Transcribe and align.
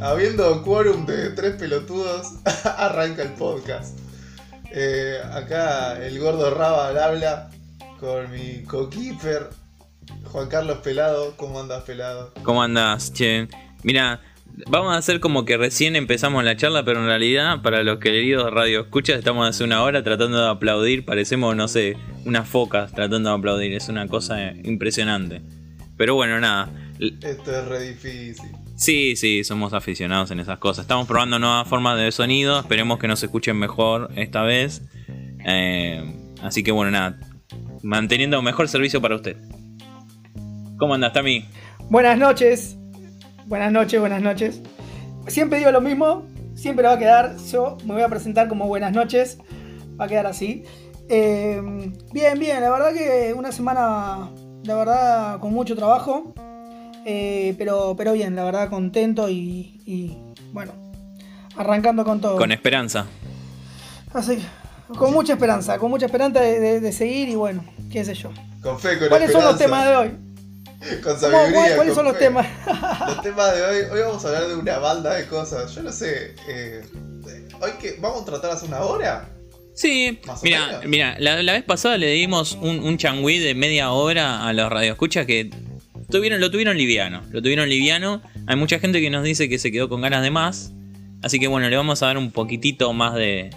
Habiendo 0.00 0.62
quórum 0.62 1.06
de 1.06 1.30
tres 1.30 1.56
pelotudos, 1.56 2.34
arranca 2.64 3.22
el 3.22 3.30
podcast. 3.30 3.98
Eh, 4.70 5.18
acá 5.32 6.04
el 6.04 6.18
gordo 6.18 6.50
Raba 6.54 6.88
al 6.88 6.98
habla 6.98 7.50
con 7.98 8.30
mi 8.30 8.62
coquíper, 8.64 9.48
Juan 10.24 10.48
Carlos 10.48 10.78
Pelado. 10.78 11.34
¿Cómo 11.36 11.60
andas, 11.60 11.82
Pelado? 11.84 12.34
¿Cómo 12.42 12.62
andas, 12.62 13.12
che? 13.12 13.48
Mira, 13.84 14.20
vamos 14.68 14.94
a 14.94 14.98
hacer 14.98 15.18
como 15.18 15.46
que 15.46 15.56
recién 15.56 15.96
empezamos 15.96 16.44
la 16.44 16.56
charla, 16.56 16.84
pero 16.84 17.00
en 17.00 17.06
realidad, 17.06 17.62
para 17.62 17.82
los 17.82 17.98
queridos 17.98 18.52
radio 18.52 18.82
escuchas, 18.82 19.18
estamos 19.18 19.48
hace 19.48 19.64
una 19.64 19.82
hora 19.82 20.02
tratando 20.02 20.42
de 20.42 20.48
aplaudir. 20.50 21.06
Parecemos, 21.06 21.56
no 21.56 21.68
sé, 21.68 21.96
unas 22.26 22.46
focas 22.46 22.92
tratando 22.92 23.30
de 23.30 23.36
aplaudir. 23.36 23.72
Es 23.72 23.88
una 23.88 24.06
cosa 24.08 24.52
impresionante. 24.52 25.40
Pero 25.96 26.14
bueno, 26.14 26.38
nada. 26.38 26.68
Esto 26.98 27.56
es 27.56 27.64
re 27.66 27.80
difícil. 27.80 28.65
Sí, 28.76 29.16
sí, 29.16 29.42
somos 29.42 29.72
aficionados 29.72 30.30
en 30.30 30.38
esas 30.38 30.58
cosas. 30.58 30.84
Estamos 30.84 31.06
probando 31.06 31.38
nuevas 31.38 31.66
formas 31.66 31.98
de 31.98 32.12
sonido. 32.12 32.60
Esperemos 32.60 32.98
que 32.98 33.08
nos 33.08 33.22
escuchen 33.22 33.58
mejor 33.58 34.10
esta 34.16 34.42
vez. 34.42 34.82
Eh, 35.46 36.04
así 36.42 36.62
que 36.62 36.72
bueno, 36.72 36.90
nada. 36.90 37.18
Manteniendo 37.82 38.42
mejor 38.42 38.68
servicio 38.68 39.00
para 39.00 39.16
usted. 39.16 39.36
¿Cómo 40.78 40.92
andas, 40.92 41.14
Tami? 41.14 41.48
Buenas 41.88 42.18
noches. 42.18 42.76
Buenas 43.46 43.72
noches, 43.72 43.98
buenas 43.98 44.20
noches. 44.20 44.60
Siempre 45.26 45.58
digo 45.58 45.70
lo 45.70 45.80
mismo. 45.80 46.26
Siempre 46.54 46.86
va 46.86 46.92
a 46.92 46.98
quedar. 46.98 47.34
Yo 47.50 47.78
me 47.86 47.94
voy 47.94 48.02
a 48.02 48.08
presentar 48.08 48.46
como 48.46 48.66
buenas 48.68 48.92
noches. 48.92 49.38
Va 49.98 50.04
a 50.04 50.08
quedar 50.08 50.26
así. 50.26 50.64
Eh, 51.08 51.62
bien, 52.12 52.38
bien. 52.38 52.60
La 52.60 52.70
verdad 52.70 52.92
que 52.92 53.32
una 53.32 53.52
semana, 53.52 54.30
la 54.64 54.74
verdad, 54.74 55.40
con 55.40 55.54
mucho 55.54 55.74
trabajo. 55.74 56.34
Eh, 57.08 57.54
pero, 57.56 57.94
pero 57.96 58.14
bien, 58.14 58.34
la 58.34 58.42
verdad, 58.42 58.68
contento 58.68 59.28
y, 59.30 60.18
bueno, 60.52 60.72
arrancando 61.56 62.04
con 62.04 62.20
todo. 62.20 62.36
Con 62.36 62.50
esperanza. 62.50 63.06
Así, 64.12 64.44
con 64.98 65.12
mucha 65.12 65.34
esperanza, 65.34 65.78
con 65.78 65.88
mucha 65.88 66.06
esperanza 66.06 66.40
de, 66.40 66.92
seguir 66.92 67.28
y 67.28 67.36
bueno, 67.36 67.64
qué 67.92 68.04
sé 68.04 68.14
yo. 68.14 68.32
Con 68.60 68.80
fe, 68.80 68.98
con 68.98 69.08
¿Cuáles 69.08 69.30
son 69.30 69.44
los 69.44 69.56
temas 69.56 69.86
de 69.86 69.96
hoy? 69.96 70.10
Con 71.02 71.18
sabiduría. 71.18 71.76
¿Cuáles 71.76 71.94
son 71.94 72.04
los 72.04 72.18
temas? 72.18 72.46
los 73.06 73.22
temas 73.22 73.54
de 73.54 73.62
hoy, 73.62 73.76
hoy 73.92 74.00
vamos 74.00 74.24
a 74.24 74.28
hablar 74.28 74.48
de 74.48 74.56
una 74.56 74.78
balda 74.78 75.14
de 75.14 75.26
cosas. 75.26 75.74
Yo 75.74 75.82
no 75.82 75.90
sé, 75.90 76.34
eh, 76.48 76.82
hoy 77.60 77.70
que 77.80 77.96
vamos 78.00 78.22
a 78.22 78.24
tratar 78.26 78.50
hace 78.50 78.66
una 78.66 78.80
hora. 78.80 79.28
Sí, 79.74 80.20
mira, 80.42 80.80
mira 80.84 81.16
la, 81.18 81.52
vez 81.52 81.64
pasada 81.64 81.98
le 81.98 82.08
dimos 82.10 82.58
un, 82.60 82.80
un 82.80 82.98
changüí 82.98 83.38
de 83.38 83.54
media 83.54 83.90
hora 83.90 84.46
a 84.46 84.52
los 84.52 84.70
radioescuchas 84.70 85.26
que 85.26 85.50
tuvieron, 86.10 86.40
lo 86.40 86.50
tuvieron 86.50 86.76
liviano. 86.76 87.22
Lo 87.30 87.42
tuvieron 87.42 87.68
liviano. 87.68 88.22
Hay 88.46 88.56
mucha 88.56 88.78
gente 88.78 89.00
que 89.00 89.10
nos 89.10 89.24
dice 89.24 89.48
que 89.48 89.58
se 89.58 89.70
quedó 89.72 89.88
con 89.88 90.00
ganas 90.00 90.22
de 90.22 90.30
más. 90.30 90.72
Así 91.22 91.38
que 91.38 91.48
bueno, 91.48 91.68
le 91.68 91.76
vamos 91.76 92.02
a 92.02 92.06
dar 92.06 92.18
un 92.18 92.30
poquitito 92.30 92.92
más 92.92 93.14
de, 93.14 93.50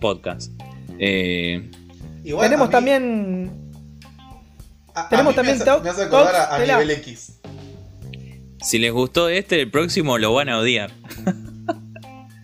podcast. 0.00 0.52
Eh, 0.98 1.70
tenemos 2.24 2.70
también. 2.70 3.50
tenemos 5.08 5.34
también 5.34 5.58
me 5.58 5.64
hace, 5.64 5.82
me 5.82 5.90
hace 5.90 6.02
acordar 6.04 6.48
a, 6.50 6.58
nivel 6.58 6.90
X. 6.90 7.40
Si 8.62 8.78
les 8.78 8.92
gustó 8.92 9.28
este, 9.28 9.60
el 9.60 9.70
próximo 9.70 10.18
lo 10.18 10.32
van 10.34 10.48
a 10.48 10.58
odiar. 10.58 10.90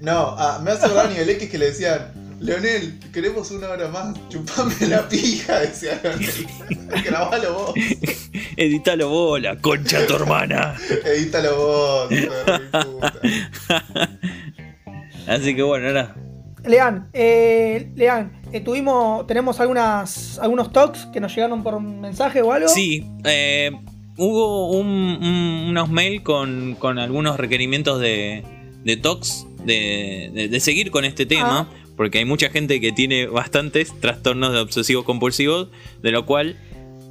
No, 0.01 0.37
me 0.63 0.71
hace 0.71 0.87
acordar 0.87 1.07
a 1.07 1.11
nivel 1.11 1.31
X 1.31 1.51
que 1.51 1.59
le 1.59 1.67
decían 1.67 2.13
Leonel, 2.41 2.99
queremos 3.13 3.51
una 3.51 3.71
hora 3.71 3.89
más. 3.89 4.15
Chupame 4.29 4.75
la 4.89 5.09
pija, 5.09 5.61
decía 5.61 6.01
Leonel. 6.03 6.47
Grabalo 7.05 7.55
vos. 7.55 7.75
Edítalo 8.57 9.09
vos, 9.09 9.41
la 9.41 9.57
concha 9.57 10.01
de 10.01 10.07
tu 10.07 10.17
hermana. 10.17 10.75
Edítalo 11.05 11.57
vos, 11.57 12.11
Así 15.27 15.57
que 15.57 15.63
bueno, 15.63 15.89
ahora. 15.89 16.15
Lean, 16.65 17.09
eh, 17.13 17.91
Lean, 17.95 18.41
eh, 18.53 18.61
tuvimos, 18.61 19.27
tenemos 19.27 19.59
algunas, 19.61 20.39
algunos 20.39 20.73
talks 20.73 21.07
que 21.07 21.21
nos 21.21 21.35
llegaron 21.35 21.63
por 21.63 21.75
un 21.75 22.01
mensaje 22.01 22.43
o 22.43 22.53
algo. 22.53 22.69
Sí, 22.69 23.05
eh, 23.25 23.71
hubo 24.17 24.71
unos 24.73 25.89
mails 25.89 26.23
con, 26.23 26.77
con, 26.79 26.99
algunos 26.99 27.39
requerimientos 27.39 28.01
de, 28.01 28.45
de 28.85 28.97
talks, 28.97 29.47
de, 29.65 30.49
de, 30.51 30.61
seguir 30.61 30.91
con 30.91 31.05
este 31.05 31.25
tema. 31.25 31.69
Ah 31.71 31.86
porque 31.97 32.19
hay 32.19 32.25
mucha 32.25 32.51
gente 32.51 32.81
que 32.81 32.93
tiene 32.93 33.27
bastantes 33.27 33.99
trastornos 34.01 34.53
de 34.53 34.61
obsesivo 34.61 35.05
compulsivos, 35.05 35.69
de 36.03 36.11
lo 36.11 36.27
cual 36.27 36.57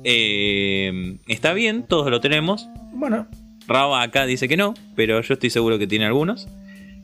eh, 0.04 1.18
está 1.28 1.54
bien, 1.54 1.86
todos 1.88 2.10
lo 2.10 2.22
tenemos. 2.22 2.68
Bueno. 2.94 3.28
Raba 3.68 4.04
acá 4.04 4.28
dice 4.28 4.48
que 4.48 4.58
no, 4.58 4.76
pero 4.96 5.22
yo 5.22 5.34
estoy 5.34 5.50
seguro 5.50 5.80
que 5.80 5.88
tiene 5.88 6.06
algunos. 6.06 6.48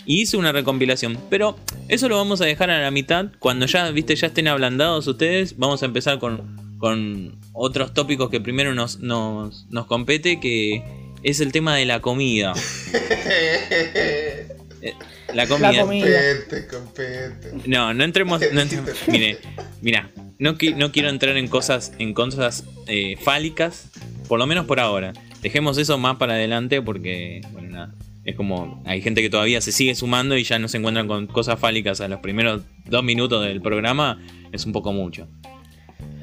Y 0.06 0.22
hice 0.22 0.38
una 0.38 0.52
recompilación, 0.52 1.18
pero 1.30 1.58
eso 1.88 2.10
lo 2.10 2.18
vamos 2.18 2.42
a 2.42 2.46
dejar 2.46 2.70
a 2.70 2.82
la 2.82 2.92
mitad. 2.92 3.28
Cuando 3.40 3.66
ya, 3.66 3.90
viste, 3.92 4.16
ya 4.16 4.28
estén 4.28 4.48
ablandados 4.48 5.08
ustedes, 5.08 5.58
vamos 5.58 5.84
a 5.84 5.88
empezar 5.88 6.20
con, 6.20 6.78
con 6.78 7.36
otros 7.54 7.94
tópicos 7.94 8.30
que 8.30 8.40
primero 8.40 8.74
nos, 8.74 9.00
nos, 9.00 9.68
nos 9.70 9.86
compete, 9.88 10.40
que 10.40 10.84
es 11.24 11.40
el 11.40 11.52
tema 11.52 11.76
de 11.76 11.86
la 11.86 12.00
comida. 12.00 12.54
Eh, 14.82 14.94
la 15.34 15.48
comida. 15.48 15.86
No, 17.66 17.94
no 17.94 18.04
entremos. 18.04 18.42
No 18.52 18.62
mire, 19.08 19.38
mira, 19.82 20.10
no, 20.40 20.58
no 20.76 20.92
quiero 20.92 21.10
entrar 21.10 21.38
en 21.38 21.48
cosas, 21.48 21.94
en 22.00 22.14
cosas 22.14 22.66
eh, 22.88 23.16
fálicas, 23.22 23.90
por 24.28 24.40
lo 24.40 24.48
menos 24.48 24.66
por 24.66 24.80
ahora. 24.80 25.14
Dejemos 25.42 25.78
eso 25.78 25.98
más 25.98 26.18
para 26.18 26.34
adelante 26.34 26.82
porque, 26.82 27.42
bueno, 27.52 27.70
nada. 27.70 27.96
Es 28.24 28.36
como, 28.36 28.84
hay 28.86 29.02
gente 29.02 29.24
que 29.24 29.32
todavía 29.32 29.62
se 29.62 29.72
sigue 29.72 29.96
sumando 29.96 30.38
y 30.38 30.44
ya 30.44 30.60
no 30.60 30.68
se 30.68 30.78
encuentran 30.78 31.08
con 31.08 31.26
cosas 31.26 31.60
fálicas 31.60 32.02
a 32.02 32.08
los 32.08 32.20
primeros 32.20 32.62
dos 32.86 33.04
minutos 33.04 33.44
del 33.44 33.62
programa. 33.62 34.22
Es 34.52 34.66
un 34.66 34.74
poco 34.74 34.94
mucho. 34.94 35.28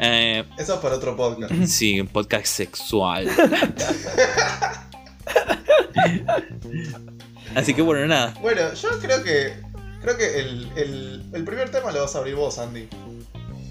Eh, 0.00 0.44
eso 0.58 0.74
es 0.74 0.80
para 0.80 0.96
otro 0.96 1.16
podcast. 1.16 1.52
Sí, 1.66 2.00
un 2.00 2.06
podcast 2.06 2.46
sexual. 2.46 3.28
Así 7.54 7.74
que 7.74 7.82
bueno, 7.82 8.06
nada. 8.06 8.34
Bueno, 8.40 8.72
yo 8.74 8.88
creo 9.00 9.22
que. 9.22 9.52
Creo 10.00 10.16
que 10.16 10.38
el, 10.38 11.22
el, 11.34 11.44
primer 11.44 11.70
tema 11.70 11.90
lo 11.90 12.02
vas 12.02 12.14
a 12.14 12.18
abrir 12.18 12.36
vos, 12.36 12.58
Andy. 12.58 12.88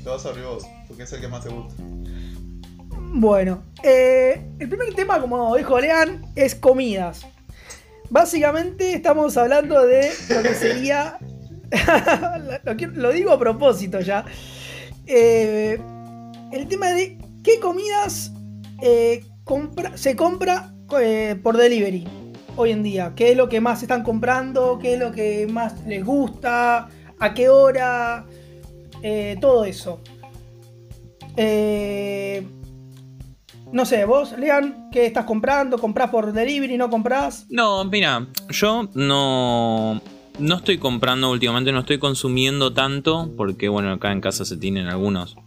Lo 0.03 0.11
vas 0.11 0.25
a 0.25 0.29
abrir 0.29 0.43
vos, 0.43 0.65
porque 0.88 1.03
es 1.03 1.13
el 1.13 1.21
que 1.21 1.27
más 1.27 1.43
te 1.43 1.49
gusta. 1.49 1.81
Bueno, 3.13 3.63
eh, 3.83 4.41
el 4.59 4.67
primer 4.67 4.93
tema, 4.93 5.21
como 5.21 5.55
dijo 5.55 5.79
Lean, 5.79 6.25
es 6.35 6.53
comidas. 6.55 7.25
Básicamente 8.09 8.93
estamos 8.93 9.38
hablando 9.38 9.85
de 9.85 10.11
lo 10.29 10.44
que 10.44 10.53
sería. 10.53 11.17
lo, 12.94 13.11
digo 13.11 13.31
a 13.31 13.39
propósito 13.39 14.01
ya. 14.01 14.25
Eh, 15.05 15.79
el 16.51 16.67
tema 16.67 16.91
de 16.91 17.17
qué 17.44 17.59
comidas 17.61 18.31
eh, 18.81 19.25
se 19.95 20.15
compra 20.15 20.73
por 21.41 21.57
delivery 21.57 22.07
hoy 22.57 22.72
en 22.72 22.84
día? 22.84 23.13
¿Qué 23.16 23.31
es 23.31 23.38
lo 23.38 23.47
que 23.47 23.62
más 23.62 23.81
están 23.81 24.03
comprando? 24.03 24.78
¿Qué 24.79 24.95
es 24.95 25.00
lo 25.00 25.12
que 25.12 25.47
más 25.47 25.85
les 25.85 26.03
gusta? 26.03 26.90
¿A 27.19 27.34
qué 27.34 27.47
hora? 27.50 28.25
Eh, 29.01 29.38
todo 29.40 29.63
eso. 29.63 30.01
Eh, 31.38 32.45
no 33.72 33.85
sé, 33.85 34.06
vos, 34.06 34.38
Lean, 34.38 34.90
¿qué 34.91 35.06
estás 35.06 35.25
comprando? 35.25 35.78
¿Comprás 35.78 36.09
por 36.09 36.34
delivery? 36.34 36.78
¿No 36.78 36.90
comprás? 36.90 37.45
No, 37.50 37.85
mira, 37.85 38.28
yo 38.50 38.89
no, 38.95 40.01
no 40.39 40.56
estoy 40.56 40.78
comprando 40.79 41.29
últimamente, 41.29 41.72
no 41.72 41.81
estoy 41.81 42.00
consumiendo 42.00 42.74
tanto, 42.74 43.31
porque 43.38 43.69
bueno, 43.69 43.91
acá 43.91 44.12
en 44.12 44.22
casa 44.22 44.45
se 44.45 44.57
tienen 44.57 44.88
algunos 44.88 45.38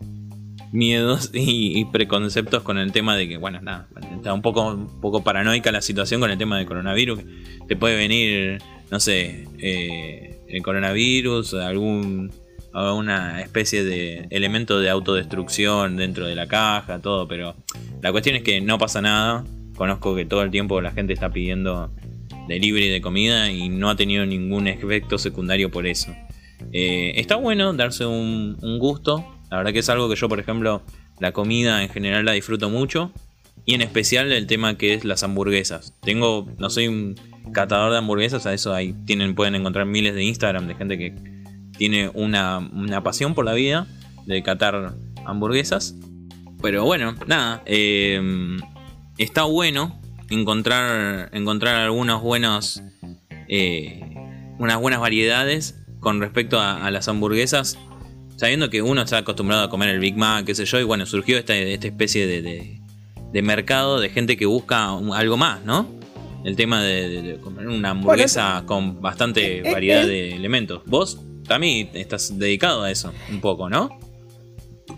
miedos 0.72 1.30
y, 1.32 1.84
preconceptos 1.86 2.62
con 2.62 2.78
el 2.78 2.92
tema 2.92 3.16
de 3.16 3.28
que, 3.28 3.36
bueno, 3.36 3.60
nada, 3.60 3.88
está 4.14 4.32
un 4.32 4.42
poco, 4.42 4.72
un 4.72 5.00
poco 5.00 5.22
paranoica 5.22 5.72
la 5.72 5.82
situación 5.82 6.20
con 6.20 6.30
el 6.30 6.38
tema 6.38 6.58
del 6.58 6.66
coronavirus. 6.66 7.20
Te 7.68 7.76
puede 7.76 7.96
venir, 7.96 8.62
no 8.90 9.00
sé, 9.00 9.46
eh, 9.58 10.40
el 10.48 10.62
coronavirus, 10.62 11.54
algún 11.54 12.32
alguna 12.72 13.40
especie 13.40 13.82
de 13.82 14.28
elemento 14.30 14.78
de 14.78 14.90
autodestrucción 14.90 15.96
dentro 15.96 16.26
de 16.26 16.36
la 16.36 16.46
caja, 16.46 17.00
todo, 17.00 17.26
pero 17.26 17.56
la 18.00 18.12
cuestión 18.12 18.36
es 18.36 18.42
que 18.42 18.60
no 18.60 18.78
pasa 18.78 19.00
nada. 19.00 19.44
Conozco 19.74 20.14
que 20.14 20.24
todo 20.24 20.42
el 20.42 20.52
tiempo 20.52 20.80
la 20.80 20.92
gente 20.92 21.12
está 21.12 21.30
pidiendo 21.30 21.90
delivery 22.46 22.88
de 22.88 23.00
comida 23.00 23.50
y 23.50 23.68
no 23.68 23.90
ha 23.90 23.96
tenido 23.96 24.24
ningún 24.24 24.68
efecto 24.68 25.18
secundario 25.18 25.70
por 25.70 25.86
eso. 25.86 26.14
Eh, 26.72 27.14
está 27.16 27.36
bueno 27.36 27.72
darse 27.72 28.06
un 28.06 28.78
gusto 28.78 29.39
la 29.50 29.56
verdad 29.58 29.72
que 29.72 29.80
es 29.80 29.88
algo 29.88 30.08
que 30.08 30.16
yo, 30.16 30.28
por 30.28 30.38
ejemplo, 30.38 30.82
la 31.18 31.32
comida 31.32 31.82
en 31.82 31.88
general 31.88 32.24
la 32.24 32.32
disfruto 32.32 32.70
mucho. 32.70 33.12
Y 33.66 33.74
en 33.74 33.82
especial 33.82 34.32
el 34.32 34.46
tema 34.46 34.78
que 34.78 34.94
es 34.94 35.04
las 35.04 35.22
hamburguesas. 35.22 35.94
Tengo, 36.00 36.48
no 36.58 36.70
soy 36.70 36.88
un 36.88 37.14
catador 37.52 37.92
de 37.92 37.98
hamburguesas, 37.98 38.46
a 38.46 38.54
eso 38.54 38.74
ahí 38.74 38.94
tienen, 39.04 39.34
pueden 39.34 39.54
encontrar 39.54 39.86
miles 39.86 40.14
de 40.14 40.24
Instagram 40.24 40.66
de 40.66 40.74
gente 40.74 40.96
que 40.96 41.14
tiene 41.76 42.10
una, 42.14 42.70
pasión 43.02 43.34
por 43.34 43.44
la 43.44 43.52
vida 43.52 43.86
de 44.26 44.42
catar 44.42 44.94
hamburguesas. 45.26 45.94
Pero 46.62 46.84
bueno, 46.84 47.14
nada, 47.26 47.62
em, 47.66 48.58
está 49.18 49.44
bueno 49.44 50.00
encontrar, 50.30 51.30
encontrar 51.32 51.76
algunos 51.76 52.22
buenos 52.22 52.82
eh, 53.48 54.00
unas 54.58 54.78
buenas 54.78 55.00
variedades 55.00 55.74
con 56.00 56.20
respecto 56.20 56.60
a 56.60 56.90
las 56.90 57.08
hamburguesas. 57.08 57.78
Sabiendo 58.40 58.70
que 58.70 58.80
uno 58.80 59.02
está 59.02 59.18
acostumbrado 59.18 59.64
a 59.64 59.68
comer 59.68 59.90
el 59.90 59.98
Big 60.00 60.16
Mac, 60.16 60.46
qué 60.46 60.54
sé 60.54 60.64
yo, 60.64 60.80
y 60.80 60.84
bueno, 60.84 61.04
surgió 61.04 61.36
esta, 61.36 61.54
esta 61.54 61.86
especie 61.88 62.26
de, 62.26 62.40
de- 62.40 62.80
de 63.32 63.42
mercado 63.42 64.00
de 64.00 64.08
gente 64.08 64.38
que 64.38 64.46
busca 64.46 64.94
un- 64.94 65.12
algo 65.12 65.36
más, 65.36 65.62
¿no? 65.62 65.86
El 66.42 66.56
tema 66.56 66.82
de, 66.82 67.38
comer 67.44 67.68
una 67.68 67.90
hamburguesa 67.90 68.62
con 68.64 69.02
bastante 69.02 69.58
eh, 69.58 69.70
variedad 69.70 70.04
eh. 70.04 70.08
de 70.08 70.32
elementos. 70.36 70.80
Vos 70.86 71.20
también 71.46 71.90
estás 71.92 72.38
dedicado 72.38 72.82
a 72.82 72.90
eso, 72.90 73.12
un 73.30 73.42
poco, 73.42 73.68
¿no? 73.68 73.90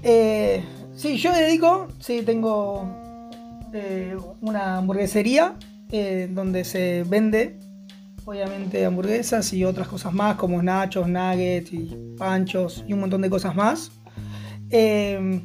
Eh, 0.04 0.62
sí, 0.94 1.16
yo 1.16 1.32
me 1.32 1.40
dedico, 1.40 1.88
sí, 1.98 2.22
tengo 2.24 2.88
eh, 3.74 4.16
una 4.40 4.76
hamburguesería 4.78 5.56
eh, 5.90 6.28
donde 6.30 6.62
se 6.62 7.02
vende, 7.08 7.56
obviamente, 8.24 8.84
hamburguesas 8.84 9.52
y 9.52 9.64
otras 9.64 9.88
cosas 9.88 10.12
más, 10.12 10.36
como 10.36 10.62
nachos, 10.62 11.08
nuggets 11.08 11.72
y 11.72 11.96
panchos 12.18 12.84
y 12.86 12.92
un 12.92 13.00
montón 13.00 13.22
de 13.22 13.30
cosas 13.30 13.54
más. 13.54 13.92
Eh, 14.70 15.42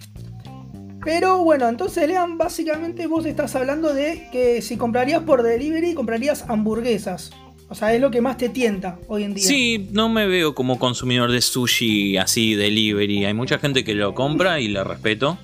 pero 1.08 1.44
bueno, 1.44 1.70
entonces 1.70 2.06
Lean, 2.08 2.38
básicamente 2.38 3.08
vos 3.08 3.26
estás 3.26 3.56
hablando 3.56 3.94
de 3.94 4.28
que 4.32 4.62
si 4.62 4.76
comprarías 4.76 5.24
por 5.24 5.42
delivery, 5.42 5.94
comprarías 5.94 6.44
hamburguesas. 6.50 7.32
O 7.70 7.76
sea, 7.76 7.94
es 7.94 8.02
lo 8.02 8.12
que 8.12 8.20
más 8.20 8.38
te 8.38 8.50
tienta 8.50 9.00
hoy 9.08 9.24
en 9.24 9.34
día. 9.34 9.46
Sí, 9.46 9.88
no 9.92 10.10
me 10.10 10.28
veo 10.28 10.54
como 10.54 10.80
consumidor 10.80 11.32
de 11.32 11.42
sushi 11.42 12.18
así, 12.18 12.56
delivery. 12.56 13.24
Hay 13.24 13.34
mucha 13.34 13.58
gente 13.60 13.84
que 13.84 13.94
lo 13.94 14.14
compra 14.14 14.60
y 14.60 14.68
lo 14.68 14.84
respeto. 14.84 15.38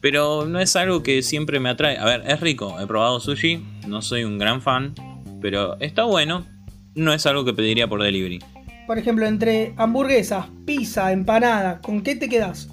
Pero 0.00 0.46
no 0.46 0.60
es 0.60 0.74
algo 0.76 1.02
que 1.02 1.22
siempre 1.22 1.60
me 1.60 1.68
atrae. 1.68 1.98
A 1.98 2.04
ver, 2.04 2.24
es 2.26 2.40
rico. 2.40 2.78
He 2.80 2.86
probado 2.86 3.18
sushi. 3.18 3.60
No 3.86 4.02
soy 4.02 4.24
un 4.24 4.38
gran 4.38 4.60
fan. 4.60 4.94
Pero 5.40 5.80
está 5.80 6.04
bueno. 6.04 6.44
No 6.94 7.12
es 7.12 7.24
algo 7.26 7.44
que 7.44 7.52
pediría 7.52 7.88
por 7.88 8.02
delivery. 8.02 8.40
Por 8.86 8.98
ejemplo, 8.98 9.26
entre 9.26 9.74
hamburguesas, 9.76 10.46
pizza, 10.66 11.12
empanada, 11.12 11.80
¿con 11.80 12.02
qué 12.02 12.16
te 12.16 12.28
quedas? 12.28 12.68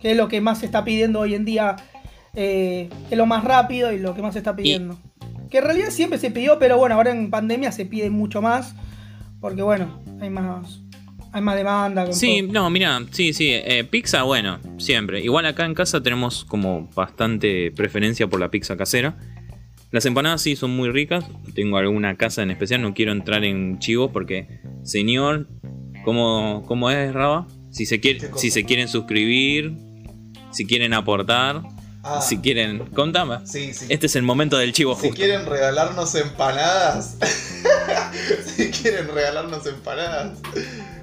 ¿Qué 0.00 0.12
es 0.12 0.16
lo 0.16 0.28
que 0.28 0.40
más 0.40 0.60
se 0.60 0.66
está 0.66 0.84
pidiendo 0.84 1.20
hoy 1.20 1.34
en 1.34 1.44
día? 1.44 1.76
Eh, 2.34 2.88
es 3.10 3.18
lo 3.18 3.26
más 3.26 3.44
rápido 3.44 3.92
y 3.92 3.98
lo 3.98 4.14
que 4.14 4.22
más 4.22 4.34
se 4.34 4.38
está 4.38 4.54
pidiendo. 4.54 4.98
Que 5.50 5.58
en 5.58 5.64
realidad 5.64 5.90
siempre 5.90 6.18
se 6.18 6.30
pidió, 6.30 6.58
pero 6.58 6.78
bueno, 6.78 6.94
ahora 6.94 7.10
en 7.10 7.30
pandemia 7.30 7.72
se 7.72 7.86
pide 7.86 8.10
mucho 8.10 8.42
más. 8.42 8.74
Porque 9.40 9.62
bueno, 9.62 10.02
hay 10.20 10.30
más, 10.30 10.80
hay 11.32 11.42
más 11.42 11.56
demanda. 11.56 12.12
Sí, 12.12 12.42
todo. 12.42 12.52
no, 12.52 12.70
mira, 12.70 13.00
sí, 13.10 13.32
sí. 13.32 13.50
eh, 13.50 13.84
pizza, 13.84 14.22
bueno, 14.22 14.58
siempre. 14.78 15.20
Igual 15.20 15.46
acá 15.46 15.66
en 15.66 15.74
casa 15.74 16.02
tenemos 16.02 16.44
como 16.44 16.88
bastante 16.94 17.70
preferencia 17.72 18.26
por 18.26 18.40
la 18.40 18.50
pizza 18.50 18.76
casera. 18.76 19.16
Las 19.94 20.06
empanadas 20.06 20.42
sí 20.42 20.56
son 20.56 20.72
muy 20.72 20.90
ricas. 20.90 21.24
Tengo 21.54 21.76
alguna 21.76 22.16
casa 22.16 22.42
en 22.42 22.50
especial, 22.50 22.82
no 22.82 22.94
quiero 22.94 23.12
entrar 23.12 23.44
en 23.44 23.78
chivos 23.78 24.10
porque, 24.12 24.48
señor, 24.82 25.46
¿cómo, 26.04 26.64
cómo 26.66 26.90
es, 26.90 27.14
Raba? 27.14 27.46
Si 27.70 27.86
se, 27.86 28.00
quiere, 28.00 28.18
¿Qué 28.18 28.28
cosa? 28.30 28.42
si 28.42 28.50
se 28.50 28.64
quieren 28.64 28.88
suscribir, 28.88 29.72
si 30.50 30.66
quieren 30.66 30.94
aportar, 30.94 31.62
Ah, 32.06 32.20
si 32.20 32.38
quieren... 32.38 32.80
Contame. 32.86 33.46
sí, 33.46 33.72
sí. 33.72 33.86
Este 33.88 34.06
es 34.06 34.16
el 34.16 34.24
momento 34.24 34.58
del 34.58 34.72
chivo 34.74 34.94
Si 34.96 35.02
justo. 35.08 35.14
quieren 35.14 35.46
regalarnos 35.46 36.14
empanadas, 36.16 37.16
si 38.56 38.70
quieren 38.72 39.06
regalarnos 39.14 39.64
empanadas, 39.66 40.38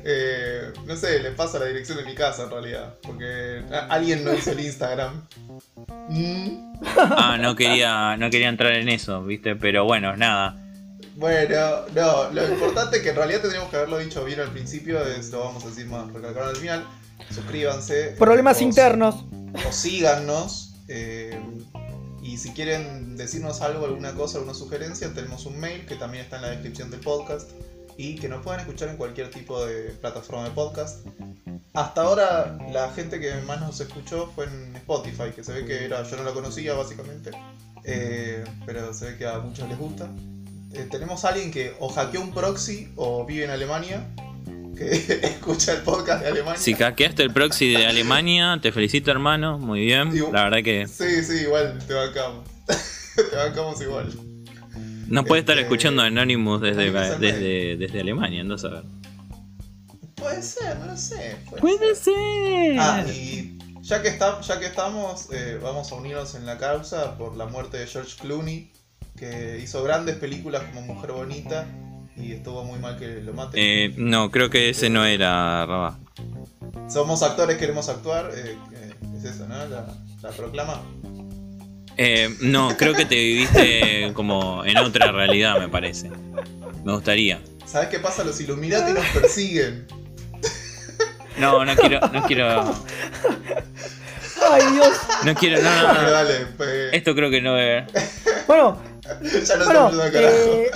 eh, 0.03 0.71
no 0.85 0.95
sé, 0.95 1.19
les 1.19 1.33
paso 1.35 1.59
la 1.59 1.65
dirección 1.65 1.97
de 1.97 2.05
mi 2.05 2.15
casa 2.15 2.43
en 2.43 2.49
realidad, 2.51 2.95
porque 3.03 3.63
a- 3.71 3.87
alguien 3.87 4.23
no 4.23 4.33
hizo 4.33 4.51
el 4.51 4.59
Instagram. 4.59 5.27
Mm, 6.09 6.71
Ah, 6.95 7.37
no 7.39 7.55
quería, 7.55 8.17
no 8.17 8.29
quería 8.29 8.49
entrar 8.49 8.73
en 8.73 8.89
eso, 8.89 9.23
¿viste? 9.23 9.55
Pero 9.55 9.85
bueno, 9.85 10.17
nada. 10.17 10.57
Bueno, 11.15 11.57
no, 11.93 12.31
lo 12.31 12.47
importante 12.47 12.97
es 12.97 13.03
que 13.03 13.09
en 13.09 13.15
realidad 13.17 13.41
tendríamos 13.41 13.69
que 13.69 13.75
haberlo 13.77 13.99
dicho 13.99 14.23
bien 14.25 14.39
al 14.39 14.49
principio, 14.49 15.03
es, 15.05 15.29
lo 15.31 15.41
vamos 15.41 15.63
a 15.65 15.67
decir 15.67 15.85
más 15.85 16.11
recalcado 16.11 16.49
al 16.49 16.55
final. 16.55 16.85
Suscríbanse. 17.29 18.15
Problemas 18.17 18.59
o- 18.59 18.63
internos. 18.63 19.23
O 19.67 19.71
síganos. 19.71 20.73
eh, 20.87 21.39
y 22.23 22.37
si 22.37 22.51
quieren 22.51 23.15
decirnos 23.17 23.61
algo, 23.61 23.85
alguna 23.85 24.13
cosa, 24.13 24.37
alguna 24.37 24.53
sugerencia, 24.53 25.11
tenemos 25.13 25.45
un 25.45 25.59
mail 25.59 25.85
que 25.85 25.95
también 25.95 26.23
está 26.23 26.35
en 26.37 26.41
la 26.43 26.49
descripción 26.49 26.89
del 26.91 26.99
podcast. 26.99 27.49
Y 28.01 28.15
que 28.15 28.27
nos 28.27 28.41
puedan 28.43 28.61
escuchar 28.61 28.89
en 28.89 28.97
cualquier 28.97 29.29
tipo 29.29 29.63
de 29.63 29.91
plataforma 29.91 30.45
de 30.45 30.49
podcast. 30.49 31.05
Hasta 31.75 32.01
ahora 32.01 32.57
la 32.73 32.91
gente 32.93 33.19
que 33.19 33.31
más 33.45 33.61
nos 33.61 33.79
escuchó 33.79 34.31
fue 34.33 34.45
en 34.45 34.75
Spotify, 34.77 35.29
que 35.35 35.43
se 35.43 35.53
ve 35.53 35.65
que 35.65 35.85
era, 35.85 36.01
yo 36.01 36.17
no 36.17 36.23
lo 36.23 36.33
conocía 36.33 36.73
básicamente, 36.73 37.29
eh, 37.83 38.43
pero 38.65 38.91
se 38.95 39.11
ve 39.11 39.17
que 39.19 39.27
a 39.27 39.37
muchos 39.37 39.69
les 39.69 39.77
gusta. 39.77 40.09
Eh, 40.73 40.87
tenemos 40.89 41.23
a 41.25 41.29
alguien 41.29 41.51
que 41.51 41.75
o 41.79 41.89
hackeó 41.89 42.21
un 42.21 42.33
proxy 42.33 42.91
o 42.95 43.23
vive 43.23 43.43
en 43.43 43.51
Alemania, 43.51 44.03
que 44.75 44.89
escucha 45.21 45.73
el 45.73 45.83
podcast 45.83 46.23
de 46.23 46.29
Alemania. 46.29 46.59
Si 46.59 46.73
hackeaste 46.73 47.21
el 47.21 47.31
proxy 47.31 47.69
de 47.69 47.85
Alemania, 47.85 48.57
te 48.63 48.71
felicito 48.71 49.11
hermano, 49.11 49.59
muy 49.59 49.81
bien. 49.81 50.11
La 50.33 50.45
verdad 50.45 50.63
que 50.63 50.87
Sí, 50.87 51.23
sí, 51.23 51.43
igual 51.43 51.77
te 51.85 51.93
bancamos. 51.93 52.47
te 53.15 53.35
bancamos 53.35 53.79
igual. 53.79 54.30
No 55.11 55.23
puede 55.25 55.41
estar 55.41 55.55
Este, 55.57 55.63
escuchando 55.67 56.01
Anonymous 56.01 56.61
desde, 56.61 56.91
desde, 57.19 57.77
desde 57.77 58.01
Alemania, 58.01 58.43
no 58.43 58.57
saber. 58.57 58.83
Puede 60.15 60.41
ser, 60.41 60.77
no 60.79 60.85
lo 60.87 60.97
sé. 60.97 61.37
Puede, 61.49 61.61
Puede 61.61 61.95
ser. 61.95 62.03
ser. 62.75 62.79
Ah, 62.79 63.05
y 63.07 63.57
ya 63.81 64.01
que, 64.01 64.07
está, 64.09 64.39
ya 64.41 64.59
que 64.59 64.67
estamos, 64.67 65.27
eh, 65.31 65.59
vamos 65.61 65.91
a 65.91 65.95
unirnos 65.95 66.35
en 66.35 66.45
la 66.45 66.57
causa 66.57 67.17
por 67.17 67.35
la 67.35 67.45
muerte 67.47 67.77
de 67.77 67.87
George 67.87 68.15
Clooney, 68.21 68.71
que 69.17 69.59
hizo 69.63 69.83
grandes 69.83 70.15
películas 70.17 70.63
como 70.63 70.81
Mujer 70.93 71.11
Bonita 71.11 71.67
y 72.15 72.33
estuvo 72.33 72.63
muy 72.63 72.77
mal 72.79 72.97
que 72.97 73.21
lo 73.21 73.33
maten. 73.33 73.59
Eh, 73.61 73.93
no, 73.97 74.29
creo 74.29 74.49
que 74.49 74.69
ese 74.69 74.89
no 74.89 75.05
era 75.05 75.65
Rabá. 75.65 75.99
Somos 76.87 77.23
actores, 77.23 77.57
queremos 77.57 77.89
actuar. 77.89 78.31
eh, 78.35 78.55
eh, 78.73 78.93
es 79.17 79.23
eso, 79.23 79.47
¿no? 79.47 79.55
La, 79.67 79.87
la 80.21 80.29
proclama. 80.29 80.81
Eh, 81.97 82.35
no, 82.41 82.75
creo 82.77 82.93
que 82.93 83.05
te 83.05 83.15
viviste 83.15 84.11
como 84.13 84.63
en 84.65 84.77
otra 84.77 85.11
realidad, 85.11 85.59
me 85.59 85.69
parece. 85.69 86.09
Me 86.83 86.93
gustaría. 86.93 87.41
¿Sabes 87.65 87.89
qué 87.89 87.99
pasa? 87.99 88.23
Los 88.23 88.39
Illuminati 88.41 88.91
nos 88.91 89.05
persiguen. 89.07 89.87
No, 91.37 91.63
no 91.65 91.75
quiero, 91.75 91.99
no 92.09 92.23
quiero, 92.23 92.75
Ay, 94.51 94.63
Dios. 94.73 94.89
no 95.23 95.35
quiero, 95.35 95.61
no, 95.61 95.69
no, 95.81 96.01
no. 96.01 96.11
dale, 96.11 96.45
pues, 96.57 96.93
Esto 96.93 97.15
creo 97.15 97.29
que 97.29 97.41
no 97.41 97.57
es. 97.57 97.85
Bueno, 98.47 98.81
ya 99.03 99.55
nos 99.55 99.65
bueno, 99.65 99.89
estamos 99.89 100.13
eh, 100.13 100.71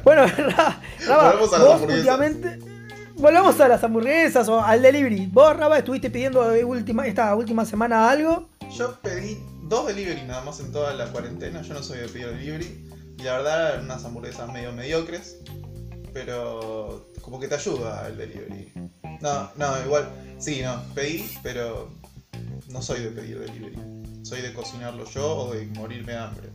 bueno, 0.04 0.26
Raba, 0.26 0.80
Volvemos 1.06 1.52
a 1.52 1.58
las 1.58 1.80
últimamente. 1.80 2.58
Volvamos 3.14 3.60
a 3.60 3.68
las 3.68 3.84
hamburguesas 3.84 4.48
o 4.48 4.62
al 4.62 4.82
delivery. 4.82 5.26
Vos, 5.26 5.56
Raba, 5.56 5.78
estuviste 5.78 6.10
pidiendo 6.10 6.42
última, 6.64 7.06
esta 7.06 7.34
última 7.34 7.64
semana 7.64 8.10
algo. 8.10 8.48
Yo 8.76 8.98
pedí 9.00 9.38
dos 9.68 9.86
delivery 9.86 10.22
nada 10.22 10.42
más 10.44 10.60
en 10.60 10.72
toda 10.72 10.94
la 10.94 11.06
cuarentena. 11.06 11.62
Yo 11.62 11.74
no 11.74 11.82
soy 11.82 11.98
de 11.98 12.08
pedir 12.08 12.28
delivery. 12.28 12.88
Y 13.18 13.22
la 13.22 13.36
verdad 13.38 13.70
eran 13.74 13.84
unas 13.86 14.04
hamburguesas 14.04 14.52
medio 14.52 14.72
mediocres. 14.72 15.38
Pero 16.12 17.08
como 17.20 17.38
que 17.40 17.48
te 17.48 17.54
ayuda 17.56 18.06
el 18.08 18.16
delivery. 18.16 18.72
No, 19.20 19.50
no, 19.56 19.82
igual. 19.84 20.08
Sí, 20.38 20.60
no, 20.62 20.82
pedí, 20.94 21.24
pero 21.42 21.90
no 22.68 22.82
soy 22.82 23.00
de 23.00 23.10
pedir 23.10 23.38
delivery. 23.38 23.76
Soy 24.22 24.40
de 24.40 24.52
cocinarlo 24.52 25.08
yo 25.10 25.26
o 25.36 25.54
de 25.54 25.66
morirme 25.66 26.12
de 26.12 26.18
hambre. 26.18 26.48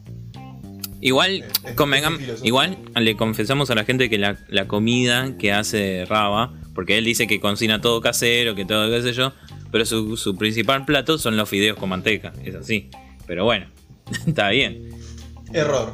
Igual, 1.00 1.44
Es- 1.66 1.76
convengan- 1.76 2.20
es 2.22 2.44
igual 2.44 2.78
le 2.96 3.18
confesamos 3.18 3.72
a 3.72 3.76
la 3.76 3.86
gente 3.86 4.10
que 4.10 4.18
la, 4.20 4.38
la 4.50 4.68
comida 4.68 5.36
que 5.38 5.52
hace 5.52 6.06
Raba, 6.06 6.54
porque 6.76 6.98
él 7.00 7.06
dice 7.06 7.26
que 7.28 7.40
cocina 7.40 7.82
todo 7.82 8.02
casero, 8.02 8.54
que 8.54 8.66
todo 8.66 8.88
qué 8.92 9.02
sé 9.02 9.14
yo, 9.14 9.34
pero 9.72 9.86
su, 9.86 10.18
su 10.18 10.36
principal 10.36 10.86
plato 10.86 11.18
son 11.18 11.38
los 11.38 11.50
fideos 11.50 11.78
con 11.78 11.90
manteca, 11.90 12.34
es 12.44 12.56
así. 12.56 12.90
Pero 13.26 13.46
bueno, 13.46 13.68
está 14.28 14.50
bien. 14.50 14.90
Error. 15.54 15.94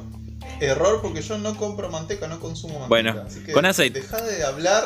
Error 0.60 1.02
porque 1.02 1.22
yo 1.22 1.38
no 1.38 1.56
compro 1.56 1.90
manteca, 1.90 2.28
no 2.28 2.40
consumo 2.40 2.74
manteca. 2.74 2.90
Bueno, 2.90 3.24
Así 3.26 3.42
que 3.42 3.52
con 3.52 3.66
aceite. 3.66 4.02
Deja 4.02 4.22
de 4.22 4.44
hablar 4.44 4.86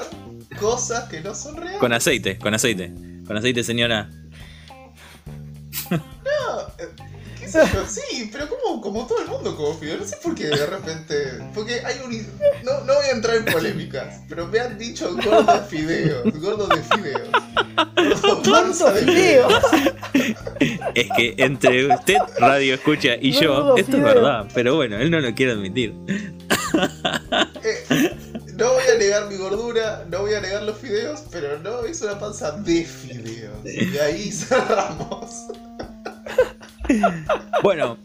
cosas 0.60 1.07
que 1.10 1.21
no 1.21 1.33
son 1.33 1.57
reales. 1.57 1.79
Con 1.79 1.93
aceite, 1.93 2.38
con 2.38 2.53
aceite. 2.53 2.93
Con 3.25 3.38
aceite, 3.38 3.63
señora. 3.63 4.10
No, 5.89 6.00
eh, 6.79 6.89
yo, 7.53 7.86
sí, 7.88 8.29
pero 8.31 8.48
como, 8.50 8.81
como 8.81 9.08
todo 9.08 9.22
el 9.22 9.27
mundo 9.27 9.55
como 9.55 9.74
fideo, 9.75 9.98
no 9.98 10.05
sé 10.05 10.17
por 10.24 10.36
qué 10.36 10.48
de 10.48 10.65
repente, 10.65 11.15
porque 11.53 11.81
hay 11.86 12.00
un, 12.05 12.12
no, 12.63 12.84
no 12.86 12.96
voy 12.96 13.05
a 13.05 13.12
entrar 13.12 13.36
en 13.38 13.46
polémicas, 13.46 14.22
pero 14.29 14.48
me 14.48 14.60
han 14.60 14.77
dicho 14.77 15.13
gordo 15.15 15.53
de 15.53 15.67
fideos, 15.67 16.39
gordo 16.39 16.67
de 16.67 16.84
fideos, 16.84 17.29
gordo 17.96 18.41
panza 18.43 18.86
¡Tanto 18.86 18.93
de 18.93 19.12
fideo! 19.12 19.48
Es 20.93 21.08
que 21.15 21.36
entre 21.38 21.88
usted, 21.88 22.17
radio 22.39 22.75
escucha, 22.75 23.15
y 23.20 23.31
yo, 23.31 23.55
Gordo 23.55 23.77
esto 23.77 23.98
es 23.98 24.03
verdad, 24.03 24.48
pero 24.53 24.75
bueno, 24.75 24.98
él 24.98 25.10
no 25.10 25.20
lo 25.20 25.34
quiere 25.34 25.53
admitir. 25.53 25.93
Eh, 27.63 28.15
no 28.55 28.74
voy 28.74 28.84
a 28.93 28.98
negar 28.98 29.27
mi 29.27 29.38
gordura, 29.38 30.05
no 30.10 30.20
voy 30.22 30.34
a 30.34 30.41
negar 30.41 30.63
los 30.63 30.77
fideos, 30.77 31.24
pero 31.31 31.60
no 31.60 31.84
es 31.86 32.01
una 32.01 32.20
panza 32.20 32.51
de 32.51 32.86
fideos, 32.86 33.58
y 33.65 33.98
ahí 33.98 34.31
cerramos. 34.31 35.48
Bueno, 37.63 37.98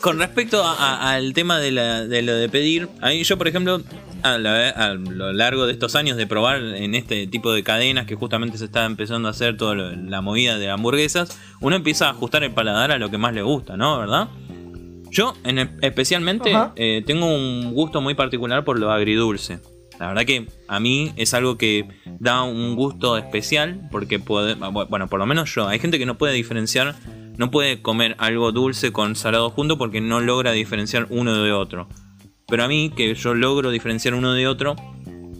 con 0.00 0.18
respecto 0.18 0.64
a- 0.64 0.74
a- 0.74 1.14
al 1.14 1.32
tema 1.34 1.58
de, 1.58 1.70
la- 1.72 2.04
de 2.06 2.22
lo 2.22 2.34
de 2.34 2.48
pedir, 2.48 2.88
a 3.00 3.08
mí 3.10 3.22
yo, 3.24 3.36
por 3.38 3.48
ejemplo, 3.48 3.82
a, 4.22 4.38
lo 4.38 5.32
largo 5.32 5.66
de 5.66 5.72
estos 5.72 5.94
años 5.96 6.16
de 6.16 6.26
probar 6.26 6.58
en 6.60 6.94
este 6.94 7.26
tipo 7.26 7.52
de 7.52 7.62
cadenas 7.62 8.06
que 8.06 8.14
justamente 8.14 8.56
se 8.58 8.64
está 8.66 8.84
empezando 8.84 9.28
a 9.28 9.32
hacer 9.32 9.56
toda 9.56 9.74
la 9.74 10.20
movida 10.20 10.58
de 10.58 10.70
hamburguesas, 10.70 11.38
uno 11.60 11.76
empieza 11.76 12.06
a 12.06 12.10
ajustar 12.10 12.42
el 12.44 12.52
paladar 12.52 12.92
a 12.92 12.98
lo 12.98 13.10
que 13.10 13.18
más 13.18 13.34
le 13.34 13.42
gusta, 13.42 13.76
¿no? 13.76 13.98
¿Verdad? 13.98 14.28
Yo, 15.10 15.34
en, 15.44 15.58
especialmente, 15.82 16.52
eh, 16.76 17.02
tengo 17.06 17.26
un 17.26 17.74
gusto 17.74 18.00
muy 18.00 18.14
particular 18.14 18.64
por 18.64 18.78
lo 18.78 18.90
agridulce. 18.92 19.58
La 20.00 20.08
verdad 20.08 20.24
que 20.24 20.46
a 20.68 20.80
mí 20.80 21.12
es 21.16 21.34
algo 21.34 21.58
que 21.58 21.86
da 22.18 22.42
un 22.44 22.74
gusto 22.76 23.18
especial 23.18 23.88
porque 23.90 24.18
puede, 24.18 24.54
bueno, 24.54 25.08
por 25.08 25.18
lo 25.20 25.26
menos 25.26 25.54
yo, 25.54 25.68
hay 25.68 25.78
gente 25.78 25.98
que 25.98 26.06
no 26.06 26.16
puede 26.16 26.32
diferenciar, 26.32 26.94
no 27.36 27.50
puede 27.50 27.82
comer 27.82 28.14
algo 28.18 28.52
dulce 28.52 28.92
con 28.92 29.16
salado 29.16 29.50
junto 29.50 29.78
porque 29.78 30.00
no 30.00 30.20
logra 30.20 30.52
diferenciar 30.52 31.06
uno 31.10 31.42
de 31.42 31.52
otro. 31.52 31.88
Pero 32.46 32.64
a 32.64 32.68
mí, 32.68 32.92
que 32.94 33.14
yo 33.14 33.34
logro 33.34 33.70
diferenciar 33.70 34.14
uno 34.14 34.34
de 34.34 34.46
otro, 34.46 34.76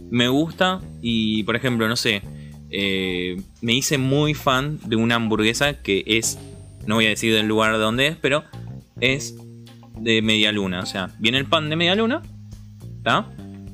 me 0.09 0.27
gusta 0.27 0.79
y, 1.01 1.43
por 1.43 1.55
ejemplo, 1.55 1.87
no 1.87 1.95
sé, 1.95 2.21
eh, 2.69 3.37
me 3.61 3.73
hice 3.73 3.97
muy 3.97 4.33
fan 4.33 4.79
de 4.85 4.95
una 4.95 5.15
hamburguesa 5.15 5.81
que 5.81 6.03
es, 6.07 6.39
no 6.87 6.95
voy 6.95 7.05
a 7.05 7.09
decir 7.09 7.33
del 7.33 7.47
lugar 7.47 7.73
de 7.73 7.79
donde 7.79 8.07
es, 8.07 8.17
pero 8.17 8.43
es 8.99 9.35
de 9.99 10.21
media 10.21 10.51
luna. 10.51 10.81
O 10.81 10.85
sea, 10.85 11.11
viene 11.19 11.37
el 11.37 11.45
pan 11.45 11.69
de 11.69 11.75
media 11.75 11.95
luna, 11.95 12.21
¿está? 12.97 13.27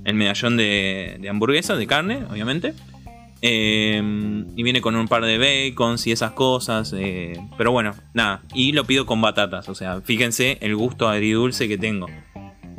El 0.03 0.15
medallón 0.15 0.57
de, 0.57 1.25
hamburguesa, 1.29 1.75
de 1.75 1.87
carne, 1.87 2.23
obviamente. 2.29 2.73
Eh, 3.41 4.01
y 4.55 4.63
viene 4.63 4.81
con 4.81 4.95
un 4.95 5.07
par 5.07 5.23
de 5.23 5.37
bacons 5.37 6.05
y 6.07 6.11
esas 6.11 6.31
cosas. 6.31 6.93
Eh, 6.97 7.39
pero 7.57 7.71
bueno, 7.71 7.93
nada. 8.13 8.41
Y 8.53 8.71
lo 8.71 8.83
pido 8.85 9.05
con 9.05 9.21
batatas. 9.21 9.69
O 9.69 9.75
sea, 9.75 10.01
fíjense 10.01 10.57
el 10.61 10.75
gusto 10.75 11.07
agridulce 11.07 11.67
que 11.67 11.77
tengo. 11.77 12.07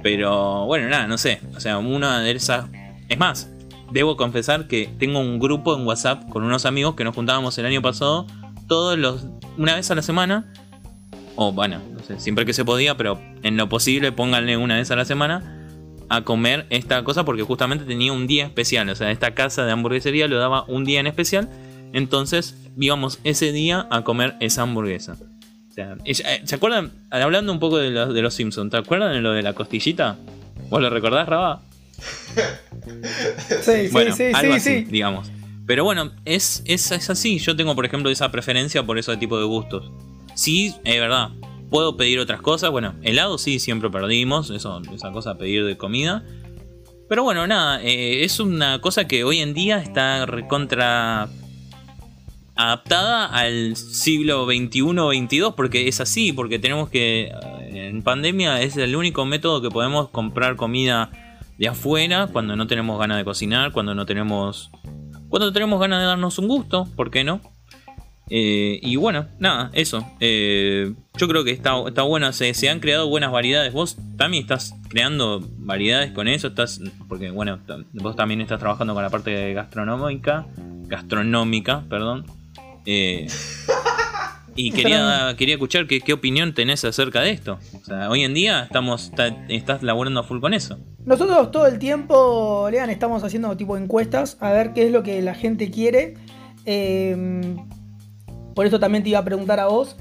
Pero 0.02 0.67
bueno, 0.67 0.88
nada, 0.88 1.07
no 1.07 1.19
sé. 1.19 1.40
O 1.55 1.61
sea, 1.61 1.79
una 1.79 2.21
de 2.21 2.33
esas. 2.33 2.67
Es 3.09 3.19
más, 3.19 3.50
debo 3.90 4.17
confesar 4.17 4.69
que 4.69 4.88
tengo 4.99 5.21
un 5.21 5.38
grupo 5.38 5.76
en 5.76 5.87
WhatsApp 5.87 6.29
con 6.29 6.45
unos 6.45 6.67
amigos 6.67 6.95
que 6.95 7.05
nos 7.05 7.14
juntábamos 7.14 7.57
el 7.59 7.67
año 7.67 7.83
pasado. 7.83 8.26
Todos 8.69 8.99
los. 8.99 9.26
Una 9.59 9.75
vez 9.75 9.90
a 9.90 9.95
la 9.95 10.02
semana 10.02 10.52
o 11.37 11.52
bueno, 11.52 11.81
no 11.93 12.02
sé, 12.02 12.21
siempre 12.21 12.45
que 12.45 12.52
se 12.52 12.67
podía, 12.67 12.97
pero 12.97 13.19
en 13.43 13.57
lo 13.57 13.69
posible 13.69 14.12
pónganle 14.12 14.59
una 14.59 14.76
vez 14.76 14.90
a 14.90 14.97
la 14.97 15.07
semana 15.07 15.60
a 16.11 16.23
comer 16.23 16.67
esta 16.71 17.02
cosa 17.05 17.25
porque 17.25 17.43
justamente 17.43 17.85
tenía 17.85 18.12
un 18.12 18.26
día 18.26 18.45
especial, 18.45 18.88
o 18.90 18.95
sea, 18.95 19.11
esta 19.11 19.33
casa 19.33 19.64
de 19.64 19.73
hamburguesería 19.73 20.29
lo 20.29 20.38
daba 20.38 20.64
un 20.64 20.85
día 20.85 21.00
en 21.00 21.07
especial, 21.07 21.49
entonces 21.93 22.57
íbamos 22.76 23.21
ese 23.25 23.52
día 23.52 23.87
a 23.90 24.02
comer 24.02 24.35
esa 24.40 24.62
hamburguesa. 24.62 25.17
O 25.71 25.73
sea, 25.73 25.97
eh, 26.05 26.43
¿Se 26.45 26.55
acuerdan? 26.55 26.90
Hablando 27.11 27.52
un 27.52 27.61
poco 27.61 27.79
de, 27.79 27.93
de 27.93 28.23
los 28.23 28.35
Simpsons, 28.35 28.71
¿te 28.71 28.76
acuerdan 28.76 29.12
de 29.12 29.21
lo 29.21 29.33
de 29.33 29.43
la 29.43 29.52
costillita? 29.52 30.19
¿Vos 30.69 30.83
lo 30.83 30.90
recordás, 30.90 31.29
Raba? 31.29 31.62
sí, 33.62 33.88
bueno, 33.93 34.14
sí, 34.14 34.25
sí, 34.29 34.33
algo 34.35 34.52
sí, 34.55 34.59
así, 34.59 34.85
digamos. 34.85 35.31
Pero 35.67 35.85
bueno, 35.85 36.11
es, 36.25 36.64
es, 36.67 36.90
es 36.90 37.09
así. 37.09 37.38
Yo 37.38 37.55
tengo, 37.55 37.76
por 37.76 37.87
ejemplo, 37.87 38.11
esa 38.11 38.33
preferencia 38.33 38.83
por 38.83 38.99
ese 38.99 39.17
tipo 39.17 39.38
de 39.38 39.45
gustos. 39.45 39.93
Sí, 40.35 40.75
es 40.83 41.00
verdad. 41.00 41.31
Puedo 41.71 41.97
pedir 41.97 42.19
otras 42.19 42.41
cosas. 42.41 42.71
Bueno, 42.71 42.95
helado 43.03 43.39
sí, 43.39 43.59
siempre 43.59 43.91
perdimos. 43.91 44.50
Eso, 44.50 44.83
esa 44.93 45.12
cosa 45.12 45.39
pedir 45.39 45.65
de 45.65 45.77
comida. 45.77 46.25
Pero 47.09 47.23
bueno, 47.23 47.47
nada. 47.47 47.83
Eh, 47.83 48.25
es 48.25 48.41
una 48.41 48.81
cosa 48.81 49.07
que 49.07 49.25
hoy 49.25 49.39
en 49.39 49.55
día 49.55 49.79
está 49.79 50.27
recontra 50.27 51.29
adaptada 52.61 53.27
al 53.27 53.75
siglo 53.77 54.45
XXI 54.45 54.83
o 54.83 55.12
XXII 55.12 55.43
porque 55.57 55.89
es 55.89 56.00
así, 56.00 56.33
porque 56.33 56.59
tenemos 56.59 56.91
que, 56.91 57.33
eh, 57.62 57.89
en 57.89 58.03
pandemia 58.03 58.61
es 58.61 58.77
el 58.77 58.97
único 58.97 59.25
método 59.25 59.62
que 59.62 59.71
podemos 59.71 60.11
comprar 60.11 60.57
comida 60.57 61.11
de 61.59 61.69
afuera 61.69 62.29
cuando 62.31 62.57
no 62.57 62.67
tenemos 62.67 62.99
ganas 62.99 63.17
de 63.19 63.25
cocinar, 63.25 63.73
cuando 63.73 63.95
no 63.95 64.07
tenemos, 64.07 64.71
cuando 65.29 65.53
tenemos 65.53 65.81
ganas 65.81 66.00
de 66.00 66.07
darnos 66.07 66.39
un 66.39 66.49
gusto, 66.49 66.87
¿por 66.97 67.11
qué 67.11 67.25
no? 67.25 67.41
Eh, 68.32 68.78
y 68.80 68.94
bueno, 68.94 69.26
nada, 69.40 69.70
eso. 69.72 70.06
Eh, 70.20 70.94
yo 71.16 71.28
creo 71.28 71.42
que 71.42 71.50
está, 71.50 71.75
está 71.87 72.02
bueno. 72.02 72.32
Se, 72.32 72.54
se, 72.54 72.68
han 72.68 72.78
creado 72.78 73.08
buenas 73.08 73.32
variedades. 73.32 73.72
Vos 73.72 73.96
también 74.16 74.44
estás 74.44 74.75
creando 74.88 75.42
variedades 75.58 76.12
con 76.12 76.28
eso. 76.28 76.46
Estás. 76.46 76.80
Porque 77.08 77.30
bueno, 77.30 77.58
vos 77.94 78.14
también 78.14 78.40
estás 78.40 78.60
trabajando 78.60 78.94
con 78.94 79.02
la 79.02 79.10
parte 79.10 79.52
gastronómica. 79.52 80.46
Gastronómica, 80.87 81.84
perdón. 81.90 82.25
Eh, 82.87 83.26
y 84.54 84.70
quería, 84.75 85.34
quería 85.37 85.56
escuchar 85.56 85.88
qué, 85.88 86.00
qué, 86.00 86.12
opinión 86.12 86.54
tenés 86.54 86.84
acerca 86.84 87.22
de 87.22 87.30
esto. 87.30 87.58
O 87.82 87.84
sea, 87.84 88.08
hoy 88.10 88.22
en 88.22 88.32
día 88.32 88.62
estamos 88.62 89.10
estás 89.49 89.82
laburando 89.82 90.20
a 90.20 90.22
full 90.22 90.38
con 90.38 90.54
eso. 90.54 90.78
Nosotros 91.04 91.50
todo 91.50 91.66
el 91.66 91.80
tiempo, 91.80 92.68
Lean, 92.70 92.90
estamos 92.90 93.25
haciendo 93.25 93.56
tipo 93.56 93.76
encuestas 93.76 94.37
a 94.38 94.52
ver 94.52 94.72
qué 94.72 94.87
es 94.87 94.92
lo 94.92 95.02
que 95.02 95.20
la 95.20 95.34
gente 95.34 95.72
quiere. 95.72 96.14
Eh, 96.64 97.56
por 98.54 98.66
eso 98.66 98.78
también 98.80 99.02
te 99.02 99.11
iba 99.11 99.19
a 99.19 99.25
preguntar 99.25 99.61
a 99.61 99.66
vos. 99.66 99.97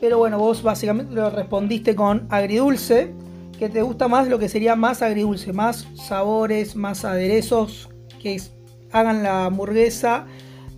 Pero 0.00 0.18
bueno, 0.18 0.38
vos 0.38 0.62
básicamente 0.62 1.14
lo 1.14 1.30
respondiste 1.30 1.94
con 1.94 2.26
agridulce. 2.30 3.12
Que 3.58 3.70
te 3.70 3.80
gusta 3.80 4.06
más 4.06 4.28
lo 4.28 4.38
que 4.38 4.50
sería 4.50 4.76
más 4.76 5.00
agridulce, 5.00 5.54
más 5.54 5.88
sabores, 5.94 6.76
más 6.76 7.06
aderezos 7.06 7.88
que 8.22 8.38
hagan 8.92 9.22
la 9.22 9.46
hamburguesa 9.46 10.26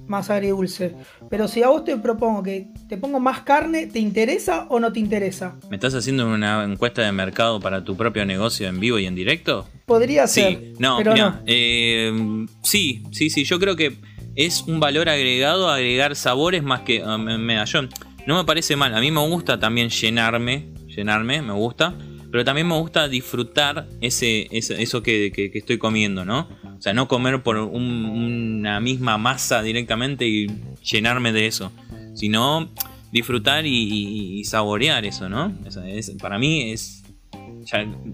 más 0.08 0.30
agridulce. 0.30 0.94
Pero 1.30 1.46
si 1.46 1.62
a 1.62 1.68
vos 1.68 1.84
te 1.84 1.96
propongo 1.96 2.42
que 2.42 2.68
te 2.88 2.96
pongo 2.96 3.20
más 3.20 3.40
carne, 3.40 3.86
¿te 3.86 3.98
interesa 3.98 4.66
o 4.70 4.80
no 4.80 4.92
te 4.92 4.98
interesa? 4.98 5.56
¿Me 5.70 5.76
estás 5.76 5.94
haciendo 5.94 6.26
una 6.26 6.64
encuesta 6.64 7.02
de 7.02 7.12
mercado 7.12 7.60
para 7.60 7.84
tu 7.84 7.96
propio 7.96 8.24
negocio 8.24 8.68
en 8.68 8.80
vivo 8.80 8.98
y 8.98 9.06
en 9.06 9.14
directo? 9.14 9.68
Podría 9.86 10.26
ser. 10.26 10.58
Sí, 10.58 10.72
no, 10.78 10.96
pero 10.98 11.14
no. 11.14 11.40
Eh, 11.46 12.46
sí, 12.62 13.02
sí, 13.12 13.30
sí. 13.30 13.44
Yo 13.44 13.58
creo 13.58 13.76
que 13.76 13.96
es 14.38 14.62
un 14.62 14.78
valor 14.78 15.08
agregado 15.08 15.68
agregar 15.68 16.14
sabores 16.14 16.62
más 16.62 16.82
que 16.82 17.02
uh, 17.02 17.18
medallón. 17.18 17.88
No 18.24 18.36
me 18.36 18.44
parece 18.44 18.76
mal, 18.76 18.94
a 18.94 19.00
mí 19.00 19.10
me 19.10 19.26
gusta 19.26 19.58
también 19.58 19.90
llenarme, 19.90 20.68
llenarme, 20.86 21.42
me 21.42 21.54
gusta, 21.54 21.98
pero 22.30 22.44
también 22.44 22.68
me 22.68 22.78
gusta 22.78 23.08
disfrutar 23.08 23.88
ese, 24.00 24.46
eso 24.52 25.02
que, 25.02 25.50
estoy 25.54 25.78
comiendo, 25.78 26.24
¿no? 26.24 26.48
O 26.78 26.80
sea, 26.80 26.94
no 26.94 27.08
comer 27.08 27.42
por 27.42 27.56
una 27.56 28.78
misma 28.78 29.18
masa 29.18 29.60
directamente 29.60 30.28
y 30.28 30.46
llenarme 30.84 31.32
de 31.32 31.46
eso, 31.46 31.72
sino 32.14 32.70
disfrutar 33.10 33.66
y, 33.66 34.44
saborear 34.44 35.04
eso, 35.04 35.28
¿no? 35.28 35.52
para 36.20 36.38
mí 36.38 36.70
es 36.70 37.02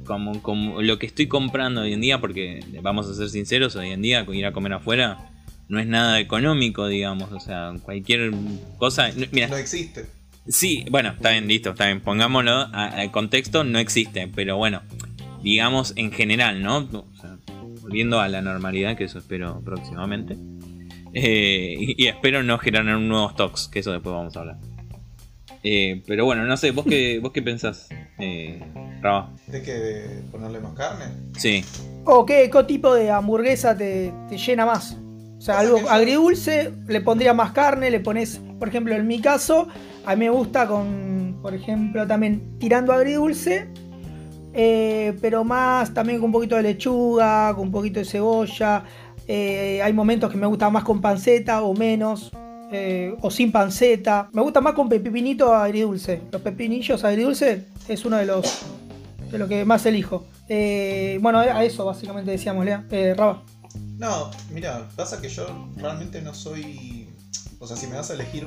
como, 0.06 0.40
como 0.40 0.80
lo 0.80 0.98
que 0.98 1.04
estoy 1.04 1.26
comprando 1.26 1.82
hoy 1.82 1.92
en 1.92 2.00
día, 2.00 2.18
porque 2.18 2.64
vamos 2.80 3.10
a 3.10 3.14
ser 3.14 3.28
sinceros, 3.28 3.76
hoy 3.76 3.90
en 3.90 4.00
día 4.00 4.24
ir 4.32 4.46
a 4.46 4.52
comer 4.52 4.72
afuera 4.72 5.33
no 5.68 5.80
es 5.80 5.86
nada 5.86 6.20
económico, 6.20 6.86
digamos. 6.86 7.32
O 7.32 7.40
sea, 7.40 7.72
cualquier 7.82 8.32
cosa. 8.78 9.10
Mira, 9.32 9.48
no 9.48 9.56
existe. 9.56 10.06
Sí, 10.46 10.84
bueno, 10.90 11.10
está 11.10 11.30
bien, 11.30 11.48
listo, 11.48 11.70
está 11.70 11.86
bien. 11.86 12.00
Pongámoslo 12.00 12.52
al 12.72 13.10
contexto, 13.10 13.64
no 13.64 13.78
existe. 13.78 14.28
Pero 14.34 14.56
bueno, 14.56 14.82
digamos 15.42 15.92
en 15.96 16.12
general, 16.12 16.62
¿no? 16.62 16.78
O 16.78 17.16
sea, 17.20 17.38
volviendo 17.80 18.20
a 18.20 18.28
la 18.28 18.42
normalidad, 18.42 18.96
que 18.96 19.04
eso 19.04 19.18
espero 19.18 19.60
próximamente. 19.64 20.36
Eh, 21.14 21.76
y, 21.78 22.06
espero 22.08 22.42
no 22.42 22.58
generar 22.58 22.98
nuevos 22.98 23.36
talks, 23.36 23.68
que 23.68 23.78
eso 23.78 23.92
después 23.92 24.14
vamos 24.14 24.36
a 24.36 24.40
hablar. 24.40 24.56
Eh, 25.62 26.02
pero 26.06 26.24
bueno, 26.24 26.44
no 26.44 26.56
sé, 26.56 26.72
¿vos 26.72 26.84
qué, 26.86 27.18
vos 27.22 27.32
qué 27.32 27.40
pensás, 27.40 27.88
eh, 28.18 28.60
Raba? 29.00 29.32
¿De 29.46 29.62
qué? 29.62 29.72
¿De 29.72 30.22
ponerle 30.30 30.60
más 30.60 30.74
carne? 30.74 31.04
Sí. 31.38 31.64
¿O 32.04 32.26
qué, 32.26 32.50
qué 32.50 32.64
tipo 32.64 32.94
de 32.94 33.10
hamburguesa 33.10 33.76
te, 33.76 34.12
te 34.28 34.36
llena 34.36 34.66
más? 34.66 34.98
O 35.44 35.46
sea, 35.46 35.58
algo 35.58 35.78
agridulce, 35.90 36.72
le 36.86 37.02
pondría 37.02 37.34
más 37.34 37.52
carne, 37.52 37.90
le 37.90 38.00
pones, 38.00 38.40
por 38.58 38.66
ejemplo, 38.66 38.94
en 38.94 39.06
mi 39.06 39.20
caso, 39.20 39.68
a 40.06 40.16
mí 40.16 40.24
me 40.24 40.30
gusta 40.30 40.66
con, 40.66 41.38
por 41.42 41.52
ejemplo, 41.52 42.06
también 42.06 42.58
tirando 42.58 42.94
agridulce, 42.94 43.68
eh, 44.54 45.12
pero 45.20 45.44
más 45.44 45.92
también 45.92 46.18
con 46.18 46.28
un 46.28 46.32
poquito 46.32 46.56
de 46.56 46.62
lechuga, 46.62 47.52
con 47.54 47.66
un 47.66 47.72
poquito 47.72 47.98
de 47.98 48.06
cebolla. 48.06 48.84
Eh, 49.28 49.82
hay 49.82 49.92
momentos 49.92 50.30
que 50.30 50.38
me 50.38 50.46
gusta 50.46 50.70
más 50.70 50.82
con 50.82 51.02
panceta 51.02 51.60
o 51.60 51.74
menos, 51.74 52.32
eh, 52.72 53.14
o 53.20 53.30
sin 53.30 53.52
panceta. 53.52 54.30
Me 54.32 54.40
gusta 54.40 54.62
más 54.62 54.72
con 54.72 54.88
pepinito 54.88 55.54
agridulce. 55.54 56.22
Los 56.32 56.40
pepinillos 56.40 57.04
agridulce 57.04 57.66
es 57.86 58.02
uno 58.06 58.16
de 58.16 58.24
los, 58.24 58.62
de 59.30 59.38
lo 59.38 59.46
que 59.46 59.66
más 59.66 59.84
elijo. 59.84 60.24
bueno, 61.20 61.40
a 61.40 61.62
eso 61.66 61.84
básicamente 61.84 62.30
decíamos, 62.30 62.64
Lea. 62.64 62.82
Raba. 63.14 63.42
No, 63.96 64.30
mira, 64.50 64.88
pasa 64.96 65.20
que 65.20 65.28
yo 65.28 65.46
realmente 65.76 66.20
no 66.20 66.34
soy. 66.34 67.08
O 67.58 67.66
sea, 67.66 67.76
si 67.76 67.86
me 67.86 67.96
vas 67.96 68.10
a 68.10 68.14
elegir 68.14 68.46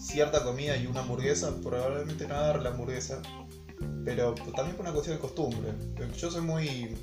cierta 0.00 0.42
comida 0.44 0.76
y 0.76 0.86
una 0.86 1.00
hamburguesa, 1.00 1.52
probablemente 1.62 2.28
no 2.28 2.34
agarre 2.34 2.62
la 2.62 2.70
hamburguesa. 2.70 3.22
Pero 4.04 4.34
también 4.54 4.76
por 4.76 4.84
una 4.84 4.92
cuestión 4.92 5.16
de 5.16 5.20
costumbre. 5.20 5.72
Yo 6.16 6.30
soy 6.30 6.42
muy 6.42 6.94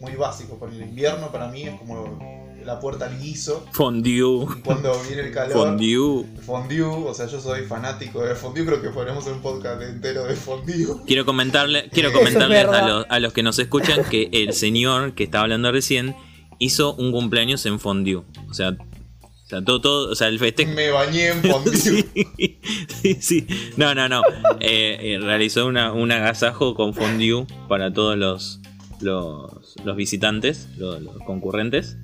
muy 0.00 0.14
básico. 0.14 0.58
Por 0.58 0.72
el 0.72 0.80
invierno 0.80 1.30
para 1.30 1.48
mí 1.48 1.62
es 1.62 1.78
como 1.78 2.18
la 2.64 2.80
puerta 2.80 3.06
al 3.06 3.18
guiso. 3.18 3.66
Fondue. 3.72 4.46
Cuando 4.64 4.98
viene 5.02 5.22
el 5.22 5.32
calor. 5.32 5.52
Fondue. 5.52 6.24
Fondue, 6.44 6.82
o 6.82 7.14
sea, 7.14 7.26
yo 7.26 7.40
soy 7.40 7.62
fanático 7.62 8.22
de 8.22 8.34
fondue, 8.34 8.66
creo 8.66 8.82
que 8.82 8.90
ponemos 8.90 9.26
un 9.26 9.40
podcast 9.40 9.82
entero 9.82 10.24
de 10.24 10.34
fondue. 10.34 10.86
Quiero 11.06 11.24
comentarle, 11.24 11.88
quiero 11.90 12.12
comentarles 12.12 12.66
a 12.66 12.88
los, 12.88 13.06
a 13.08 13.20
los 13.20 13.32
que 13.32 13.42
nos 13.42 13.58
escuchan 13.58 14.04
que 14.04 14.28
el 14.32 14.52
señor 14.52 15.14
que 15.14 15.24
estaba 15.24 15.44
hablando 15.44 15.70
recién 15.72 16.14
hizo 16.60 16.94
un 16.94 17.10
cumpleaños 17.10 17.66
en 17.66 17.80
fondue. 17.80 18.22
O 18.48 18.54
sea, 18.54 18.70
o 18.70 19.48
sea 19.48 19.64
todo, 19.64 19.80
todo, 19.80 20.12
o 20.12 20.14
sea, 20.14 20.28
el 20.28 20.38
festejo. 20.38 20.70
Me 20.72 20.90
bañé 20.90 21.30
en 21.30 21.42
fondue. 21.42 21.72
Sí, 21.76 22.06
sí, 23.02 23.14
sí. 23.20 23.46
No, 23.76 23.94
no, 23.96 24.08
no. 24.08 24.22
Eh, 24.60 24.98
eh, 25.00 25.18
realizó 25.20 25.66
una, 25.66 25.92
un 25.92 26.12
agasajo 26.12 26.74
con 26.74 26.94
fondue 26.94 27.46
para 27.66 27.92
todos 27.92 28.16
los, 28.16 28.60
los, 29.00 29.74
los 29.84 29.96
visitantes, 29.96 30.68
los, 30.76 31.02
los 31.02 31.16
concurrentes. 31.26 31.96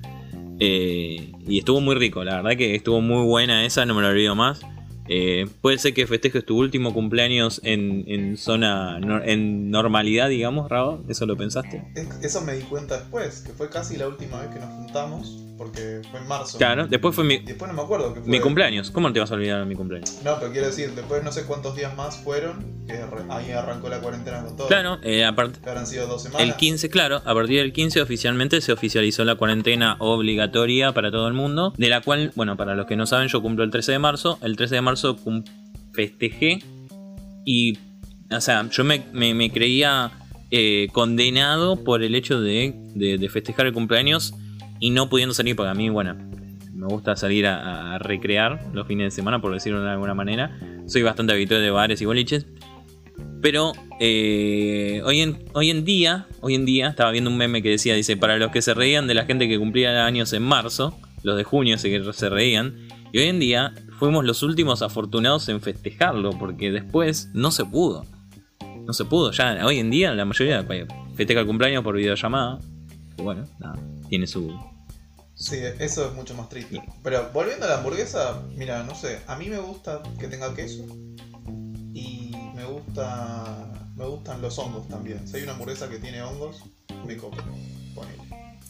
Eh, 0.59 1.31
y 1.47 1.59
estuvo 1.59 1.79
muy 1.79 1.95
rico, 1.95 2.23
la 2.23 2.37
verdad 2.37 2.57
que 2.57 2.73
estuvo 2.73 2.99
muy 2.99 3.23
buena 3.25 3.63
esa, 3.63 3.85
no 3.85 3.93
me 3.93 4.01
lo 4.01 4.07
olvido 4.09 4.35
más. 4.35 4.61
Eh, 5.09 5.47
puede 5.61 5.77
ser 5.77 5.93
que 5.93 6.05
festejes 6.07 6.45
tu 6.45 6.57
último 6.57 6.93
cumpleaños 6.93 7.61
en, 7.63 8.03
en 8.07 8.37
zona, 8.37 8.99
en 9.25 9.71
normalidad, 9.71 10.29
digamos, 10.29 10.69
Rabo. 10.69 11.03
¿Eso 11.09 11.25
lo 11.25 11.35
pensaste? 11.37 11.83
Es- 11.95 12.07
Eso 12.23 12.41
me 12.41 12.53
di 12.53 12.63
cuenta 12.63 12.97
después, 12.97 13.41
que 13.41 13.51
fue 13.53 13.69
casi 13.69 13.97
la 13.97 14.07
última 14.07 14.41
vez 14.41 14.49
que 14.49 14.59
nos 14.59 14.69
juntamos, 14.69 15.43
porque 15.57 16.01
fue 16.11 16.19
en 16.19 16.27
marzo. 16.27 16.57
Claro, 16.57 16.87
después 16.87 17.15
fue 17.15 17.23
mi, 17.23 17.37
después 17.39 17.69
no 17.71 17.75
me 17.77 17.81
acuerdo 17.83 18.13
que 18.13 18.21
fue. 18.21 18.29
mi 18.29 18.39
cumpleaños. 18.39 18.91
¿Cómo 18.91 19.07
no 19.07 19.13
te 19.13 19.19
vas 19.19 19.31
a 19.31 19.35
olvidar 19.35 19.59
de 19.59 19.65
mi 19.65 19.75
cumpleaños? 19.75 20.19
No, 20.23 20.37
pero 20.39 20.51
quiero 20.51 20.67
decir, 20.67 20.91
después 20.91 21.23
no 21.23 21.31
sé 21.31 21.43
cuántos 21.45 21.75
días 21.75 21.95
más 21.95 22.17
fueron, 22.17 22.85
que 22.87 22.93
ahí 23.29 23.51
arrancó 23.51 23.89
la 23.89 23.99
cuarentena 23.99 24.43
con 24.43 24.55
todo. 24.55 24.67
Claro, 24.67 24.97
eh, 25.03 25.25
aparte. 25.25 25.59
Habrán 25.67 25.87
sido 25.87 26.07
dos 26.07 26.23
semanas. 26.23 26.47
El 26.47 26.55
15, 26.55 26.89
claro, 26.89 27.21
a 27.25 27.33
partir 27.33 27.59
del 27.59 27.73
15 27.73 28.01
oficialmente 28.01 28.61
se 28.61 28.71
oficializó 28.71 29.25
la 29.25 29.35
cuarentena 29.35 29.95
obligatoria 29.99 30.91
para 30.93 31.11
todo 31.11 31.27
el 31.27 31.33
mundo, 31.33 31.73
de 31.77 31.89
la 31.89 32.01
cual, 32.01 32.31
bueno, 32.35 32.55
para 32.57 32.75
los 32.75 32.85
que 32.85 32.95
no 32.95 33.05
saben, 33.05 33.27
yo 33.29 33.41
cumplo 33.41 33.63
el 33.63 33.71
13 33.71 33.93
de 33.93 33.99
marzo, 33.99 34.37
el 34.41 34.55
13 34.55 34.75
de 34.75 34.81
marzo 34.81 34.96
festejé 35.93 36.59
y, 37.45 37.77
o 38.31 38.41
sea, 38.41 38.69
yo 38.69 38.83
me, 38.83 39.51
creía 39.51 40.11
eh, 40.51 40.87
condenado 40.91 41.83
por 41.83 42.03
el 42.03 42.15
hecho 42.15 42.41
de, 42.41 43.29
festejar 43.31 43.67
el 43.67 43.73
cumpleaños 43.73 44.33
y 44.79 44.91
no 44.91 45.09
pudiendo 45.09 45.33
salir, 45.33 45.55
porque 45.55 45.71
a 45.71 45.73
mí, 45.73 45.89
bueno, 45.89 46.15
me 46.73 46.87
gusta 46.87 47.15
salir 47.15 47.47
a, 47.47 47.95
a 47.95 47.99
recrear 47.99 48.69
los 48.73 48.85
fines 48.87 49.05
de 49.07 49.11
semana, 49.11 49.41
por 49.41 49.53
decirlo 49.53 49.81
de 49.81 49.89
alguna 49.89 50.13
manera, 50.13 50.59
soy 50.85 51.01
bastante 51.01 51.33
habitual 51.33 51.61
de 51.61 51.71
bares 51.71 52.01
y 52.01 52.05
boliches, 52.05 52.45
pero 53.41 53.73
eh, 53.99 55.01
hoy, 55.05 55.21
en, 55.21 55.37
hoy 55.53 55.69
en 55.69 55.85
día, 55.85 56.27
hoy 56.41 56.55
en 56.55 56.65
día, 56.65 56.89
estaba 56.89 57.11
viendo 57.11 57.29
un 57.29 57.37
meme 57.37 57.61
que 57.61 57.69
decía, 57.69 57.93
dice, 57.93 58.17
para 58.17 58.37
los 58.37 58.51
que 58.51 58.61
se 58.61 58.73
reían 58.73 59.07
de 59.07 59.13
la 59.13 59.25
gente 59.25 59.47
que 59.47 59.57
cumplía 59.57 60.05
años 60.05 60.33
en 60.33 60.43
marzo, 60.43 60.97
los 61.23 61.37
de 61.37 61.43
junio 61.43 61.77
se, 61.77 62.13
se 62.13 62.29
reían, 62.29 62.75
y 63.11 63.19
hoy 63.19 63.25
en 63.25 63.39
día 63.39 63.73
fuimos 63.97 64.25
los 64.25 64.43
últimos 64.43 64.81
afortunados 64.81 65.49
en 65.49 65.61
festejarlo, 65.61 66.31
porque 66.31 66.71
después 66.71 67.29
no 67.33 67.51
se 67.51 67.65
pudo. 67.65 68.05
No 68.85 68.93
se 68.93 69.05
pudo, 69.05 69.31
ya 69.31 69.65
hoy 69.65 69.79
en 69.79 69.89
día 69.89 70.13
la 70.13 70.23
mayoría 70.23 70.65
festeja 71.15 71.41
el 71.41 71.47
cumpleaños 71.47 71.83
por 71.83 71.95
videollamada. 71.95 72.59
Y 73.17 73.21
bueno, 73.21 73.45
nada, 73.59 73.77
tiene 74.09 74.27
su... 74.27 74.57
Sí, 75.35 75.57
eso 75.79 76.07
es 76.07 76.13
mucho 76.13 76.33
más 76.33 76.49
triste. 76.49 76.81
Pero 77.03 77.29
volviendo 77.33 77.65
a 77.65 77.69
la 77.69 77.77
hamburguesa, 77.77 78.41
mira, 78.55 78.83
no 78.83 78.95
sé, 78.95 79.19
a 79.27 79.35
mí 79.35 79.49
me 79.49 79.59
gusta 79.59 80.01
que 80.19 80.27
tenga 80.27 80.55
queso 80.55 80.85
y 81.93 82.31
me 82.55 82.65
gusta 82.65 83.67
me 83.97 84.05
gustan 84.05 84.41
los 84.41 84.57
hongos 84.59 84.87
también. 84.87 85.27
Si 85.27 85.37
hay 85.37 85.43
una 85.43 85.53
hamburguesa 85.53 85.89
que 85.89 85.97
tiene 85.97 86.21
hongos, 86.21 86.63
me 87.05 87.17
copo. 87.17 87.37
Ponele. 87.95 88.26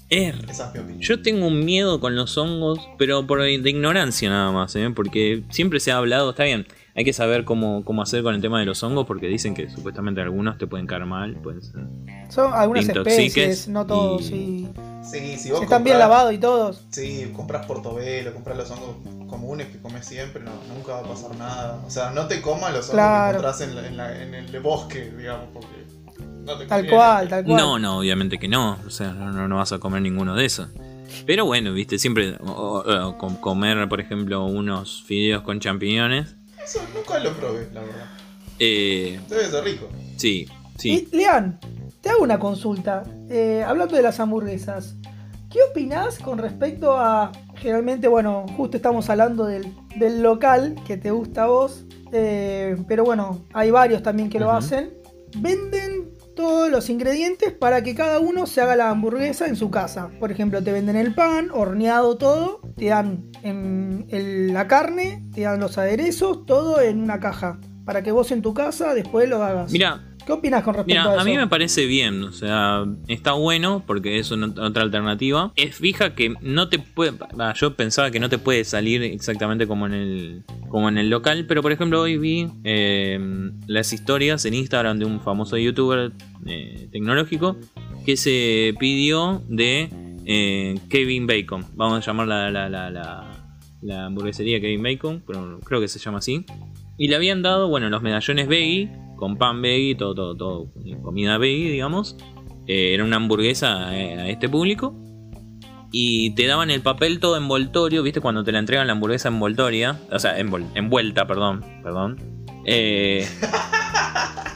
Es 0.09 0.35
Esa 0.49 0.67
es 0.67 0.73
mi 0.73 0.79
opinión. 0.79 1.01
Yo 1.01 1.21
tengo 1.21 1.47
un 1.47 1.65
miedo 1.65 1.99
con 1.99 2.15
los 2.15 2.37
hongos, 2.37 2.79
pero 2.97 3.27
por 3.27 3.41
de 3.41 3.69
ignorancia 3.69 4.29
nada 4.29 4.51
más, 4.51 4.75
¿eh? 4.75 4.89
porque 4.95 5.43
siempre 5.49 5.79
se 5.81 5.91
ha 5.91 5.97
hablado, 5.97 6.29
está 6.29 6.43
bien, 6.45 6.65
hay 6.95 7.03
que 7.03 7.11
saber 7.13 7.43
cómo, 7.43 7.83
cómo 7.83 8.01
hacer 8.01 8.23
con 8.23 8.33
el 8.33 8.41
tema 8.41 8.59
de 8.59 8.65
los 8.65 8.81
hongos, 8.83 9.05
porque 9.05 9.27
dicen 9.27 9.53
que 9.53 9.69
supuestamente 9.69 10.21
algunos 10.21 10.57
te 10.57 10.65
pueden 10.65 10.87
caer 10.87 11.05
mal, 11.05 11.35
pueden 11.35 11.61
ser. 11.61 11.81
Son 12.29 12.53
algunas 12.53 12.87
especies, 12.87 13.67
no 13.67 13.85
todos. 13.85 14.21
y- 14.21 14.25
sí. 14.29 14.69
Sí, 15.03 15.37
si 15.37 15.49
vos 15.51 15.59
Si 15.59 15.63
están 15.65 15.85
bien 15.85 15.99
lavados 15.99 16.33
y 16.33 16.37
todos. 16.37 16.83
Sí, 16.91 17.31
compras 17.33 17.65
portobelo, 17.65 18.33
compras 18.33 18.57
los 18.57 18.71
hongos 18.71 18.97
comunes 19.29 19.67
que 19.67 19.77
comes 19.79 20.05
siempre, 20.05 20.41
no, 20.43 20.51
nunca 20.73 20.93
va 20.93 20.99
a 20.99 21.03
pasar 21.03 21.33
nada. 21.37 21.81
O 21.85 21.89
sea, 21.89 22.11
no 22.11 22.27
te 22.27 22.41
comas 22.41 22.71
los 22.73 22.79
hongos 22.89 22.91
Claro. 22.95 23.39
que 23.41 23.47
encontrás 23.47 23.61
en, 23.61 23.75
la- 23.75 23.87
en 23.87 23.97
la- 23.97 24.21
en 24.23 24.33
el 24.33 24.59
bosque, 24.61 25.09
digamos, 25.17 25.47
porque 25.53 25.67
no 26.47 26.57
te 26.57 26.65
Tal 26.65 26.79
conviene. 26.79 26.97
cual, 26.97 27.27
tal 27.29 27.43
cual. 27.45 27.57
No, 27.57 27.77
no, 27.79 27.97
obviamente 27.99 28.39
que 28.39 28.47
no, 28.47 28.79
o 28.85 28.89
sea, 28.89 29.11
no, 29.13 29.55
vas 29.55 29.71
a 29.73 29.77
comer 29.79 30.01
ninguno 30.01 30.35
de 30.35 30.45
esos. 30.45 30.69
Pero 31.25 31.45
bueno, 31.45 31.73
viste, 31.73 31.99
siempre 31.99 32.35
o- 32.39 32.51
o- 32.51 33.07
o 33.09 33.17
com- 33.17 33.35
comer, 33.39 33.87
por 33.89 33.99
ejemplo, 33.99 34.43
unos 34.45 35.03
fideos 35.03 35.43
con 35.43 35.59
champiñones. 35.59 36.35
Eso 36.63 36.79
nunca 36.95 37.19
lo 37.19 37.31
probé, 37.33 37.67
la 37.73 37.81
verdad. 37.81 38.05
Eh, 38.59 39.19
Debe 39.29 39.45
ser 39.45 39.63
rico. 39.63 39.87
sí, 40.15 40.47
sí. 40.77 41.07
Y, 41.11 41.15
Lean, 41.15 41.59
te 42.01 42.09
hago 42.09 42.23
una 42.23 42.39
consulta. 42.39 43.03
Eh, 43.29 43.63
hablando 43.65 43.95
de 43.95 44.01
las 44.01 44.19
hamburguesas, 44.19 44.95
¿qué 45.51 45.59
opinás 45.69 46.19
con 46.19 46.37
respecto 46.39 46.97
a. 46.97 47.31
Generalmente, 47.55 48.07
bueno, 48.07 48.45
justo 48.55 48.77
estamos 48.77 49.09
hablando 49.09 49.45
del, 49.45 49.73
del 49.95 50.21
local 50.21 50.75
que 50.85 50.95
te 50.97 51.09
gusta 51.11 51.45
a 51.45 51.47
vos, 51.47 51.85
eh, 52.11 52.75
pero 52.87 53.03
bueno, 53.03 53.45
hay 53.53 53.71
varios 53.71 54.03
también 54.03 54.29
que 54.29 54.39
lo 54.39 54.51
hacen. 54.51 54.93
Venden 55.37 55.96
todos 56.37 56.71
los 56.71 56.89
ingredientes 56.89 57.51
para 57.51 57.83
que 57.83 57.93
cada 57.95 58.19
uno 58.19 58.47
se 58.47 58.61
haga 58.61 58.77
la 58.77 58.89
hamburguesa 58.89 59.47
en 59.47 59.57
su 59.57 59.69
casa. 59.69 60.09
Por 60.21 60.31
ejemplo, 60.31 60.63
te 60.63 60.71
venden 60.71 60.95
el 60.95 61.13
pan, 61.13 61.49
horneado 61.51 62.15
todo, 62.17 62.61
te 62.77 62.85
dan 62.85 63.29
en- 63.43 64.53
la 64.53 64.67
carne, 64.69 65.25
te 65.33 65.41
dan 65.41 65.59
los 65.59 65.77
aderezos, 65.77 66.45
todo 66.45 66.79
en 66.79 67.01
una 67.01 67.19
caja. 67.19 67.59
Para 67.83 68.03
que 68.03 68.11
vos 68.11 68.31
en 68.31 68.41
tu 68.41 68.53
casa 68.53 68.93
después 68.93 69.27
lo 69.27 69.43
hagas. 69.43 69.71
Mira, 69.71 70.03
¿Qué 70.27 70.33
opinas 70.33 70.61
con 70.61 70.73
respecto 70.73 70.91
Mira, 70.99 71.09
a 71.09 71.13
eso? 71.13 71.21
a 71.21 71.23
mí 71.23 71.37
me 71.37 71.47
parece 71.47 71.85
bien, 71.85 72.21
o 72.21 72.33
sea, 72.33 72.83
está 73.07 73.31
bueno 73.31 73.85
porque 73.87 74.19
es 74.19 74.29
una, 74.29 74.47
otra 74.47 74.83
alternativa. 74.83 75.53
Es 75.55 75.77
fija 75.77 76.15
que 76.15 76.33
no 76.41 76.67
te 76.67 76.79
puede, 76.79 77.13
yo 77.55 77.75
pensaba 77.75 78.11
que 78.11 78.19
no 78.19 78.27
te 78.27 78.37
puede 78.37 78.65
salir 78.65 79.03
exactamente 79.03 79.67
como 79.67 79.85
en 79.85 79.93
el, 79.93 80.43
como 80.67 80.89
en 80.89 80.97
el 80.97 81.09
local, 81.09 81.45
pero 81.47 81.61
por 81.61 81.71
ejemplo 81.71 82.01
hoy 82.01 82.17
vi 82.17 82.49
eh, 82.65 83.17
las 83.67 83.93
historias 83.93 84.43
en 84.43 84.55
Instagram 84.55 84.99
de 84.99 85.05
un 85.05 85.21
famoso 85.21 85.55
youtuber 85.55 86.11
eh, 86.45 86.89
tecnológico 86.91 87.55
que 88.05 88.17
se 88.17 88.75
pidió 88.77 89.41
de 89.47 89.89
eh, 90.25 90.75
Kevin 90.89 91.25
Bacon, 91.25 91.63
vamos 91.75 91.99
a 91.99 92.05
llamar 92.05 92.27
la, 92.27 92.51
la, 92.51 92.67
la, 92.67 92.89
la, 92.89 93.31
la 93.81 94.05
hamburguesería 94.07 94.59
Kevin 94.59 94.83
Bacon, 94.83 95.23
pero 95.25 95.61
creo 95.61 95.79
que 95.79 95.87
se 95.87 95.99
llama 95.99 96.17
así. 96.17 96.45
Y 96.97 97.07
le 97.07 97.15
habían 97.15 97.43
dado, 97.43 97.69
bueno, 97.69 97.89
los 97.89 98.01
medallones 98.01 98.47
veggie, 98.47 98.89
con 99.17 99.37
pan 99.37 99.61
veggie, 99.61 99.95
todo, 99.95 100.15
todo, 100.15 100.35
todo, 100.37 100.67
comida 101.03 101.37
veggie, 101.37 101.69
digamos. 101.71 102.15
Eh, 102.67 102.93
era 102.93 103.03
una 103.03 103.17
hamburguesa 103.17 103.93
eh, 103.97 104.13
a 104.19 104.29
este 104.29 104.47
público. 104.47 104.95
Y 105.91 106.31
te 106.35 106.45
daban 106.47 106.69
el 106.69 106.81
papel 106.81 107.19
todo 107.19 107.37
envoltorio, 107.37 108.03
¿viste? 108.03 108.19
Cuando 108.21 108.43
te 108.43 108.51
la 108.51 108.59
entregan 108.59 108.87
la 108.87 108.93
hamburguesa 108.93 109.29
envoltoria. 109.29 109.97
O 110.11 110.19
sea, 110.19 110.37
envol- 110.37 110.69
envuelta, 110.75 111.25
perdón, 111.27 111.65
perdón. 111.83 112.17
Eh, 112.65 113.25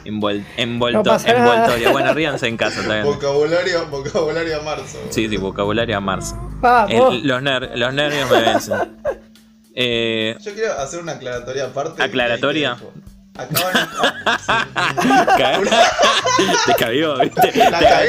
No 0.04 0.20
pasa 1.04 1.32
nada. 1.32 1.54
envoltoria. 1.64 1.90
Bueno, 1.92 2.12
ríanse 2.12 2.48
en 2.48 2.56
casa 2.56 2.80
también. 2.82 3.04
Vocabulario, 3.04 3.86
vocabulario 3.88 4.60
a 4.60 4.62
marzo. 4.62 4.98
Sí, 5.10 5.28
sí, 5.28 5.36
vocabulario 5.36 5.96
a 5.96 6.00
Marzo. 6.00 6.36
El- 6.88 7.26
los, 7.26 7.42
ner- 7.42 7.70
los 7.76 7.94
nervios 7.94 8.30
me 8.30 8.40
vencen. 8.40 8.78
Eh, 9.74 10.36
Yo 10.44 10.52
quiero 10.54 10.72
hacer 10.78 11.00
una 11.00 11.12
aclaratoria 11.12 11.66
aparte. 11.66 12.02
¿Aclaratoria? 12.02 12.76
te. 13.36 13.78
Acaban. 15.32 15.64
Te 16.66 16.74
cabió, 16.78 17.18
¿viste? 17.18 17.52
la 17.70 17.78
Te- 17.78 17.84
cagué, 17.86 18.08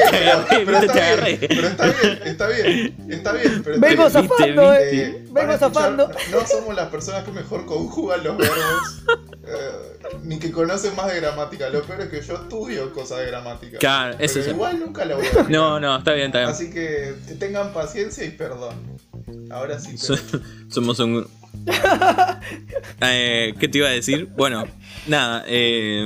te 0.49 0.65
pero, 0.65 0.77
está 0.79 0.93
Te 0.93 0.99
bien. 0.99 1.03
agarré. 1.13 1.37
Pero 1.47 1.67
está 1.67 1.85
bien, 1.85 2.19
está 2.25 2.47
bien. 2.47 2.95
Está 3.09 3.31
bien. 3.33 3.61
Pero 3.63 3.75
está 3.75 3.87
Vengo 3.87 4.01
bien. 4.09 4.11
zafando, 4.11 4.71
viste, 4.71 4.95
eh. 4.95 5.05
Eh, 5.05 5.25
Vengo 5.31 5.57
zafando. 5.57 6.11
No 6.31 6.47
somos 6.47 6.75
las 6.75 6.89
personas 6.89 7.23
que 7.23 7.31
mejor 7.31 7.65
conjugan 7.65 8.23
los 8.23 8.37
verbos. 8.37 9.03
eh, 9.47 9.97
ni 10.23 10.39
que 10.39 10.51
conocen 10.51 10.95
más 10.95 11.07
de 11.07 11.19
gramática. 11.21 11.69
Lo 11.69 11.81
peor 11.83 12.01
es 12.01 12.09
que 12.09 12.21
yo 12.21 12.35
estudio 12.35 12.93
cosas 12.93 13.19
de 13.19 13.27
gramática. 13.27 13.77
Claro, 13.79 14.15
eso 14.19 14.33
pero 14.35 14.45
es- 14.45 14.51
igual 14.51 14.79
nunca 14.79 15.05
lo 15.05 15.15
voy 15.17 15.25
a 15.25 15.29
aplicar. 15.29 15.49
No, 15.51 15.79
no, 15.79 15.97
está 15.97 16.13
bien, 16.13 16.27
está 16.27 16.39
bien. 16.39 16.51
Así 16.51 16.69
que 16.69 17.15
tengan 17.39 17.71
paciencia 17.73 18.25
y 18.25 18.31
perdón. 18.31 18.75
Ahora 19.49 19.79
sí. 19.79 19.95
Pero- 20.05 20.43
Somos 20.69 20.99
un. 20.99 21.25
Eh, 23.05 23.53
¿Qué 23.59 23.67
te 23.67 23.79
iba 23.79 23.87
a 23.87 23.91
decir? 23.91 24.29
Bueno, 24.37 24.63
nada. 25.07 25.43
eh, 25.47 26.05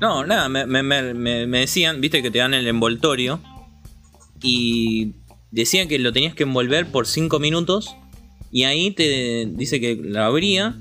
no, 0.00 0.24
nada, 0.26 0.48
me, 0.48 1.46
decían, 1.58 2.00
viste 2.00 2.22
que 2.22 2.30
te 2.30 2.38
dan 2.38 2.54
el 2.54 2.66
envoltorio. 2.66 3.40
Y 4.42 5.14
decían 5.50 5.88
que 5.88 5.98
lo 5.98 6.12
tenías 6.12 6.34
que 6.34 6.42
envolver 6.44 6.86
por 6.86 7.06
5 7.06 7.38
minutos. 7.38 7.94
Y 8.50 8.64
ahí 8.64 8.90
te 8.92 9.46
dice 9.50 9.80
que 9.80 9.96
lo 9.96 10.22
abría. 10.22 10.74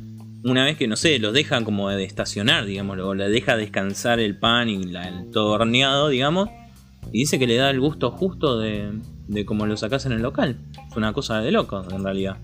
Una 0.43 0.65
vez 0.65 0.77
que, 0.77 0.87
no 0.87 0.95
sé, 0.97 1.19
lo 1.19 1.31
dejan 1.31 1.63
como 1.63 1.89
de 1.89 2.03
estacionar, 2.03 2.65
digamos, 2.65 2.99
o 2.99 3.13
le 3.13 3.29
deja 3.29 3.55
descansar 3.55 4.19
el 4.19 4.37
pan 4.37 4.67
y 4.69 4.83
la- 4.83 5.07
el 5.07 5.31
todo 5.31 5.51
horneado, 5.51 6.09
digamos. 6.09 6.49
Y 7.13 7.19
dice 7.19 7.39
que 7.39 7.47
le 7.47 7.55
da 7.55 7.69
el 7.69 7.79
gusto 7.79 8.11
justo 8.11 8.59
de, 8.59 8.91
de 9.27 9.45
como 9.45 9.65
lo 9.65 9.77
sacás 9.77 10.05
en 10.05 10.11
el 10.13 10.21
local. 10.21 10.57
Es 10.89 10.97
una 10.97 11.13
cosa 11.13 11.39
de 11.41 11.51
loco, 11.51 11.85
en 11.89 12.03
realidad. 12.03 12.37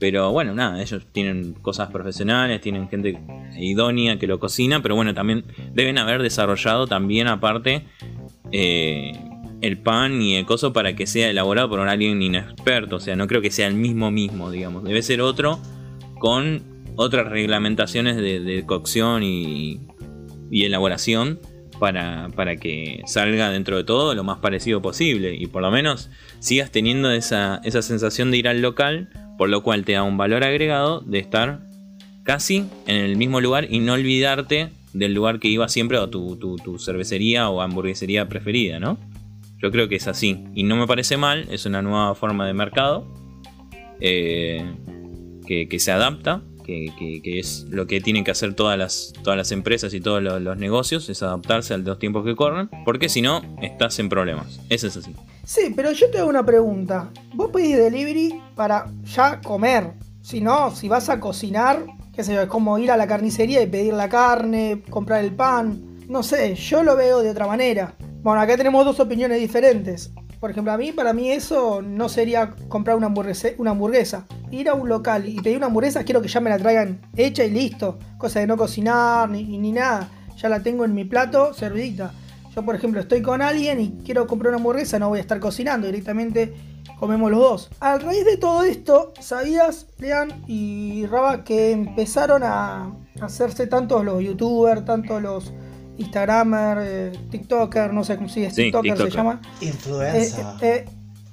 Pero 0.00 0.32
bueno, 0.32 0.54
nada, 0.54 0.82
ellos 0.82 1.06
tienen 1.12 1.52
cosas 1.52 1.90
profesionales, 1.90 2.62
tienen 2.62 2.88
gente 2.88 3.20
idónea 3.58 4.18
que 4.18 4.26
lo 4.26 4.40
cocina, 4.40 4.80
pero 4.80 4.96
bueno, 4.96 5.12
también 5.12 5.44
deben 5.74 5.98
haber 5.98 6.22
desarrollado 6.22 6.86
también 6.86 7.28
aparte 7.28 7.84
eh, 8.50 9.12
el 9.60 9.76
pan 9.76 10.22
y 10.22 10.36
el 10.36 10.46
coso 10.46 10.72
para 10.72 10.96
que 10.96 11.06
sea 11.06 11.28
elaborado 11.28 11.68
por 11.68 11.80
alguien 11.86 12.22
inexperto. 12.22 12.96
O 12.96 13.00
sea, 13.00 13.14
no 13.14 13.26
creo 13.26 13.42
que 13.42 13.50
sea 13.50 13.66
el 13.66 13.74
mismo 13.74 14.10
mismo, 14.10 14.50
digamos. 14.50 14.84
Debe 14.84 15.02
ser 15.02 15.20
otro 15.20 15.60
con 16.18 16.62
otras 16.96 17.28
reglamentaciones 17.28 18.16
de, 18.16 18.64
cocción 18.66 19.22
y, 19.22 19.80
elaboración 20.50 21.40
para, 21.78 22.30
para, 22.34 22.56
que 22.56 23.02
salga 23.04 23.50
dentro 23.50 23.76
de 23.76 23.84
todo 23.84 24.14
lo 24.14 24.24
más 24.24 24.38
parecido 24.38 24.80
posible. 24.80 25.34
Y 25.34 25.46
por 25.46 25.60
lo 25.60 25.70
menos 25.70 26.08
sigas 26.38 26.70
teniendo 26.70 27.10
esa, 27.10 27.60
esa 27.64 27.82
sensación 27.82 28.30
de 28.30 28.38
ir 28.38 28.48
al 28.48 28.62
local 28.62 29.10
por 29.40 29.48
lo 29.48 29.62
cual 29.62 29.86
te 29.86 29.92
da 29.92 30.02
un 30.02 30.18
valor 30.18 30.44
agregado 30.44 31.00
de 31.00 31.18
estar 31.18 31.60
casi 32.24 32.66
en 32.86 32.96
el 32.96 33.16
mismo 33.16 33.40
lugar 33.40 33.68
y 33.70 33.80
no 33.80 33.94
olvidarte 33.94 34.68
del 34.92 35.14
lugar 35.14 35.40
que 35.40 35.48
iba 35.48 35.66
siempre 35.70 35.96
o 35.96 36.10
tu, 36.10 36.36
tu, 36.36 36.78
cervecería 36.78 37.48
o 37.48 37.62
hamburguesería 37.62 38.28
preferida, 38.28 38.78
¿no? 38.78 38.98
Yo 39.56 39.70
creo 39.70 39.88
que 39.88 39.96
es 39.96 40.08
así 40.08 40.44
y 40.54 40.64
no 40.64 40.76
me 40.76 40.86
parece 40.86 41.16
mal, 41.16 41.48
es 41.50 41.64
una 41.64 41.80
nueva 41.80 42.14
forma 42.14 42.46
de 42.46 42.52
mercado 42.52 43.06
eh, 43.98 44.62
que, 45.46 45.78
se 45.78 45.90
adapta, 45.90 46.42
que, 46.66 46.92
es 47.24 47.66
lo 47.70 47.86
que 47.86 48.02
tienen 48.02 48.24
que 48.24 48.32
hacer 48.32 48.52
todas 48.52 48.76
las, 48.76 49.14
todas 49.24 49.38
las 49.38 49.52
empresas 49.52 49.94
y 49.94 50.02
todos 50.02 50.22
los, 50.22 50.42
los 50.42 50.58
negocios, 50.58 51.08
es 51.08 51.22
adaptarse 51.22 51.72
a 51.72 51.78
los 51.78 51.98
tiempos 51.98 52.26
que 52.26 52.36
corren, 52.36 52.68
porque 52.84 53.08
si 53.08 53.22
no, 53.22 53.40
estás 53.62 53.98
en 54.00 54.10
problemas. 54.10 54.60
Eso 54.68 54.86
es 54.86 54.98
así. 54.98 55.14
Sí, 55.50 55.72
pero 55.74 55.90
yo 55.90 56.08
te 56.12 56.18
hago 56.18 56.28
una 56.28 56.46
pregunta. 56.46 57.10
Vos 57.34 57.50
pedís 57.50 57.76
delivery 57.76 58.40
para 58.54 58.86
ya 59.02 59.40
comer. 59.40 59.94
Si 60.22 60.40
no, 60.40 60.70
si 60.70 60.88
vas 60.88 61.08
a 61.08 61.18
cocinar, 61.18 61.86
qué 62.14 62.22
sé 62.22 62.34
yo, 62.34 62.42
es 62.42 62.46
como 62.46 62.78
ir 62.78 62.92
a 62.92 62.96
la 62.96 63.08
carnicería 63.08 63.60
y 63.60 63.66
pedir 63.66 63.94
la 63.94 64.08
carne, 64.08 64.84
comprar 64.90 65.24
el 65.24 65.34
pan. 65.34 66.06
No 66.08 66.22
sé, 66.22 66.54
yo 66.54 66.84
lo 66.84 66.94
veo 66.94 67.20
de 67.20 67.30
otra 67.30 67.48
manera. 67.48 67.96
Bueno, 68.22 68.40
acá 68.40 68.56
tenemos 68.56 68.84
dos 68.84 69.00
opiniones 69.00 69.40
diferentes. 69.40 70.12
Por 70.38 70.52
ejemplo, 70.52 70.70
a 70.70 70.78
mí, 70.78 70.92
para 70.92 71.12
mí 71.12 71.32
eso 71.32 71.82
no 71.82 72.08
sería 72.08 72.50
comprar 72.68 72.96
una 72.96 73.06
hamburguesa. 73.08 74.26
Ir 74.52 74.68
a 74.68 74.74
un 74.74 74.88
local 74.88 75.28
y 75.28 75.40
pedir 75.40 75.56
una 75.56 75.66
hamburguesa, 75.66 76.04
quiero 76.04 76.22
que 76.22 76.28
ya 76.28 76.38
me 76.38 76.50
la 76.50 76.58
traigan 76.58 77.00
hecha 77.16 77.44
y 77.44 77.50
listo. 77.50 77.98
Cosa 78.18 78.38
de 78.38 78.46
no 78.46 78.56
cocinar 78.56 79.28
ni, 79.28 79.58
ni 79.58 79.72
nada. 79.72 80.10
Ya 80.36 80.48
la 80.48 80.62
tengo 80.62 80.84
en 80.84 80.94
mi 80.94 81.04
plato 81.04 81.52
servidita. 81.54 82.12
Yo, 82.60 82.66
por 82.66 82.74
ejemplo, 82.74 83.00
estoy 83.00 83.22
con 83.22 83.40
alguien 83.40 83.80
y 83.80 84.02
quiero 84.04 84.26
comprar 84.26 84.50
una 84.50 84.58
hamburguesa, 84.58 84.98
no 84.98 85.08
voy 85.08 85.16
a 85.16 85.22
estar 85.22 85.40
cocinando, 85.40 85.86
directamente 85.86 86.52
comemos 86.98 87.30
los 87.30 87.40
dos. 87.40 87.70
A 87.80 87.96
raíz 87.96 88.26
de 88.26 88.36
todo 88.36 88.64
esto, 88.64 89.14
¿sabías, 89.18 89.86
Lean 89.98 90.44
y 90.46 91.06
Raba, 91.06 91.42
que 91.42 91.72
empezaron 91.72 92.42
a 92.44 92.92
hacerse 93.22 93.66
tantos 93.66 94.04
los 94.04 94.22
youtubers, 94.22 94.84
tantos 94.84 95.22
los 95.22 95.54
instagramers, 95.96 96.82
eh, 96.84 97.12
tiktokers, 97.30 97.94
no 97.94 98.04
sé 98.04 98.16
cómo 98.16 98.28
si 98.28 98.44
es 98.44 98.54
tiktoker, 98.54 98.98
se 98.98 99.10
llama? 99.10 99.40
Influencer. 99.62 100.44
Eh, 100.60 100.84
eh, 100.84 100.84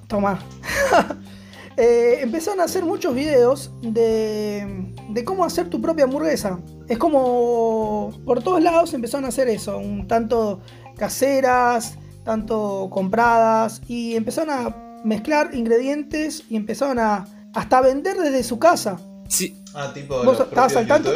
toma. 0.06 0.38
empezaron 1.76 2.60
a 2.60 2.64
hacer 2.64 2.86
muchos 2.86 3.14
videos 3.14 3.70
de, 3.82 4.94
de 5.10 5.24
cómo 5.24 5.44
hacer 5.44 5.68
tu 5.68 5.82
propia 5.82 6.04
hamburguesa. 6.04 6.58
Es 6.88 6.96
como 6.96 8.18
por 8.24 8.42
todos 8.42 8.62
lados 8.62 8.94
empezaron 8.94 9.26
a 9.26 9.28
hacer 9.28 9.48
eso, 9.48 9.76
un 9.76 10.08
tanto 10.08 10.60
caseras, 10.98 11.96
tanto 12.24 12.88
compradas, 12.90 13.80
y 13.88 14.16
empezaron 14.16 14.50
a 14.50 14.76
mezclar 15.04 15.54
ingredientes 15.54 16.44
y 16.50 16.56
empezaron 16.56 16.98
a 16.98 17.24
hasta 17.54 17.80
vender 17.80 18.16
desde 18.16 18.42
su 18.42 18.58
casa. 18.58 18.98
Sí. 19.28 19.62
Ah, 19.74 19.92
tipo 19.94 20.22
¿Vos 20.24 20.40
estabas 20.40 20.76
al 20.76 20.86
tanto? 20.86 21.10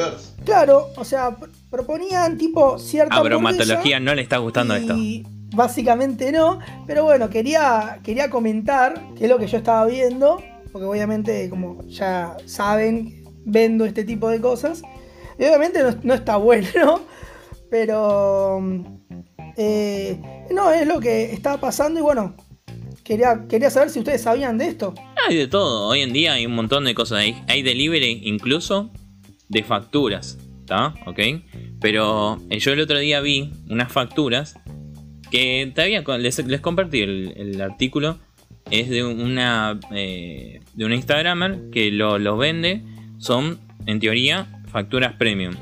Claro, 0.44 0.88
o 0.96 1.04
sea, 1.04 1.36
proponían 1.70 2.36
tipo 2.36 2.78
cierta 2.78 3.16
ah, 3.16 3.22
bromatología 3.22 3.98
no 4.00 4.14
le 4.14 4.22
está 4.22 4.38
gustando 4.38 4.74
esto. 4.74 4.94
Básicamente 5.54 6.32
no, 6.32 6.60
pero 6.86 7.04
bueno, 7.04 7.28
quería, 7.28 8.00
quería 8.02 8.30
comentar 8.30 9.02
que 9.16 9.24
es 9.24 9.30
lo 9.30 9.38
que 9.38 9.46
yo 9.46 9.58
estaba 9.58 9.84
viendo, 9.86 10.42
porque 10.72 10.86
obviamente, 10.86 11.48
como 11.50 11.82
ya 11.86 12.36
saben, 12.46 13.24
vendo 13.44 13.84
este 13.84 14.04
tipo 14.04 14.28
de 14.28 14.40
cosas. 14.40 14.82
Y 15.38 15.44
obviamente 15.44 15.82
no, 15.82 15.94
no 16.02 16.14
está 16.14 16.36
bueno, 16.36 17.00
pero 17.72 18.62
eh, 19.56 20.20
no, 20.50 20.70
es 20.72 20.86
lo 20.86 21.00
que 21.00 21.32
está 21.32 21.58
pasando 21.58 22.00
y 22.00 22.02
bueno, 22.02 22.36
quería, 23.02 23.46
quería 23.48 23.70
saber 23.70 23.88
si 23.88 24.00
ustedes 24.00 24.20
sabían 24.20 24.58
de 24.58 24.68
esto. 24.68 24.92
Hay 25.26 25.38
de 25.38 25.46
todo, 25.46 25.88
hoy 25.88 26.02
en 26.02 26.12
día 26.12 26.34
hay 26.34 26.44
un 26.44 26.54
montón 26.54 26.84
de 26.84 26.94
cosas. 26.94 27.20
Hay, 27.20 27.42
hay 27.48 27.62
delivery 27.62 28.20
incluso 28.24 28.90
de 29.48 29.62
facturas, 29.62 30.36
¿está? 30.60 30.92
¿Ok? 31.06 31.18
Pero 31.80 32.42
eh, 32.50 32.58
yo 32.58 32.74
el 32.74 32.80
otro 32.80 32.98
día 32.98 33.22
vi 33.22 33.50
unas 33.70 33.90
facturas 33.90 34.54
que 35.30 35.72
todavía 35.74 36.04
les, 36.18 36.46
les 36.46 36.60
compartí 36.60 37.00
el, 37.00 37.58
artículo. 37.58 38.18
Es 38.70 38.90
de 38.90 39.02
una 39.02 39.80
eh, 39.94 40.60
de 40.74 40.84
un 40.84 40.92
Instagramer 40.92 41.70
que 41.72 41.90
lo, 41.90 42.18
los 42.18 42.38
vende. 42.38 42.82
Son, 43.16 43.58
en 43.86 43.98
teoría, 43.98 44.60
facturas 44.70 45.14
premium. 45.14 45.54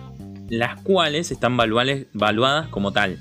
Las 0.50 0.82
cuales 0.82 1.30
están 1.30 1.56
valuadas 1.56 2.68
como 2.68 2.92
tal. 2.92 3.18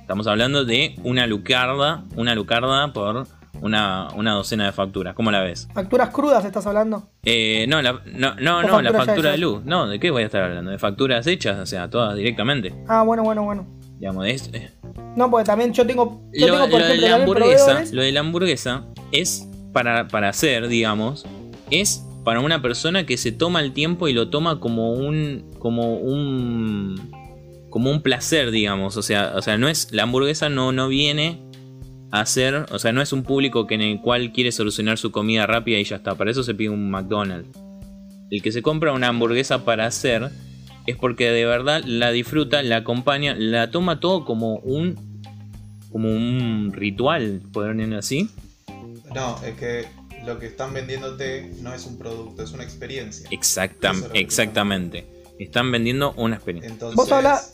Estamos 0.00 0.26
hablando 0.26 0.64
de 0.64 0.96
una 1.04 1.26
lucarda, 1.26 2.04
una 2.16 2.34
lucarda 2.34 2.92
por 2.92 3.26
una, 3.60 4.08
docena 4.14 4.66
de 4.66 4.72
facturas. 4.72 5.14
¿Cómo 5.14 5.30
la 5.30 5.40
ves? 5.40 5.68
¿Facturas 5.74 6.10
crudas 6.10 6.44
estás 6.44 6.66
hablando? 6.66 7.10
Eh, 7.24 7.66
no, 7.68 7.82
la, 7.82 8.00
no, 8.06 8.34
no, 8.36 8.82
la 8.82 8.92
factura 8.92 9.32
de 9.32 9.38
luz. 9.38 9.64
No, 9.64 9.86
¿de 9.88 10.00
qué 10.00 10.10
voy 10.10 10.22
a 10.22 10.26
estar 10.26 10.44
hablando? 10.44 10.70
De 10.70 10.78
facturas 10.78 11.26
hechas, 11.26 11.58
o 11.58 11.66
sea, 11.66 11.90
todas 11.90 12.16
directamente. 12.16 12.74
Ah, 12.88 13.02
bueno, 13.02 13.22
bueno, 13.22 13.42
bueno. 13.42 13.66
Digamos, 13.98 14.26
es, 14.26 14.50
eh. 14.52 14.70
No, 15.16 15.30
porque 15.30 15.44
también 15.44 15.72
yo 15.72 15.86
tengo. 15.86 16.22
lo, 16.32 16.66
de 16.66 16.96
la 16.96 17.16
hamburguesa, 17.16 17.84
lo 17.92 18.02
de 18.02 18.12
la 18.12 18.20
hamburguesa 18.20 18.86
es 19.12 19.46
para, 19.72 20.08
para 20.08 20.30
hacer, 20.30 20.68
digamos, 20.68 21.26
es 21.70 22.04
para 22.24 22.40
una 22.40 22.60
persona 22.60 23.06
que 23.06 23.16
se 23.16 23.32
toma 23.32 23.60
el 23.60 23.72
tiempo 23.72 24.08
y 24.08 24.12
lo 24.12 24.28
toma 24.28 24.60
como 24.60 24.92
un. 24.92 25.50
como 25.58 25.96
un 25.96 27.10
como 27.70 27.90
un 27.90 28.02
placer, 28.02 28.50
digamos. 28.50 28.96
O 28.96 29.02
sea, 29.02 29.32
o 29.36 29.42
sea, 29.42 29.56
no 29.56 29.68
es. 29.68 29.92
La 29.92 30.02
hamburguesa 30.02 30.48
no, 30.48 30.72
no 30.72 30.88
viene 30.88 31.40
a 32.10 32.26
ser. 32.26 32.66
O 32.72 32.78
sea, 32.78 32.92
no 32.92 33.00
es 33.00 33.12
un 33.12 33.22
público 33.22 33.66
que 33.66 33.76
en 33.76 33.82
el 33.82 34.00
cual 34.00 34.32
quiere 34.32 34.52
solucionar 34.52 34.98
su 34.98 35.10
comida 35.10 35.46
rápida 35.46 35.78
y 35.78 35.84
ya 35.84 35.96
está. 35.96 36.14
Para 36.14 36.30
eso 36.30 36.42
se 36.42 36.54
pide 36.54 36.70
un 36.70 36.90
McDonald's. 36.90 37.58
El 38.30 38.42
que 38.42 38.52
se 38.52 38.62
compra 38.62 38.92
una 38.92 39.08
hamburguesa 39.08 39.64
para 39.64 39.86
hacer 39.86 40.30
es 40.86 40.96
porque 40.96 41.30
de 41.30 41.44
verdad 41.46 41.82
la 41.84 42.10
disfruta, 42.10 42.62
la 42.62 42.76
acompaña, 42.76 43.34
la 43.34 43.70
toma 43.70 44.00
todo 44.00 44.24
como 44.24 44.56
un. 44.58 44.96
como 45.90 46.10
un 46.10 46.72
ritual, 46.74 47.40
decirlo 47.52 47.98
así. 47.98 48.30
No, 49.14 49.36
es 49.44 49.54
que 49.54 49.99
lo 50.24 50.38
que 50.38 50.46
están 50.46 50.72
vendiéndote 50.74 51.52
no 51.60 51.74
es 51.74 51.86
un 51.86 51.98
producto, 51.98 52.42
es 52.42 52.52
una 52.52 52.64
experiencia. 52.64 53.28
exactamente 53.30 55.20
están 55.44 55.72
vendiendo 55.72 56.12
una 56.16 56.36
experiencia. 56.36 56.70
Entonces, 56.70 56.96
vos 56.96 57.10
hablas. 57.12 57.52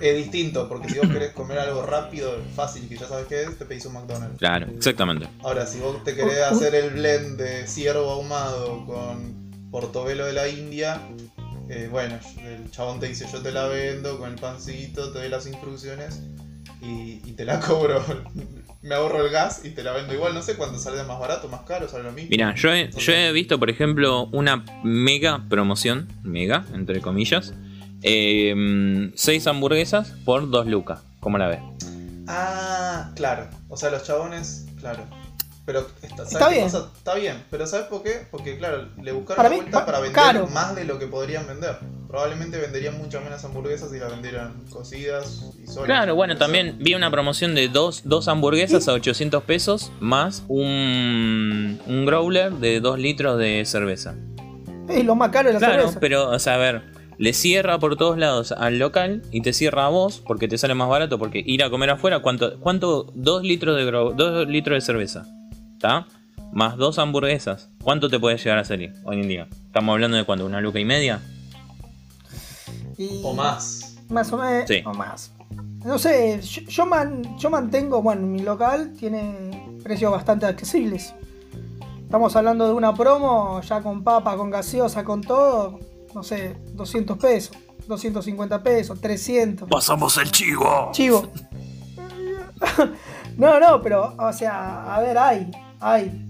Es 0.00 0.16
distinto, 0.16 0.68
porque 0.68 0.88
si 0.88 0.98
vos 0.98 1.08
querés 1.08 1.32
comer 1.32 1.58
algo 1.58 1.82
rápido, 1.82 2.36
fácil, 2.54 2.88
que 2.88 2.96
ya 2.96 3.08
sabes 3.08 3.26
qué 3.26 3.42
es, 3.42 3.58
te 3.58 3.64
pedís 3.64 3.84
un 3.86 3.94
McDonald's. 3.94 4.38
Claro, 4.38 4.68
exactamente. 4.68 5.28
Ahora, 5.42 5.66
si 5.66 5.80
vos 5.80 6.02
te 6.04 6.14
querés 6.14 6.38
hacer 6.38 6.74
el 6.74 6.90
blend 6.90 7.36
de 7.36 7.66
ciervo 7.66 8.10
ahumado 8.10 8.86
con 8.86 9.50
portobelo 9.70 10.26
de 10.26 10.32
la 10.32 10.48
India, 10.48 11.00
eh, 11.68 11.88
bueno, 11.90 12.18
el 12.44 12.70
chabón 12.70 13.00
te 13.00 13.08
dice: 13.08 13.26
Yo 13.30 13.42
te 13.42 13.50
la 13.50 13.66
vendo 13.66 14.18
con 14.18 14.30
el 14.30 14.38
pancito, 14.38 15.12
te 15.12 15.18
doy 15.18 15.28
las 15.28 15.46
instrucciones 15.46 16.20
y, 16.82 17.20
y 17.24 17.32
te 17.32 17.44
la 17.44 17.60
cobro 17.60 18.02
me 18.82 18.94
ahorro 18.94 19.24
el 19.24 19.30
gas 19.30 19.62
y 19.64 19.70
te 19.70 19.82
la 19.82 19.92
vendo 19.92 20.14
igual. 20.14 20.34
No 20.34 20.42
sé 20.42 20.56
cuándo 20.56 20.78
sale 20.78 21.02
más 21.04 21.18
barato, 21.18 21.48
más 21.48 21.62
caro, 21.62 21.88
sale 21.88 22.04
lo 22.04 22.12
mismo. 22.12 22.30
Mira, 22.30 22.54
yo 22.54 22.72
he, 22.72 22.90
yo 22.90 23.12
he 23.12 23.32
visto, 23.32 23.58
por 23.58 23.70
ejemplo, 23.70 24.26
una 24.32 24.64
mega 24.82 25.44
promoción, 25.48 26.08
mega, 26.22 26.64
entre 26.74 27.00
comillas. 27.00 27.52
Eh, 28.02 29.10
seis 29.14 29.46
hamburguesas 29.46 30.12
por 30.24 30.50
dos 30.50 30.66
lucas. 30.66 31.02
¿Cómo 31.20 31.36
la 31.36 31.48
ves? 31.48 31.60
Ah, 32.26 33.10
claro. 33.14 33.48
O 33.68 33.76
sea, 33.76 33.90
los 33.90 34.04
chabones, 34.04 34.66
claro. 34.78 35.04
Pero 35.70 35.86
está, 36.02 36.48
bien. 36.48 36.66
está 36.66 37.14
bien, 37.14 37.44
pero 37.48 37.64
¿sabes 37.64 37.86
por 37.86 38.02
qué? 38.02 38.26
Porque, 38.28 38.58
claro, 38.58 38.88
le 39.00 39.12
buscaron 39.12 39.40
la 39.40 39.48
vuelta 39.50 39.86
para 39.86 40.00
vender 40.00 40.48
más 40.52 40.74
de 40.74 40.84
lo 40.84 40.98
que 40.98 41.06
podrían 41.06 41.46
vender. 41.46 41.76
Probablemente 42.08 42.58
venderían 42.58 42.98
muchas 42.98 43.22
menos 43.22 43.44
hamburguesas 43.44 43.92
si 43.92 44.00
las 44.00 44.10
vendieran 44.10 44.64
cocidas 44.72 45.44
y 45.62 45.68
solas. 45.68 45.84
Claro, 45.84 46.16
bueno, 46.16 46.36
también 46.36 46.78
vi 46.80 46.94
una 46.94 47.08
promoción 47.08 47.54
de 47.54 47.68
dos, 47.68 48.02
dos 48.04 48.26
hamburguesas 48.26 48.88
a 48.88 48.94
800 48.94 49.44
pesos 49.44 49.92
más 50.00 50.42
un, 50.48 51.80
un 51.86 52.04
growler 52.04 52.52
de 52.54 52.80
2 52.80 52.98
litros 52.98 53.38
de 53.38 53.64
cerveza. 53.64 54.16
Es 54.88 55.04
lo 55.04 55.14
más 55.14 55.30
caro 55.30 55.50
de 55.50 55.52
la 55.52 55.60
claro, 55.60 55.92
pero, 56.00 56.30
o 56.30 56.38
sea, 56.40 56.54
a 56.54 56.58
ver, 56.58 56.82
le 57.16 57.32
cierra 57.32 57.78
por 57.78 57.96
todos 57.96 58.18
lados 58.18 58.50
al 58.50 58.80
local 58.80 59.22
y 59.30 59.42
te 59.42 59.52
cierra 59.52 59.86
a 59.86 59.88
vos 59.88 60.20
porque 60.26 60.48
te 60.48 60.58
sale 60.58 60.74
más 60.74 60.88
barato 60.88 61.16
porque 61.16 61.40
ir 61.46 61.62
a 61.62 61.70
comer 61.70 61.90
afuera, 61.90 62.22
¿cuánto? 62.22 62.58
¿Cuánto? 62.58 63.12
2 63.14 63.44
litros 63.44 63.76
de, 63.76 63.84
dos 63.84 64.48
litros 64.48 64.74
de 64.74 64.80
cerveza. 64.80 65.26
¿Está? 65.80 66.06
Más 66.52 66.76
dos 66.76 66.98
hamburguesas. 66.98 67.70
¿Cuánto 67.82 68.10
te 68.10 68.20
puede 68.20 68.36
llegar 68.36 68.58
a 68.58 68.64
salir 68.66 68.92
hoy 69.06 69.18
en 69.22 69.28
día? 69.28 69.48
Estamos 69.64 69.94
hablando 69.94 70.18
de 70.18 70.24
cuánto, 70.24 70.44
una 70.44 70.60
luca 70.60 70.78
y 70.78 70.84
media. 70.84 71.22
Y- 72.98 73.22
O 73.24 73.32
más. 73.32 73.96
Más 74.10 74.30
o 74.30 74.36
menos. 74.36 74.68
Sí. 74.68 74.82
O 74.84 74.92
más. 74.92 75.32
No 75.82 75.98
sé, 75.98 76.38
yo, 76.42 76.60
yo 76.68 76.84
man- 76.84 77.38
yo 77.38 77.48
mantengo, 77.48 78.02
bueno, 78.02 78.26
mi 78.26 78.40
local 78.40 78.92
tiene 78.98 79.78
precios 79.82 80.12
bastante 80.12 80.44
accesibles. 80.44 81.14
Estamos 82.02 82.36
hablando 82.36 82.66
de 82.66 82.74
una 82.74 82.92
promo, 82.92 83.62
ya 83.62 83.80
con 83.80 84.04
papa, 84.04 84.36
con 84.36 84.50
gaseosa, 84.50 85.02
con 85.02 85.22
todo, 85.22 85.80
no 86.14 86.22
sé, 86.22 86.58
200 86.74 87.16
pesos, 87.16 87.56
250 87.88 88.62
pesos, 88.62 89.00
300. 89.00 89.66
Pasamos 89.66 90.18
el 90.18 90.30
chivo. 90.30 90.90
Chivo. 90.92 91.26
no, 93.38 93.58
no, 93.58 93.80
pero, 93.80 94.14
o 94.18 94.32
sea, 94.34 94.94
a 94.94 95.00
ver, 95.00 95.16
hay, 95.16 95.50
hay. 95.80 96.26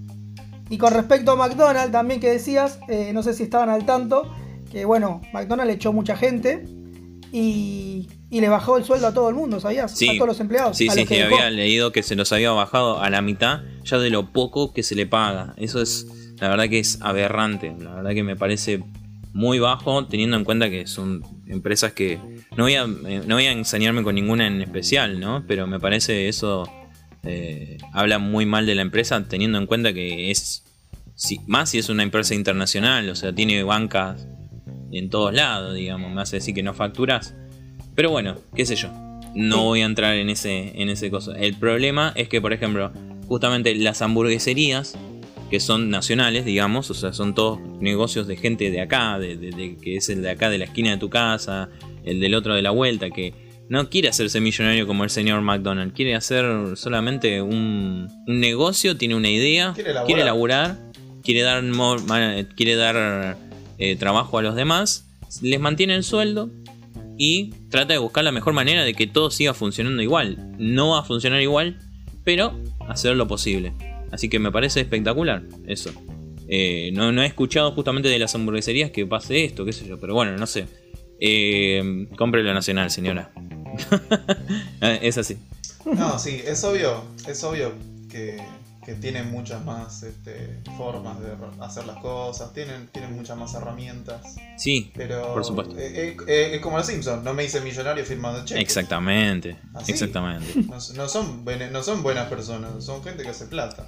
Y 0.69 0.77
con 0.77 0.93
respecto 0.93 1.31
a 1.31 1.35
McDonald's, 1.35 1.91
también 1.91 2.19
que 2.19 2.31
decías, 2.31 2.79
eh, 2.87 3.11
no 3.13 3.23
sé 3.23 3.33
si 3.33 3.43
estaban 3.43 3.69
al 3.69 3.85
tanto, 3.85 4.33
que 4.71 4.85
bueno, 4.85 5.21
McDonald's 5.33 5.75
echó 5.75 5.91
mucha 5.91 6.15
gente 6.15 6.65
y, 7.31 8.07
y 8.29 8.39
le 8.39 8.47
bajó 8.47 8.77
el 8.77 8.85
sueldo 8.85 9.07
a 9.07 9.13
todo 9.13 9.27
el 9.27 9.35
mundo, 9.35 9.59
¿sabías? 9.59 9.95
Sí. 9.95 10.07
A 10.09 10.13
todos 10.13 10.27
los 10.27 10.39
empleados. 10.39 10.77
Sí, 10.77 10.87
a 10.87 10.93
sí, 10.93 11.01
los 11.01 11.09
que 11.09 11.15
sí, 11.15 11.21
había 11.21 11.49
leído 11.49 11.91
que 11.91 12.03
se 12.03 12.15
los 12.15 12.31
había 12.31 12.51
bajado 12.51 13.01
a 13.01 13.09
la 13.09 13.21
mitad 13.21 13.61
ya 13.83 13.99
de 13.99 14.09
lo 14.09 14.31
poco 14.31 14.73
que 14.73 14.83
se 14.83 14.95
le 14.95 15.05
paga. 15.05 15.53
Eso 15.57 15.81
es, 15.81 16.07
la 16.39 16.47
verdad 16.47 16.69
que 16.69 16.79
es 16.79 16.99
aberrante. 17.01 17.75
La 17.77 17.93
verdad 17.95 18.11
que 18.11 18.23
me 18.23 18.37
parece 18.37 18.81
muy 19.33 19.59
bajo 19.59 20.07
teniendo 20.07 20.37
en 20.37 20.45
cuenta 20.45 20.69
que 20.69 20.87
son 20.87 21.23
empresas 21.47 21.91
que 21.91 22.19
no 22.55 22.63
voy 22.63 22.75
a, 22.75 22.83
eh, 22.83 23.21
no 23.25 23.35
voy 23.35 23.45
a 23.45 23.51
ensañarme 23.51 24.03
con 24.03 24.15
ninguna 24.15 24.47
en 24.47 24.61
especial, 24.61 25.19
¿no? 25.19 25.43
Pero 25.47 25.67
me 25.67 25.79
parece 25.79 26.29
eso 26.29 26.63
eh, 27.23 27.77
habla 27.93 28.19
muy 28.19 28.45
mal 28.45 28.65
de 28.65 28.75
la 28.75 28.81
empresa 28.81 29.23
teniendo 29.27 29.57
en 29.57 29.65
cuenta 29.67 29.93
que 29.93 30.31
es, 30.31 30.63
si, 31.15 31.39
más 31.47 31.69
si 31.69 31.77
es 31.77 31.89
una 31.89 32.03
empresa 32.03 32.33
internacional, 32.35 33.09
o 33.09 33.15
sea, 33.15 33.33
tiene 33.33 33.61
bancas 33.63 34.27
en 34.91 35.09
todos 35.09 35.33
lados, 35.33 35.75
digamos, 35.75 36.11
me 36.11 36.21
hace 36.21 36.37
decir 36.37 36.53
que 36.55 36.63
no 36.63 36.73
facturas. 36.73 37.35
Pero 37.95 38.09
bueno, 38.09 38.37
qué 38.55 38.65
sé 38.65 38.75
yo. 38.75 38.89
No 39.33 39.63
voy 39.63 39.81
a 39.81 39.85
entrar 39.85 40.15
en 40.15 40.29
ese, 40.29 40.81
en 40.81 40.89
ese 40.89 41.09
cosa. 41.09 41.37
El 41.37 41.55
problema 41.55 42.11
es 42.15 42.27
que, 42.27 42.41
por 42.41 42.51
ejemplo, 42.51 42.91
justamente 43.27 43.73
las 43.75 44.01
hamburgueserías, 44.01 44.97
que 45.49 45.59
son 45.61 45.89
nacionales, 45.89 46.43
digamos, 46.45 46.89
o 46.89 46.93
sea, 46.93 47.13
son 47.13 47.33
todos 47.35 47.59
negocios 47.79 48.27
de 48.27 48.35
gente 48.37 48.71
de 48.71 48.81
acá, 48.81 49.19
de, 49.19 49.37
de- 49.37 49.51
de- 49.51 49.77
que 49.77 49.95
es 49.97 50.09
el 50.09 50.21
de 50.21 50.29
acá 50.31 50.49
de 50.49 50.57
la 50.57 50.65
esquina 50.65 50.91
de 50.91 50.97
tu 50.97 51.09
casa, 51.09 51.69
el 52.03 52.19
del 52.19 52.35
otro 52.35 52.55
de 52.55 52.61
la 52.61 52.71
vuelta, 52.71 53.09
que 53.09 53.33
no 53.71 53.89
quiere 53.89 54.09
hacerse 54.09 54.41
millonario 54.41 54.85
como 54.85 55.05
el 55.05 55.09
señor 55.09 55.39
McDonald, 55.41 55.93
quiere 55.93 56.13
hacer 56.13 56.75
solamente 56.75 57.41
un, 57.41 58.09
un 58.27 58.39
negocio, 58.41 58.97
tiene 58.97 59.15
una 59.15 59.29
idea, 59.29 59.71
Quiere 59.73 59.93
laburar. 59.93 60.05
quiere 60.07 60.25
laburar, 60.25 60.77
quiere 61.23 61.41
dar, 61.41 62.45
quiere 62.53 62.75
dar 62.75 63.37
eh, 63.77 63.95
trabajo 63.95 64.37
a 64.37 64.41
los 64.41 64.55
demás, 64.55 65.05
les 65.41 65.61
mantiene 65.61 65.95
el 65.95 66.03
sueldo 66.03 66.49
y 67.17 67.51
trata 67.69 67.93
de 67.93 67.99
buscar 67.99 68.25
la 68.25 68.33
mejor 68.33 68.51
manera 68.51 68.83
de 68.83 68.93
que 68.93 69.07
todo 69.07 69.31
siga 69.31 69.53
funcionando 69.53 70.01
igual. 70.01 70.53
No 70.59 70.89
va 70.89 70.99
a 70.99 71.03
funcionar 71.03 71.39
igual, 71.41 71.77
pero 72.25 72.53
hacer 72.89 73.15
lo 73.15 73.29
posible. 73.29 73.71
Así 74.11 74.27
que 74.27 74.37
me 74.39 74.51
parece 74.51 74.81
espectacular 74.81 75.43
eso. 75.65 75.91
Eh, 76.49 76.91
no, 76.93 77.13
no 77.13 77.23
he 77.23 77.25
escuchado 77.25 77.71
justamente 77.71 78.09
de 78.09 78.19
las 78.19 78.35
hamburgueserías 78.35 78.91
que 78.91 79.05
pase 79.05 79.45
esto, 79.45 79.63
qué 79.63 79.71
sé 79.71 79.87
yo, 79.87 79.97
pero 79.97 80.13
bueno, 80.13 80.35
no 80.35 80.45
sé. 80.45 80.65
Eh, 81.21 82.07
compre 82.17 82.43
lo 82.43 82.53
nacional, 82.53 82.91
señora. 82.91 83.31
Eh, 84.81 84.99
es 85.03 85.17
así. 85.17 85.37
No, 85.85 86.19
sí, 86.19 86.41
es 86.45 86.63
obvio, 86.63 87.03
es 87.27 87.43
obvio 87.43 87.73
que, 88.09 88.39
que 88.85 88.93
tienen 88.95 89.31
muchas 89.31 89.63
más 89.65 90.03
este, 90.03 90.59
formas 90.77 91.19
de 91.19 91.29
hacer 91.59 91.85
las 91.85 91.97
cosas, 91.97 92.53
tienen, 92.53 92.87
tienen 92.89 93.15
muchas 93.15 93.35
más 93.37 93.53
herramientas, 93.55 94.35
Sí, 94.57 94.91
pero 94.95 95.33
Por 95.33 95.43
supuesto. 95.43 95.75
eh, 95.77 96.09
eh, 96.09 96.17
eh, 96.27 96.49
es 96.55 96.61
como 96.61 96.77
los 96.77 96.85
Simpsons, 96.85 97.23
no 97.23 97.33
me 97.33 97.43
hice 97.45 97.61
millonario 97.61 98.05
firmando 98.05 98.45
cheques. 98.45 98.61
exactamente. 98.61 99.57
¿Así? 99.73 99.91
Exactamente. 99.91 100.53
No, 100.67 100.75
no 100.75 101.07
son, 101.09 101.43
no 101.71 101.83
son 101.83 102.03
buenas 102.03 102.27
personas, 102.29 102.83
son 102.83 103.03
gente 103.03 103.23
que 103.23 103.29
hace 103.29 103.47
plata. 103.47 103.87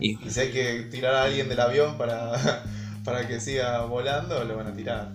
Y 0.00 0.22
Y 0.26 0.30
si 0.30 0.40
hay 0.40 0.50
que 0.52 0.82
tirar 0.90 1.14
a 1.14 1.24
alguien 1.24 1.48
del 1.48 1.60
avión 1.60 1.96
para, 1.96 2.64
para 3.04 3.26
que 3.26 3.40
siga 3.40 3.82
volando, 3.86 4.44
lo 4.44 4.56
van 4.56 4.66
a 4.66 4.74
tirar. 4.74 5.12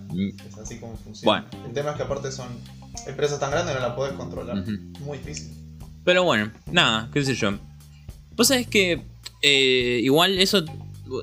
Es 0.48 0.58
así 0.58 0.78
como 0.78 0.96
funciona. 0.96 1.46
Bueno. 1.50 1.66
El 1.68 1.72
tema 1.72 1.90
es 1.90 1.96
que 1.96 2.02
aparte 2.02 2.32
son 2.32 2.48
empresas 3.06 3.38
tan 3.40 3.50
grandes 3.50 3.74
no 3.74 3.80
las 3.80 3.92
podés 3.94 4.12
controlar. 4.14 4.64
Muy 5.00 5.18
difícil. 5.18 5.52
Pero 6.04 6.24
bueno, 6.24 6.50
nada, 6.70 7.08
qué 7.12 7.22
sé 7.24 7.34
yo. 7.34 7.52
Vos 8.36 8.48
sabés 8.48 8.66
que 8.66 9.02
eh, 9.42 10.00
igual 10.02 10.38
eso 10.38 10.64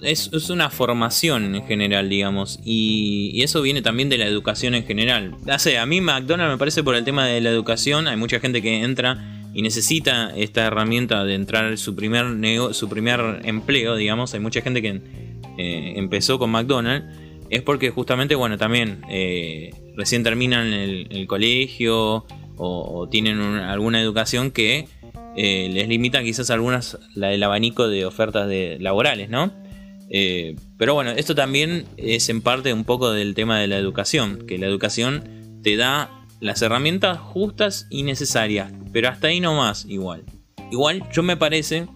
es, 0.04 0.30
es 0.34 0.50
una 0.50 0.70
formación 0.70 1.56
en 1.56 1.66
general, 1.66 2.10
digamos. 2.10 2.60
Y, 2.64 3.32
y 3.34 3.42
eso 3.44 3.62
viene 3.62 3.82
también 3.82 4.10
de 4.10 4.18
la 4.18 4.26
educación 4.26 4.76
en 4.76 4.86
general. 4.86 5.36
No 5.46 5.58
sé, 5.60 5.78
a 5.78 5.86
mí 5.86 6.00
McDonald's 6.02 6.54
me 6.54 6.58
parece 6.58 6.84
por 6.84 6.96
el 6.96 7.04
tema 7.04 7.26
de 7.26 7.42
la 7.42 7.50
educación. 7.50 8.08
Hay 8.08 8.18
mucha 8.18 8.40
gente 8.40 8.62
que 8.62 8.84
entra 8.84 9.34
y 9.54 9.62
necesita 9.64 10.32
esta 10.36 10.66
herramienta 10.66 11.24
de 11.24 11.34
entrar 11.34 11.78
su 11.78 11.96
primer, 11.96 12.26
nego- 12.26 12.74
su 12.74 12.88
primer 12.90 13.42
empleo, 13.46 13.96
digamos. 13.96 14.34
Hay 14.36 14.40
mucha 14.40 14.62
gente 14.62 14.82
que 14.82 15.02
eh, 15.58 15.94
empezó 15.96 16.38
con 16.38 16.52
McDonald's. 16.52 17.08
Es 17.50 17.62
porque 17.62 17.90
justamente, 17.92 18.36
bueno, 18.36 18.58
también 18.58 19.02
eh, 19.10 19.72
recién 19.96 20.24
terminan 20.24 20.68
el, 20.74 21.08
el 21.12 21.28
colegio 21.28 22.26
o, 22.58 23.08
tienen 23.10 23.40
un- 23.40 23.58
alguna 23.60 24.02
educación 24.02 24.52
que 24.52 24.88
eh, 25.36 25.70
les 25.72 25.88
limita 25.88 26.24
quizás 26.24 26.50
algunas 26.50 26.98
la 27.16 27.28
del 27.30 27.44
abanico 27.44 27.88
de 27.88 28.06
ofertas 28.06 28.50
laborales, 28.80 29.30
¿no? 29.30 29.52
Eh, 30.10 30.56
pero 30.78 30.94
bueno, 30.94 31.12
esto 31.12 31.36
también 31.36 31.86
es 31.98 32.30
en 32.30 32.42
parte 32.42 32.74
un 32.74 32.84
poco 32.86 33.12
del 33.12 33.36
tema 33.36 33.60
de 33.60 33.68
la 33.68 33.78
educación, 33.78 34.46
que 34.48 34.58
la 34.58 34.66
educación 34.66 35.60
te 35.64 35.76
da 35.76 36.10
las 36.40 36.62
herramientas 36.62 37.20
justas 37.20 37.88
y 37.90 38.04
necesarias, 38.04 38.72
pero 38.94 39.10
hasta 39.10 39.28
ahí 39.28 39.40
no 39.40 39.56
más 39.56 39.86
igual. 39.86 40.24
Igual 40.72 41.04
yo 41.14 41.24
me 41.24 41.38
parece, 41.38 41.88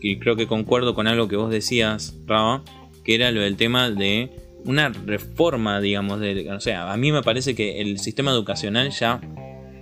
que 0.00 0.18
creo 0.18 0.36
que 0.36 0.46
concuerdo 0.46 0.94
con 0.94 1.06
algo 1.06 1.28
que 1.28 1.36
vos 1.36 1.50
decías, 1.50 2.14
Raba, 2.26 2.62
que 3.04 3.14
era 3.14 3.30
lo 3.32 3.40
del 3.40 3.56
tema 3.56 3.90
de 3.90 4.30
una 4.68 4.90
reforma, 4.90 5.80
digamos, 5.80 6.20
de, 6.20 6.50
o 6.52 6.60
sea, 6.60 6.92
a 6.92 6.96
mí 6.98 7.10
me 7.10 7.22
parece 7.22 7.54
que 7.54 7.80
el 7.80 7.98
sistema 7.98 8.32
educacional 8.32 8.90
ya 8.90 9.18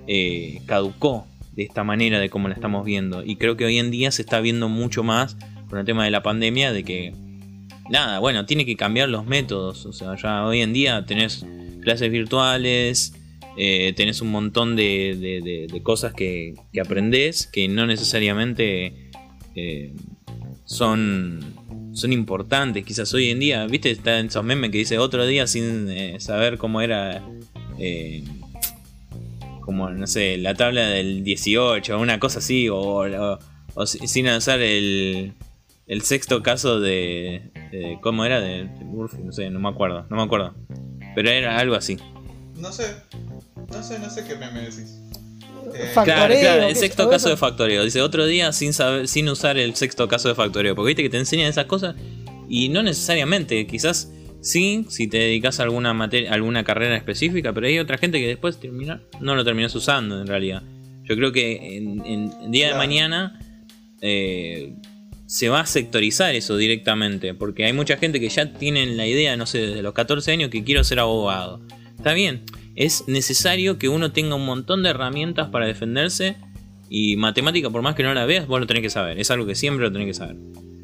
eh, 0.06 0.60
caducó 0.66 1.26
de 1.56 1.64
esta 1.64 1.82
manera 1.82 2.20
de 2.20 2.30
como 2.30 2.46
la 2.46 2.54
estamos 2.54 2.84
viendo. 2.84 3.24
Y 3.24 3.34
creo 3.34 3.56
que 3.56 3.64
hoy 3.64 3.78
en 3.78 3.90
día 3.90 4.12
se 4.12 4.22
está 4.22 4.40
viendo 4.40 4.68
mucho 4.68 5.02
más 5.02 5.36
con 5.68 5.80
el 5.80 5.84
tema 5.84 6.04
de 6.04 6.12
la 6.12 6.22
pandemia 6.22 6.72
de 6.72 6.84
que, 6.84 7.12
nada, 7.90 8.20
bueno, 8.20 8.46
tiene 8.46 8.64
que 8.64 8.76
cambiar 8.76 9.08
los 9.08 9.26
métodos. 9.26 9.86
O 9.86 9.92
sea, 9.92 10.14
ya 10.14 10.46
hoy 10.46 10.60
en 10.60 10.72
día 10.72 11.04
tenés 11.04 11.44
clases 11.82 12.08
virtuales, 12.08 13.12
eh, 13.56 13.92
tenés 13.96 14.20
un 14.20 14.30
montón 14.30 14.76
de 14.76 15.80
cosas 15.82 16.14
que, 16.14 16.54
que 16.72 16.80
aprendés 16.80 17.48
que 17.48 17.66
no 17.66 17.86
necesariamente 17.86 19.10
eh, 19.56 19.92
son, 20.64 21.55
son 21.96 22.12
importantes. 22.12 22.84
Quizás 22.84 23.12
hoy 23.14 23.30
en 23.30 23.40
día, 23.40 23.66
viste, 23.66 23.90
está 23.90 24.18
en 24.18 24.26
esos 24.26 24.44
memes 24.44 24.70
que 24.70 24.78
dice 24.78 24.98
otro 24.98 25.26
día 25.26 25.46
sin 25.46 25.88
eh, 25.90 26.20
saber 26.20 26.58
cómo 26.58 26.80
era. 26.80 27.22
eh, 27.78 28.22
como, 29.60 29.90
no 29.90 30.06
sé, 30.06 30.38
la 30.38 30.54
tabla 30.54 30.86
del 30.88 31.24
18, 31.24 31.98
una 31.98 32.20
cosa 32.20 32.38
así, 32.38 32.68
o, 32.68 32.76
o- 32.78 33.38
o 33.74 33.86
si- 33.86 34.06
sin 34.06 34.28
usar 34.28 34.60
el, 34.60 35.32
el 35.88 36.02
sexto 36.02 36.42
caso 36.42 36.78
de, 36.80 37.50
de- 37.72 37.98
¿Cómo 38.00 38.24
era? 38.24 38.40
De, 38.40 38.64
de 38.64 38.68
no 39.24 39.32
sé, 39.32 39.50
no 39.50 39.58
me 39.58 39.68
acuerdo, 39.68 40.06
no 40.08 40.16
me 40.16 40.22
acuerdo. 40.22 40.54
Pero 41.16 41.30
era 41.30 41.58
algo 41.58 41.74
así. 41.74 41.96
No 42.56 42.70
sé, 42.72 42.94
no 43.72 43.82
sé, 43.82 43.98
no 43.98 44.08
sé 44.08 44.24
qué 44.24 44.36
me 44.36 44.60
decís. 44.60 45.00
Eh, 45.78 45.90
Claro, 45.92 46.10
Factoreo, 46.12 46.40
claro, 46.40 46.60
¿qué 46.62 46.68
el 46.70 46.76
sexto 46.76 47.10
caso 47.10 47.28
de 47.28 47.36
factoreo. 47.36 47.84
Dice 47.84 48.00
otro 48.02 48.26
día 48.26 48.52
sin 48.52 48.72
saber, 48.72 49.08
sin 49.08 49.28
usar 49.28 49.58
el 49.58 49.74
sexto 49.74 50.08
caso 50.08 50.28
de 50.28 50.34
factoreo. 50.34 50.74
Porque 50.74 50.88
viste 50.88 51.02
que 51.02 51.10
te 51.10 51.18
enseñan 51.18 51.48
esas 51.48 51.66
cosas 51.66 51.94
y 52.48 52.68
no 52.68 52.82
necesariamente, 52.82 53.66
quizás 53.66 54.12
sí, 54.40 54.86
si 54.88 55.08
te 55.08 55.18
dedicas 55.18 55.60
a 55.60 55.64
alguna 55.64 55.92
materia, 55.92 56.32
alguna 56.32 56.64
carrera 56.64 56.96
específica, 56.96 57.52
pero 57.52 57.66
hay 57.66 57.78
otra 57.78 57.98
gente 57.98 58.18
que 58.18 58.26
después 58.26 58.58
termina, 58.58 59.02
no 59.20 59.34
lo 59.34 59.44
terminas 59.44 59.74
usando 59.74 60.20
en 60.20 60.26
realidad. 60.26 60.62
Yo 61.04 61.16
creo 61.16 61.32
que 61.32 61.76
en, 61.76 62.04
en 62.04 62.50
día 62.50 62.68
de 62.68 62.74
mañana 62.74 63.38
eh, 64.00 64.74
se 65.26 65.48
va 65.48 65.60
a 65.60 65.66
sectorizar 65.66 66.34
eso 66.34 66.56
directamente. 66.56 67.34
Porque 67.34 67.64
hay 67.64 67.72
mucha 67.72 67.96
gente 67.96 68.20
que 68.20 68.28
ya 68.28 68.52
tienen 68.52 68.96
la 68.96 69.06
idea, 69.06 69.36
no 69.36 69.46
sé, 69.46 69.58
desde 69.58 69.82
los 69.82 69.92
14 69.94 70.32
años 70.32 70.50
que 70.50 70.64
quiero 70.64 70.84
ser 70.84 71.00
abogado. 71.00 71.60
Está 71.96 72.12
bien, 72.12 72.42
es 72.76 73.04
necesario 73.08 73.78
que 73.78 73.88
uno 73.88 74.12
tenga 74.12 74.34
un 74.34 74.44
montón 74.44 74.82
de 74.82 74.90
herramientas 74.90 75.48
para 75.48 75.66
defenderse. 75.66 76.36
Y 76.88 77.16
matemática, 77.16 77.68
por 77.70 77.82
más 77.82 77.96
que 77.96 78.04
no 78.04 78.14
la 78.14 78.26
veas, 78.26 78.46
vos 78.46 78.60
lo 78.60 78.66
tenés 78.66 78.82
que 78.82 78.90
saber. 78.90 79.18
Es 79.18 79.30
algo 79.32 79.44
que 79.46 79.56
siempre 79.56 79.84
lo 79.86 79.90
tenés 79.92 80.06
que 80.06 80.14
saber. 80.14 80.36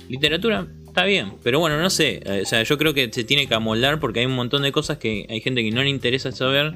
Literatura, 0.08 0.66
está 0.84 1.04
bien. 1.04 1.34
Pero 1.44 1.60
bueno, 1.60 1.80
no 1.80 1.90
sé. 1.90 2.20
eh, 2.24 2.40
O 2.42 2.46
sea, 2.46 2.62
yo 2.64 2.76
creo 2.76 2.92
que 2.92 3.12
se 3.12 3.22
tiene 3.22 3.46
que 3.46 3.54
amoldar 3.54 4.00
porque 4.00 4.20
hay 4.20 4.26
un 4.26 4.34
montón 4.34 4.62
de 4.62 4.72
cosas 4.72 4.98
que 4.98 5.26
hay 5.28 5.40
gente 5.40 5.62
que 5.62 5.70
no 5.70 5.82
le 5.82 5.90
interesa 5.90 6.32
saber. 6.32 6.74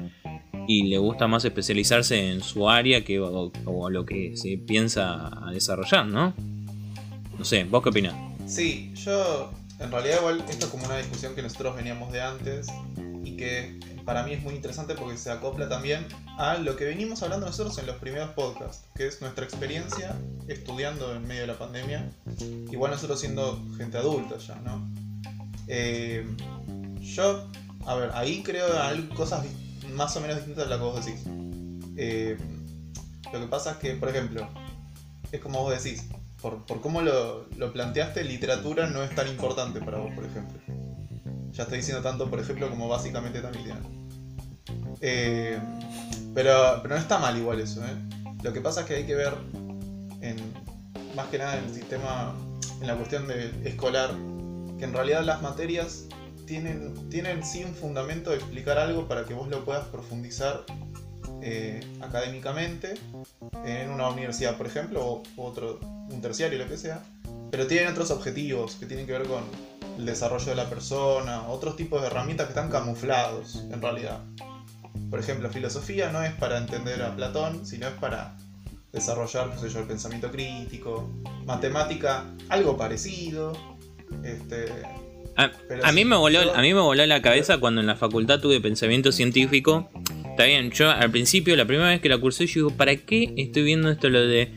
Y 0.67 0.83
le 0.83 0.97
gusta 0.97 1.27
más 1.27 1.43
especializarse 1.45 2.31
en 2.31 2.41
su 2.41 2.69
área 2.69 3.03
que 3.03 3.19
o, 3.19 3.51
lo 3.89 4.05
que 4.05 4.35
se 4.35 4.57
piensa 4.57 5.47
a 5.47 5.51
desarrollar, 5.51 6.05
¿no? 6.07 6.33
No 7.37 7.45
sé, 7.45 7.63
¿vos 7.65 7.83
qué 7.83 7.89
opinás? 7.89 8.15
Sí, 8.45 8.91
yo 8.95 9.51
en 9.79 9.91
realidad 9.91 10.17
igual 10.19 10.43
esto 10.49 10.65
es 10.65 10.71
como 10.71 10.85
una 10.85 10.97
discusión 10.97 11.35
que 11.35 11.41
nosotros 11.41 11.75
veníamos 11.75 12.11
de 12.11 12.21
antes 12.21 12.67
y 13.23 13.37
que 13.37 13.79
para 14.05 14.23
mí 14.23 14.33
es 14.33 14.41
muy 14.41 14.55
interesante 14.55 14.95
porque 14.95 15.17
se 15.17 15.29
acopla 15.29 15.67
también 15.67 16.07
a 16.37 16.57
lo 16.57 16.77
que 16.77 16.85
venimos 16.85 17.21
hablando 17.23 17.45
nosotros 17.45 17.77
en 17.77 17.87
los 17.87 17.97
primeros 17.97 18.29
podcasts, 18.31 18.85
que 18.95 19.05
es 19.05 19.21
nuestra 19.21 19.43
experiencia 19.43 20.15
estudiando 20.47 21.13
en 21.13 21.27
medio 21.27 21.41
de 21.41 21.47
la 21.47 21.57
pandemia, 21.57 22.09
igual 22.71 22.91
nosotros 22.91 23.19
siendo 23.19 23.61
gente 23.77 23.97
adulta 23.97 24.37
ya, 24.37 24.55
¿no? 24.55 24.89
Eh, 25.67 26.25
yo, 27.01 27.49
a 27.85 27.95
ver, 27.95 28.11
ahí 28.13 28.41
creo 28.43 28.81
hay 28.81 29.01
cosas 29.09 29.45
más 29.91 30.15
o 30.15 30.21
menos 30.21 30.37
distintas 30.37 30.69
de 30.69 30.69
lo 30.69 30.77
que 30.77 30.85
vos 30.85 31.05
decís. 31.05 31.21
Eh, 31.97 32.37
lo 33.33 33.39
que 33.41 33.47
pasa 33.47 33.71
es 33.71 33.77
que, 33.77 33.95
por 33.95 34.07
ejemplo, 34.09 34.47
es 35.31 35.41
como 35.41 35.63
vos 35.63 35.83
decís, 35.83 36.05
por, 36.41 36.65
por 36.65 36.81
cómo 36.81 37.01
lo, 37.01 37.47
lo, 37.57 37.73
planteaste, 37.73 38.23
literatura 38.23 38.87
no 38.87 39.03
es 39.03 39.13
tan 39.15 39.27
importante 39.27 39.79
para 39.81 39.97
vos, 39.97 40.13
por 40.13 40.25
ejemplo. 40.25 40.59
Ya 41.51 41.63
estoy 41.63 41.79
diciendo 41.79 42.03
tanto, 42.03 42.29
por 42.29 42.39
ejemplo, 42.39 42.69
como 42.69 42.87
básicamente 42.87 43.41
también. 43.41 43.77
Eh, 45.01 45.57
pero, 46.33 46.79
pero 46.81 46.95
no 46.95 47.01
está 47.01 47.17
mal 47.17 47.37
igual 47.37 47.59
eso, 47.59 47.83
¿eh? 47.83 47.95
Lo 48.43 48.53
que 48.53 48.61
pasa 48.61 48.81
es 48.81 48.87
que 48.87 48.95
hay 48.95 49.05
que 49.05 49.15
ver, 49.15 49.33
en, 50.21 50.37
más 51.15 51.27
que 51.27 51.39
nada 51.39 51.57
en 51.57 51.65
el 51.65 51.73
sistema, 51.73 52.35
en 52.79 52.87
la 52.87 52.95
cuestión 52.95 53.27
de 53.27 53.51
escolar, 53.65 54.11
que 54.77 54.85
en 54.85 54.93
realidad 54.93 55.23
las 55.23 55.41
materias 55.41 56.05
tienen, 56.45 57.09
tienen 57.09 57.43
sí 57.43 57.63
un 57.63 57.73
fundamento 57.73 58.29
de 58.29 58.37
explicar 58.37 58.77
algo 58.77 59.07
para 59.07 59.25
que 59.25 59.33
vos 59.33 59.47
lo 59.47 59.65
puedas 59.65 59.85
profundizar 59.87 60.63
eh, 61.41 61.81
académicamente 62.01 62.95
en 63.65 63.89
una 63.89 64.09
universidad, 64.09 64.57
por 64.57 64.67
ejemplo, 64.67 65.03
o 65.05 65.23
otro, 65.37 65.79
un 65.81 66.21
terciario, 66.21 66.57
lo 66.57 66.67
que 66.67 66.77
sea, 66.77 67.01
pero 67.51 67.67
tienen 67.67 67.89
otros 67.89 68.11
objetivos 68.11 68.75
que 68.75 68.85
tienen 68.85 69.05
que 69.05 69.13
ver 69.13 69.23
con 69.23 69.43
el 69.97 70.05
desarrollo 70.05 70.47
de 70.47 70.55
la 70.55 70.69
persona, 70.69 71.47
otros 71.47 71.75
tipos 71.75 72.01
de 72.01 72.07
herramientas 72.07 72.47
que 72.47 72.51
están 72.51 72.69
camuflados 72.69 73.63
en 73.71 73.81
realidad. 73.81 74.19
Por 75.09 75.19
ejemplo, 75.19 75.49
filosofía 75.49 76.11
no 76.11 76.21
es 76.23 76.33
para 76.33 76.57
entender 76.57 77.01
a 77.01 77.15
Platón, 77.15 77.65
sino 77.65 77.87
es 77.87 77.93
para 77.93 78.35
desarrollar, 78.91 79.51
qué 79.51 79.59
sé 79.59 79.69
yo, 79.69 79.79
el 79.79 79.87
pensamiento 79.87 80.31
crítico, 80.31 81.09
matemática, 81.45 82.25
algo 82.49 82.77
parecido. 82.77 83.53
Este, 84.23 84.67
a, 85.35 85.91
mí 85.91 86.03
me 86.03 86.15
voló, 86.15 86.53
a 86.53 86.61
mí 86.61 86.73
me 86.73 86.81
voló 86.81 87.05
la 87.05 87.21
cabeza 87.21 87.59
cuando 87.59 87.81
en 87.81 87.87
la 87.87 87.95
facultad 87.95 88.39
tuve 88.39 88.59
pensamiento 88.59 89.11
científico 89.11 89.89
Está 90.37 90.45
bien, 90.45 90.69
yo 90.69 90.91
al 90.91 91.09
principio, 91.09 91.55
la 91.55 91.65
primera 91.65 91.89
vez 91.89 91.99
que 91.99 92.09
la 92.09 92.19
cursé, 92.19 92.45
yo 92.45 92.53
digo, 92.53 92.77
¿para 92.77 92.95
qué 92.95 93.33
estoy 93.37 93.63
viendo 93.63 93.89
esto 93.89 94.07
lo 94.07 94.21
de 94.21 94.51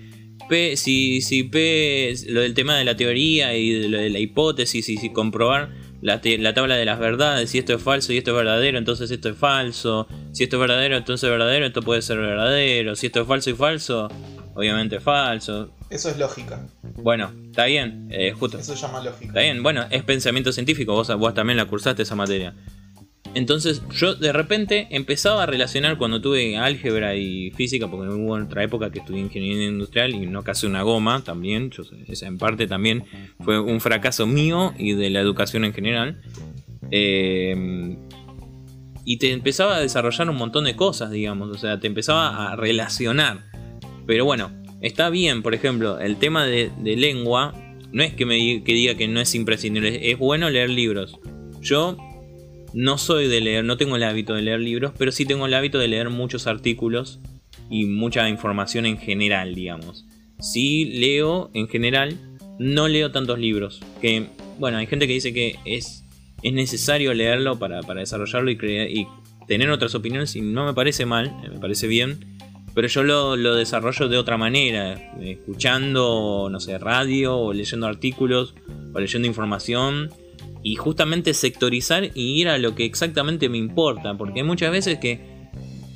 P, 0.46 0.76
si, 0.76 1.22
si 1.22 1.44
P, 1.44 2.12
lo 2.28 2.42
del 2.42 2.52
tema 2.52 2.76
de 2.76 2.84
la 2.84 2.98
teoría 2.98 3.56
y 3.56 3.88
lo 3.88 3.96
de 3.96 4.10
la 4.10 4.18
hipótesis 4.18 4.90
y 4.90 4.98
si 4.98 5.10
comprobar 5.10 5.70
la, 6.02 6.20
la, 6.22 6.52
tabla 6.52 6.76
de 6.76 6.84
las 6.84 6.98
verdades, 6.98 7.48
si 7.48 7.56
esto 7.56 7.72
es 7.72 7.82
falso 7.82 8.12
y 8.12 8.18
esto 8.18 8.32
es 8.32 8.36
verdadero, 8.36 8.76
entonces 8.76 9.10
esto 9.10 9.30
es 9.30 9.38
falso, 9.38 10.06
si 10.32 10.44
esto 10.44 10.56
es 10.56 10.60
verdadero, 10.60 10.98
entonces 10.98 11.24
es 11.24 11.30
verdadero, 11.30 11.64
esto 11.64 11.80
puede 11.80 12.02
ser 12.02 12.18
verdadero, 12.18 12.94
si 12.94 13.06
esto 13.06 13.22
es 13.22 13.26
falso 13.26 13.48
y 13.48 13.54
falso, 13.54 14.08
obviamente 14.54 14.96
es 14.96 15.02
falso. 15.02 15.72
Eso 15.88 16.10
es 16.10 16.18
lógica. 16.18 16.68
Bueno, 16.96 17.32
está 17.46 17.64
bien, 17.64 18.06
eh, 18.10 18.32
justo. 18.38 18.58
Eso 18.58 18.76
se 18.76 18.82
llama 18.82 19.02
lógica. 19.02 19.28
Está 19.28 19.40
bien, 19.40 19.62
bueno, 19.62 19.86
es 19.88 20.02
pensamiento 20.02 20.52
científico, 20.52 20.92
vos, 20.92 21.08
vos 21.16 21.32
también 21.32 21.56
la 21.56 21.64
cursaste 21.64 22.02
esa 22.02 22.16
materia. 22.16 22.54
Entonces 23.34 23.82
yo 23.92 24.14
de 24.14 24.32
repente 24.32 24.88
empezaba 24.90 25.44
a 25.44 25.46
relacionar 25.46 25.98
cuando 25.98 26.20
tuve 26.20 26.56
álgebra 26.56 27.14
y 27.14 27.50
física, 27.52 27.88
porque 27.88 28.08
hubo 28.08 28.34
otra 28.34 28.64
época 28.64 28.90
que 28.90 28.98
estudié 28.98 29.20
ingeniería 29.20 29.68
industrial 29.68 30.14
y 30.14 30.26
no 30.26 30.42
casi 30.42 30.66
una 30.66 30.82
goma 30.82 31.22
también, 31.22 31.70
yo 31.70 31.84
esa 32.08 32.26
en 32.26 32.38
parte 32.38 32.66
también 32.66 33.04
fue 33.40 33.60
un 33.60 33.80
fracaso 33.80 34.26
mío 34.26 34.74
y 34.76 34.94
de 34.94 35.10
la 35.10 35.20
educación 35.20 35.64
en 35.64 35.72
general. 35.72 36.20
Eh, 36.90 37.96
y 39.04 39.16
te 39.16 39.32
empezaba 39.32 39.76
a 39.76 39.80
desarrollar 39.80 40.28
un 40.28 40.36
montón 40.36 40.64
de 40.64 40.76
cosas, 40.76 41.10
digamos, 41.10 41.50
o 41.50 41.58
sea, 41.58 41.80
te 41.80 41.86
empezaba 41.86 42.52
a 42.52 42.56
relacionar. 42.56 43.50
Pero 44.06 44.24
bueno, 44.24 44.52
está 44.80 45.10
bien, 45.10 45.42
por 45.42 45.54
ejemplo, 45.54 45.98
el 45.98 46.16
tema 46.16 46.46
de, 46.46 46.70
lengua, 46.80 47.54
no 47.92 48.02
es 48.02 48.14
que 48.14 48.26
me 48.26 48.34
diga 48.34 48.94
que 48.94 49.08
no 49.08 49.20
es 49.20 49.34
imprescindible, 49.34 50.10
es 50.10 50.18
bueno 50.18 50.50
leer 50.50 50.70
libros. 50.70 51.18
Yo 51.60 51.96
no 52.72 52.98
soy 52.98 53.28
de 53.28 53.40
leer, 53.40 53.64
no 53.64 53.76
tengo 53.76 53.96
el 53.96 54.02
hábito 54.02 54.34
de 54.34 54.42
leer 54.42 54.60
libros, 54.60 54.92
pero 54.96 55.12
sí 55.12 55.24
tengo 55.24 55.46
el 55.46 55.54
hábito 55.54 55.78
de 55.78 55.88
leer 55.88 56.10
muchos 56.10 56.46
artículos 56.46 57.20
y 57.68 57.84
mucha 57.84 58.28
información 58.28 58.86
en 58.86 58.98
general, 58.98 59.54
digamos. 59.54 60.06
Sí 60.40 60.84
leo 60.84 61.50
en 61.54 61.68
general, 61.68 62.16
no 62.58 62.88
leo 62.88 63.10
tantos 63.10 63.38
libros. 63.38 63.80
Que, 64.00 64.26
bueno, 64.58 64.78
hay 64.78 64.86
gente 64.86 65.06
que 65.06 65.14
dice 65.14 65.32
que 65.32 65.56
es, 65.64 66.04
es 66.42 66.52
necesario 66.52 67.14
leerlo 67.14 67.58
para, 67.58 67.80
desarrollarlo 67.80 68.50
y, 68.50 68.54
y 68.54 69.06
tener 69.46 69.70
otras 69.70 69.94
opiniones 69.94 70.36
y 70.36 70.42
no 70.42 70.64
me 70.64 70.74
parece 70.74 71.06
mal, 71.06 71.34
me 71.42 71.58
parece 71.58 71.86
bien. 71.86 72.38
Pero 72.72 72.86
yo 72.86 73.02
lo, 73.02 73.36
lo, 73.36 73.56
desarrollo 73.56 74.08
de 74.08 74.16
otra 74.16 74.36
manera, 74.36 74.94
escuchando, 75.20 76.48
no 76.50 76.60
sé, 76.60 76.78
radio 76.78 77.36
o 77.36 77.52
leyendo 77.52 77.88
artículos 77.88 78.54
o 78.94 79.00
leyendo 79.00 79.26
información 79.26 80.10
y 80.62 80.76
justamente 80.76 81.34
sectorizar 81.34 82.10
y 82.14 82.40
ir 82.40 82.48
a 82.48 82.58
lo 82.58 82.74
que 82.74 82.84
exactamente 82.84 83.48
me 83.48 83.58
importa, 83.58 84.16
porque 84.16 84.40
hay 84.40 84.46
muchas 84.46 84.70
veces 84.70 84.98
que 84.98 85.20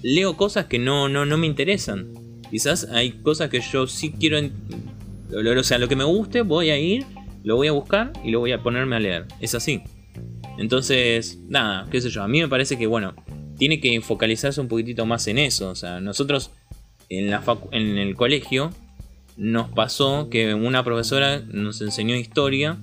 leo 0.02 0.36
cosas 0.36 0.66
que 0.66 0.78
no, 0.78 1.08
no, 1.08 1.26
no 1.26 1.38
me 1.38 1.46
interesan. 1.46 2.12
Quizás 2.50 2.88
hay 2.92 3.12
cosas 3.12 3.50
que 3.50 3.60
yo 3.60 3.86
sí 3.86 4.12
quiero, 4.12 4.38
o 4.38 5.62
sea, 5.62 5.78
lo 5.78 5.88
que 5.88 5.96
me 5.96 6.04
guste, 6.04 6.42
voy 6.42 6.70
a 6.70 6.78
ir, 6.78 7.04
lo 7.42 7.56
voy 7.56 7.68
a 7.68 7.72
buscar 7.72 8.12
y 8.24 8.30
lo 8.30 8.40
voy 8.40 8.52
a 8.52 8.62
ponerme 8.62 8.96
a 8.96 9.00
leer. 9.00 9.26
Es 9.40 9.54
así. 9.54 9.82
Entonces, 10.58 11.38
nada, 11.48 11.88
qué 11.90 12.00
sé 12.00 12.10
yo, 12.10 12.22
a 12.22 12.28
mí 12.28 12.40
me 12.40 12.48
parece 12.48 12.78
que, 12.78 12.86
bueno, 12.86 13.14
tiene 13.58 13.80
que 13.80 14.00
focalizarse 14.00 14.60
un 14.60 14.68
poquitito 14.68 15.04
más 15.06 15.26
en 15.26 15.38
eso. 15.38 15.70
O 15.70 15.74
sea, 15.74 16.00
nosotros 16.00 16.52
en, 17.08 17.30
la 17.30 17.42
en 17.72 17.98
el 17.98 18.14
colegio 18.14 18.70
nos 19.36 19.68
pasó 19.70 20.28
que 20.30 20.54
una 20.54 20.84
profesora 20.84 21.40
nos 21.40 21.80
enseñó 21.80 22.14
historia 22.14 22.78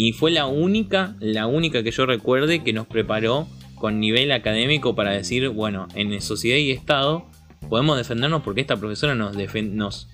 y 0.00 0.12
fue 0.12 0.30
la 0.30 0.46
única, 0.46 1.16
la 1.18 1.48
única 1.48 1.82
que 1.82 1.90
yo 1.90 2.06
recuerde 2.06 2.62
que 2.62 2.72
nos 2.72 2.86
preparó 2.86 3.48
con 3.74 3.98
nivel 3.98 4.30
académico 4.30 4.94
para 4.94 5.10
decir, 5.10 5.48
bueno, 5.48 5.88
en 5.96 6.20
sociedad 6.20 6.56
y 6.56 6.70
Estado 6.70 7.26
podemos 7.68 7.96
defendernos 7.96 8.42
porque 8.42 8.60
esta 8.60 8.76
profesora 8.76 9.16
nos 9.16 9.34
nos 9.64 10.08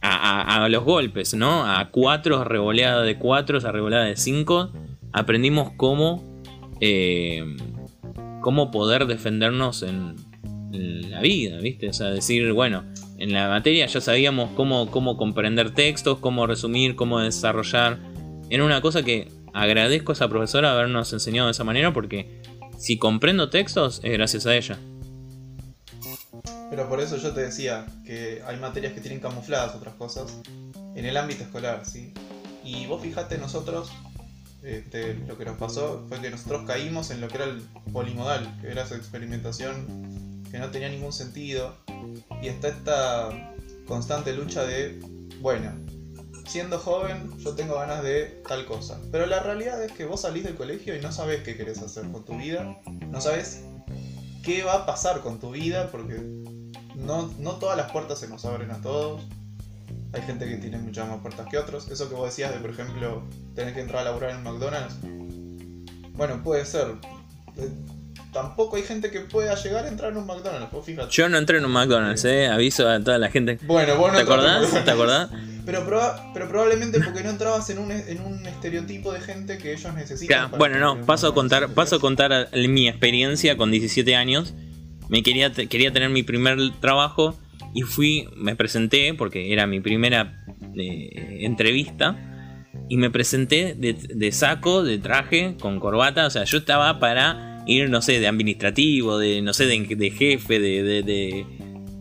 a, 0.00 0.68
los 0.70 0.84
golpes, 0.84 1.34
¿no? 1.34 1.64
A 1.66 1.90
cuatro, 1.90 2.44
revoleada 2.44 3.02
de 3.02 3.18
cuatro, 3.18 3.58
a 3.58 3.72
revoleada 3.72 4.04
de 4.04 4.16
cinco, 4.16 4.70
aprendimos 5.12 5.72
cómo, 5.76 6.40
eh, 6.80 7.44
cómo 8.42 8.70
poder 8.70 9.06
defendernos 9.06 9.82
en, 9.82 10.14
en, 10.72 11.10
la 11.10 11.20
vida, 11.20 11.58
¿viste? 11.58 11.88
O 11.88 11.92
sea, 11.92 12.10
decir, 12.10 12.52
bueno, 12.52 12.84
en 13.18 13.32
la 13.32 13.48
materia 13.48 13.86
ya 13.86 14.00
sabíamos 14.00 14.50
cómo, 14.54 14.88
cómo 14.88 15.16
comprender 15.16 15.72
textos, 15.72 16.20
cómo 16.20 16.46
resumir, 16.46 16.94
cómo 16.94 17.18
desarrollar 17.18 18.09
era 18.50 18.64
una 18.64 18.80
cosa 18.80 19.02
que 19.04 19.30
agradezco 19.54 20.12
a 20.12 20.14
esa 20.14 20.28
profesora 20.28 20.72
habernos 20.72 21.12
enseñado 21.12 21.46
de 21.46 21.52
esa 21.52 21.64
manera 21.64 21.92
porque 21.92 22.42
si 22.78 22.98
comprendo 22.98 23.48
textos 23.48 24.00
es 24.02 24.12
gracias 24.12 24.46
a 24.46 24.56
ella. 24.56 24.78
Pero 26.68 26.88
por 26.88 27.00
eso 27.00 27.16
yo 27.16 27.32
te 27.32 27.42
decía 27.42 27.86
que 28.04 28.42
hay 28.46 28.56
materias 28.56 28.92
que 28.92 29.00
tienen 29.00 29.20
camufladas 29.20 29.74
otras 29.74 29.94
cosas 29.94 30.40
en 30.94 31.04
el 31.04 31.16
ámbito 31.16 31.44
escolar, 31.44 31.84
¿sí? 31.84 32.12
Y 32.64 32.86
vos 32.86 33.02
fijate, 33.02 33.38
nosotros, 33.38 33.90
este, 34.62 35.14
lo 35.26 35.36
que 35.36 35.44
nos 35.44 35.56
pasó 35.56 36.04
fue 36.08 36.20
que 36.20 36.30
nosotros 36.30 36.62
caímos 36.66 37.10
en 37.10 37.20
lo 37.20 37.28
que 37.28 37.36
era 37.36 37.44
el 37.44 37.62
polimodal, 37.92 38.56
que 38.60 38.68
era 38.68 38.82
esa 38.82 38.96
experimentación 38.96 40.42
que 40.50 40.58
no 40.58 40.70
tenía 40.70 40.88
ningún 40.88 41.12
sentido. 41.12 41.76
Y 42.42 42.48
está 42.48 42.68
esta 42.68 43.52
constante 43.86 44.32
lucha 44.32 44.64
de, 44.64 45.00
bueno, 45.40 45.72
siendo 46.46 46.78
joven 46.78 47.36
yo 47.38 47.54
tengo 47.54 47.74
ganas 47.74 48.02
de 48.02 48.42
tal 48.46 48.66
cosa. 48.66 49.00
Pero 49.10 49.26
la 49.26 49.40
realidad 49.40 49.82
es 49.82 49.92
que 49.92 50.04
vos 50.04 50.22
salís 50.22 50.44
del 50.44 50.56
colegio 50.56 50.96
y 50.96 51.00
no 51.00 51.12
sabés 51.12 51.42
qué 51.42 51.56
querés 51.56 51.78
hacer 51.82 52.10
con 52.10 52.24
tu 52.24 52.36
vida. 52.36 52.80
No 53.08 53.20
sabés 53.20 53.62
qué 54.42 54.62
va 54.62 54.74
a 54.74 54.86
pasar 54.86 55.20
con 55.20 55.38
tu 55.38 55.50
vida 55.50 55.88
porque 55.90 56.20
no, 56.94 57.32
no 57.38 57.52
todas 57.56 57.76
las 57.76 57.90
puertas 57.92 58.18
se 58.18 58.28
nos 58.28 58.44
abren 58.44 58.70
a 58.70 58.80
todos. 58.80 59.22
Hay 60.12 60.22
gente 60.22 60.48
que 60.48 60.56
tiene 60.56 60.78
muchas 60.78 61.08
más 61.08 61.20
puertas 61.20 61.46
que 61.48 61.58
otros. 61.58 61.88
Eso 61.88 62.08
que 62.08 62.14
vos 62.14 62.26
decías 62.26 62.52
de, 62.52 62.58
por 62.58 62.70
ejemplo, 62.70 63.22
tener 63.54 63.74
que 63.74 63.80
entrar 63.80 64.02
a 64.02 64.04
laburar 64.04 64.30
en 64.30 64.42
McDonald's. 64.42 64.96
Bueno, 66.14 66.42
puede 66.42 66.66
ser. 66.66 66.96
Tampoco 68.32 68.76
hay 68.76 68.84
gente 68.84 69.10
que 69.10 69.20
pueda 69.20 69.56
llegar 69.56 69.86
a 69.86 69.88
entrar 69.88 70.12
en 70.12 70.18
un 70.18 70.26
McDonald's, 70.26 70.68
fíjate. 70.84 71.08
Yo 71.10 71.28
no 71.28 71.36
entré 71.36 71.58
en 71.58 71.64
un 71.64 71.72
McDonald's, 71.72 72.24
eh. 72.24 72.46
Aviso 72.46 72.88
a 72.88 73.00
toda 73.00 73.18
la 73.18 73.28
gente. 73.28 73.58
Bueno, 73.62 73.96
vos 73.96 74.12
no 74.12 74.18
¿Te 74.18 74.22
acordás? 74.22 74.84
¿Te 74.84 74.90
acordás? 74.90 75.30
Pero, 75.66 75.84
pero 76.32 76.48
probablemente 76.48 77.00
porque 77.00 77.22
no 77.24 77.30
entrabas 77.30 77.68
en 77.70 77.78
un, 77.78 77.90
en 77.90 78.20
un 78.20 78.46
estereotipo 78.46 79.12
de 79.12 79.20
gente 79.20 79.58
que 79.58 79.72
ellos 79.72 79.92
necesitan. 79.94 80.52
bueno, 80.52 80.78
no, 80.78 81.04
paso 81.04 81.28
a 81.28 81.34
contar, 81.34 81.68
paso 81.70 81.96
a 81.96 82.00
contar 82.00 82.48
mi 82.54 82.88
experiencia 82.88 83.56
con 83.56 83.70
17 83.70 84.14
años. 84.14 84.54
Me 85.08 85.22
quería, 85.24 85.52
quería 85.52 85.92
tener 85.92 86.10
mi 86.10 86.22
primer 86.22 86.56
trabajo 86.80 87.36
y 87.74 87.82
fui, 87.82 88.28
me 88.36 88.54
presenté 88.54 89.12
porque 89.14 89.52
era 89.52 89.66
mi 89.66 89.80
primera 89.80 90.44
eh, 90.76 91.40
entrevista. 91.42 92.16
y 92.88 92.96
me 92.96 93.10
presenté 93.10 93.74
de, 93.74 94.32
saco, 94.32 94.84
de 94.84 94.98
traje, 94.98 95.56
con 95.60 95.80
corbata. 95.80 96.26
O 96.26 96.30
sea, 96.30 96.44
yo 96.44 96.58
estaba 96.58 96.98
para 97.00 97.49
ir, 97.70 97.88
no 97.90 98.02
sé, 98.02 98.20
de 98.20 98.26
administrativo, 98.26 99.18
de, 99.18 99.42
no 99.42 99.52
sé, 99.52 99.66
de, 99.66 100.10
jefe, 100.10 100.58
de, 100.58 101.44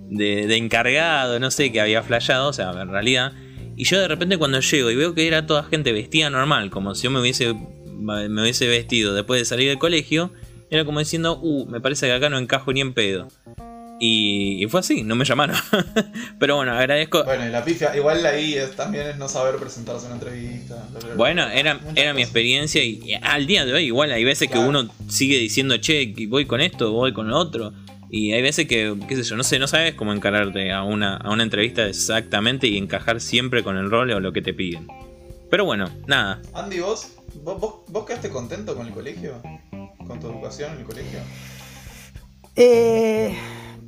de, 0.09 0.57
encargado, 0.57 1.39
no 1.39 1.51
sé, 1.51 1.71
que 1.71 1.79
había 1.79 2.03
flayado, 2.03 2.49
o 2.49 2.53
sea, 2.53 2.71
en 2.71 2.89
realidad. 2.89 3.33
Y 3.75 3.85
yo 3.85 3.99
de 3.99 4.07
repente 4.07 4.37
cuando 4.37 4.59
llego 4.59 4.91
y 4.91 4.95
veo 4.95 5.13
que 5.13 5.27
era 5.27 5.45
toda 5.45 5.63
gente 5.63 5.93
vestida 5.93 6.29
normal, 6.29 6.69
como 6.69 6.95
si 6.95 7.03
yo 7.03 7.11
me 7.11 7.21
hubiese, 7.21 7.53
me 7.53 8.41
hubiese 8.41 8.67
vestido 8.67 9.13
después 9.13 9.39
de 9.39 9.45
salir 9.45 9.69
del 9.69 9.77
colegio, 9.77 10.33
era 10.69 10.85
como 10.85 10.99
diciendo, 10.99 11.39
uh, 11.41 11.65
me 11.67 11.81
parece 11.81 12.07
que 12.07 12.13
acá 12.13 12.29
no 12.29 12.37
encajo 12.37 12.71
ni 12.73 12.81
en 12.81 12.93
pedo. 12.93 13.27
Y, 14.01 14.65
fue 14.69 14.79
así, 14.79 15.03
no 15.03 15.15
me 15.15 15.25
llamaron. 15.25 15.57
Pero 16.39 16.55
bueno, 16.55 16.71
agradezco. 16.71 17.25
Bueno, 17.25 17.45
y 17.45 17.49
la 17.49 17.63
pifia, 17.65 17.95
igual 17.95 18.25
ahí 18.25 18.57
también 18.77 19.07
es 19.07 19.17
no 19.17 19.27
saber 19.27 19.57
presentarse 19.57 20.05
en 20.05 20.13
una 20.13 20.21
entrevista. 20.21 20.87
Bueno, 21.17 21.45
era, 21.47 21.79
era 21.95 22.13
mi 22.13 22.21
experiencia 22.21 22.81
y, 22.81 23.13
al 23.21 23.45
día 23.45 23.65
de 23.65 23.73
hoy 23.73 23.83
igual 23.85 24.13
hay 24.13 24.23
veces 24.23 24.49
que 24.49 24.57
uno 24.57 24.89
sigue 25.09 25.37
diciendo, 25.37 25.77
che, 25.77 26.13
voy 26.29 26.45
con 26.45 26.61
esto, 26.61 26.93
voy 26.93 27.11
con 27.11 27.27
lo 27.27 27.37
otro. 27.37 27.73
Y 28.09 28.31
hay 28.31 28.41
veces 28.41 28.67
que, 28.67 28.95
qué 29.07 29.15
sé 29.17 29.23
yo, 29.23 29.35
no 29.35 29.43
sé, 29.43 29.59
no 29.59 29.67
sabes 29.67 29.93
cómo 29.93 30.13
encararte 30.13 30.71
a 30.71 30.83
una, 30.83 31.17
a 31.17 31.29
una 31.29 31.43
entrevista 31.43 31.85
exactamente 31.85 32.67
y 32.67 32.77
encajar 32.77 33.19
siempre 33.19 33.63
con 33.63 33.77
el 33.77 33.91
rol 33.91 34.09
o 34.11 34.19
lo 34.19 34.31
que 34.31 34.41
te 34.41 34.53
piden. 34.53 34.87
Pero 35.51 35.65
bueno, 35.65 35.89
nada. 36.07 36.41
Andy, 36.53 36.79
¿vos, 36.79 37.17
vos, 37.43 37.81
vos 37.87 38.05
quedaste 38.05 38.29
contento 38.29 38.75
con 38.75 38.87
el 38.87 38.93
colegio? 38.93 39.41
¿Con 40.07 40.19
tu 40.19 40.27
educación 40.27 40.71
en 40.71 40.79
el 40.79 40.85
colegio? 40.85 41.19
Eh 42.55 43.35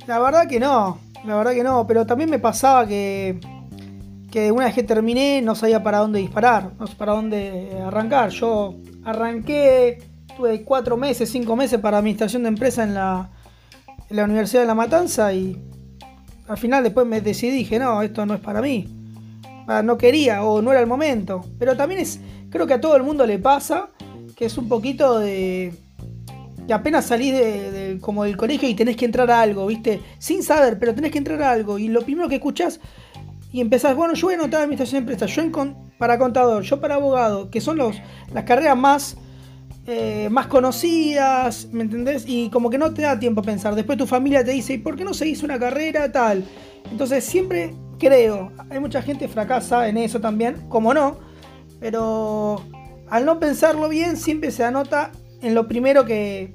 la 0.06 0.18
verdad 0.18 0.48
que 0.48 0.58
no, 0.58 0.98
la 1.24 1.36
verdad 1.36 1.52
que 1.52 1.62
no, 1.62 1.86
pero 1.86 2.06
también 2.06 2.30
me 2.30 2.38
pasaba 2.38 2.86
que, 2.86 3.38
que 4.30 4.50
una 4.50 4.66
vez 4.66 4.74
que 4.74 4.82
terminé 4.82 5.40
no 5.42 5.54
sabía 5.54 5.82
para 5.82 5.98
dónde 5.98 6.18
disparar, 6.20 6.72
no 6.78 6.86
sé 6.86 6.94
para 6.96 7.12
dónde 7.12 7.80
arrancar. 7.84 8.30
Yo 8.30 8.74
arranqué, 9.04 10.02
tuve 10.36 10.62
cuatro 10.62 10.96
meses, 10.96 11.30
cinco 11.30 11.56
meses 11.56 11.80
para 11.80 11.98
administración 11.98 12.42
de 12.42 12.48
empresa 12.48 12.82
en 12.82 12.94
la, 12.94 13.30
en 14.08 14.16
la 14.16 14.24
Universidad 14.24 14.62
de 14.62 14.66
La 14.66 14.74
Matanza 14.74 15.32
y 15.32 15.60
al 16.48 16.58
final 16.58 16.82
después 16.82 17.06
me 17.06 17.20
decidí, 17.20 17.52
dije, 17.52 17.78
no, 17.78 18.02
esto 18.02 18.26
no 18.26 18.34
es 18.34 18.40
para 18.40 18.60
mí. 18.60 18.88
Ah, 19.68 19.82
no 19.82 19.96
quería 19.96 20.42
o 20.44 20.60
no 20.60 20.72
era 20.72 20.80
el 20.80 20.86
momento. 20.86 21.42
Pero 21.58 21.76
también 21.76 22.00
es, 22.00 22.20
creo 22.50 22.66
que 22.66 22.74
a 22.74 22.80
todo 22.80 22.96
el 22.96 23.04
mundo 23.04 23.26
le 23.26 23.38
pasa 23.38 23.90
que 24.36 24.46
es 24.46 24.58
un 24.58 24.68
poquito 24.68 25.18
de 25.18 25.72
que 26.66 26.72
apenas 26.72 27.06
salís 27.06 27.32
de, 27.32 27.98
como 28.00 28.24
del 28.24 28.36
colegio 28.36 28.68
y 28.68 28.74
tenés 28.74 28.96
que 28.96 29.04
entrar 29.04 29.30
a 29.30 29.40
algo, 29.40 29.66
¿viste? 29.66 30.00
Sin 30.18 30.42
saber, 30.42 30.78
pero 30.78 30.94
tenés 30.94 31.10
que 31.10 31.18
entrar 31.18 31.42
a 31.42 31.50
algo. 31.50 31.78
Y 31.78 31.88
lo 31.88 32.02
primero 32.02 32.28
que 32.28 32.36
escuchás 32.36 32.80
y 33.52 33.60
empezás, 33.60 33.94
bueno, 33.94 34.14
yo 34.14 34.28
voy 34.28 34.34
a 34.34 34.38
anotar 34.38 34.62
administración 34.62 35.04
de 35.04 35.12
empresas, 35.12 35.36
yo 35.36 35.74
para 35.98 36.18
contador, 36.18 36.62
yo 36.62 36.80
para 36.80 36.94
abogado, 36.94 37.50
que 37.50 37.60
son 37.60 37.76
los, 37.76 37.96
las 38.32 38.44
carreras 38.44 38.76
más, 38.76 39.16
eh, 39.86 40.28
más 40.30 40.46
conocidas, 40.46 41.68
¿me 41.70 41.82
entendés? 41.82 42.24
Y 42.26 42.48
como 42.48 42.70
que 42.70 42.78
no 42.78 42.94
te 42.94 43.02
da 43.02 43.18
tiempo 43.18 43.42
a 43.42 43.44
pensar. 43.44 43.74
Después 43.74 43.98
tu 43.98 44.06
familia 44.06 44.42
te 44.42 44.52
dice, 44.52 44.74
¿y 44.74 44.78
por 44.78 44.96
qué 44.96 45.04
no 45.04 45.12
seguís 45.12 45.42
una 45.42 45.58
carrera 45.58 46.10
tal? 46.10 46.44
Entonces 46.90 47.24
siempre 47.24 47.74
creo, 47.98 48.52
hay 48.70 48.80
mucha 48.80 49.02
gente 49.02 49.28
fracasa 49.28 49.86
en 49.86 49.98
eso 49.98 50.18
también, 50.18 50.56
como 50.68 50.94
no, 50.94 51.18
pero 51.78 52.62
al 53.10 53.26
no 53.26 53.38
pensarlo 53.38 53.88
bien 53.90 54.16
siempre 54.16 54.50
se 54.50 54.64
anota 54.64 55.12
en 55.42 55.54
lo 55.54 55.68
primero 55.68 56.04
que, 56.04 56.54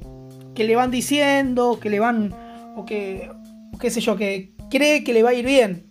le 0.55 0.75
van 0.75 0.89
diciendo, 0.89 1.79
que 1.79 1.89
le 1.89 1.99
van, 1.99 2.33
o 2.75 2.85
que, 2.85 3.29
qué 3.79 3.91
sé 3.91 4.01
yo, 4.01 4.15
que 4.15 4.53
cree 4.69 5.03
que 5.03 5.13
le 5.13 5.23
va 5.23 5.29
a 5.29 5.33
ir 5.33 5.45
bien. 5.45 5.85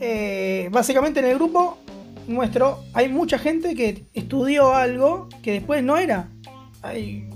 Eh, 0.00 0.68
básicamente 0.72 1.20
en 1.20 1.26
el 1.26 1.36
grupo 1.36 1.78
nuestro 2.26 2.84
hay 2.92 3.08
mucha 3.08 3.38
gente 3.38 3.74
que 3.74 4.06
estudió 4.12 4.74
algo 4.74 5.28
que 5.42 5.52
después 5.52 5.82
no 5.82 5.96
era. 5.96 6.30
Hay, 6.82 7.28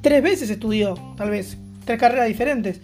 tres 0.00 0.22
veces 0.22 0.50
estudió, 0.50 0.94
tal 1.16 1.30
vez, 1.30 1.58
tres 1.84 1.98
carreras 1.98 2.28
diferentes. 2.28 2.80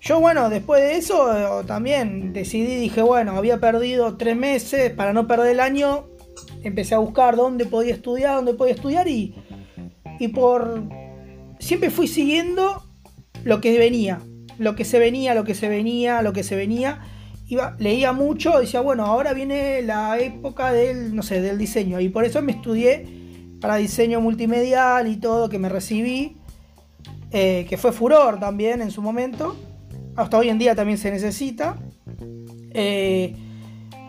Yo, 0.00 0.20
bueno, 0.20 0.48
después 0.50 0.82
de 0.82 0.96
eso 0.96 1.36
eh, 1.36 1.64
también 1.66 2.32
decidí, 2.32 2.76
dije, 2.76 3.02
bueno, 3.02 3.36
había 3.36 3.58
perdido 3.58 4.16
tres 4.16 4.36
meses, 4.36 4.92
para 4.92 5.12
no 5.12 5.26
perder 5.26 5.52
el 5.52 5.60
año, 5.60 6.06
empecé 6.62 6.94
a 6.94 6.98
buscar 6.98 7.34
dónde 7.34 7.66
podía 7.66 7.94
estudiar, 7.94 8.36
dónde 8.36 8.54
podía 8.54 8.74
estudiar 8.74 9.08
y 9.08 9.34
y 10.18 10.28
por... 10.28 10.84
Siempre 11.58 11.90
fui 11.90 12.06
siguiendo 12.06 12.82
lo 13.44 13.60
que 13.60 13.78
venía, 13.78 14.20
lo 14.58 14.76
que 14.76 14.84
se 14.84 14.98
venía, 14.98 15.34
lo 15.34 15.44
que 15.44 15.54
se 15.54 15.68
venía, 15.68 16.22
lo 16.22 16.32
que 16.32 16.42
se 16.42 16.56
venía. 16.56 17.00
Iba, 17.48 17.76
leía 17.78 18.12
mucho, 18.12 18.58
decía, 18.58 18.80
bueno, 18.80 19.06
ahora 19.06 19.32
viene 19.32 19.80
la 19.82 20.18
época 20.18 20.72
del, 20.72 21.14
no 21.14 21.22
sé, 21.22 21.40
del 21.40 21.58
diseño. 21.58 22.00
Y 22.00 22.08
por 22.08 22.24
eso 22.24 22.42
me 22.42 22.52
estudié 22.52 23.06
para 23.60 23.76
diseño 23.76 24.20
multimedial 24.20 25.08
y 25.08 25.16
todo, 25.16 25.48
que 25.48 25.58
me 25.58 25.68
recibí, 25.68 26.36
eh, 27.30 27.66
que 27.68 27.76
fue 27.76 27.92
furor 27.92 28.38
también 28.38 28.82
en 28.82 28.90
su 28.90 29.00
momento. 29.00 29.56
Hasta 30.16 30.38
hoy 30.38 30.48
en 30.48 30.58
día 30.58 30.74
también 30.74 30.98
se 30.98 31.10
necesita. 31.10 31.76
Eh, 32.72 33.34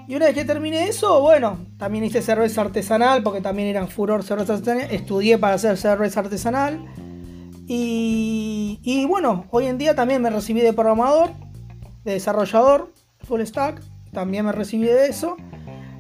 y 0.08 0.16
una 0.16 0.28
vez 0.28 0.36
que 0.36 0.45
terminé 0.45 0.88
eso, 0.88 1.20
bueno, 1.22 1.58
también 1.78 2.05
hice 2.05 2.22
cerveza 2.22 2.62
artesanal, 2.62 3.24
porque 3.24 3.41
también 3.41 3.68
eran 3.68 3.89
furor 3.89 4.24
cerveza 4.24 4.53
artesanal. 4.53 4.88
Estudié 4.89 5.38
para 5.38 5.55
hacer 5.55 5.76
cerveza 5.78 6.22
artesanal. 6.22 6.80
Y, 7.68 8.80
y 8.84 9.05
bueno, 9.05 9.45
hoy 9.51 9.66
en 9.66 9.78
día 9.78 9.95
también 9.95 10.22
me 10.22 10.30
recibí 10.30 10.62
de 10.62 10.72
programador, 10.72 11.32
de 12.05 12.14
desarrollador, 12.14 12.93
full 13.24 13.41
stack. 13.41 13.82
También 14.14 14.45
me 14.45 14.53
recibí 14.53 14.86
de 14.86 15.08
eso. 15.08 15.36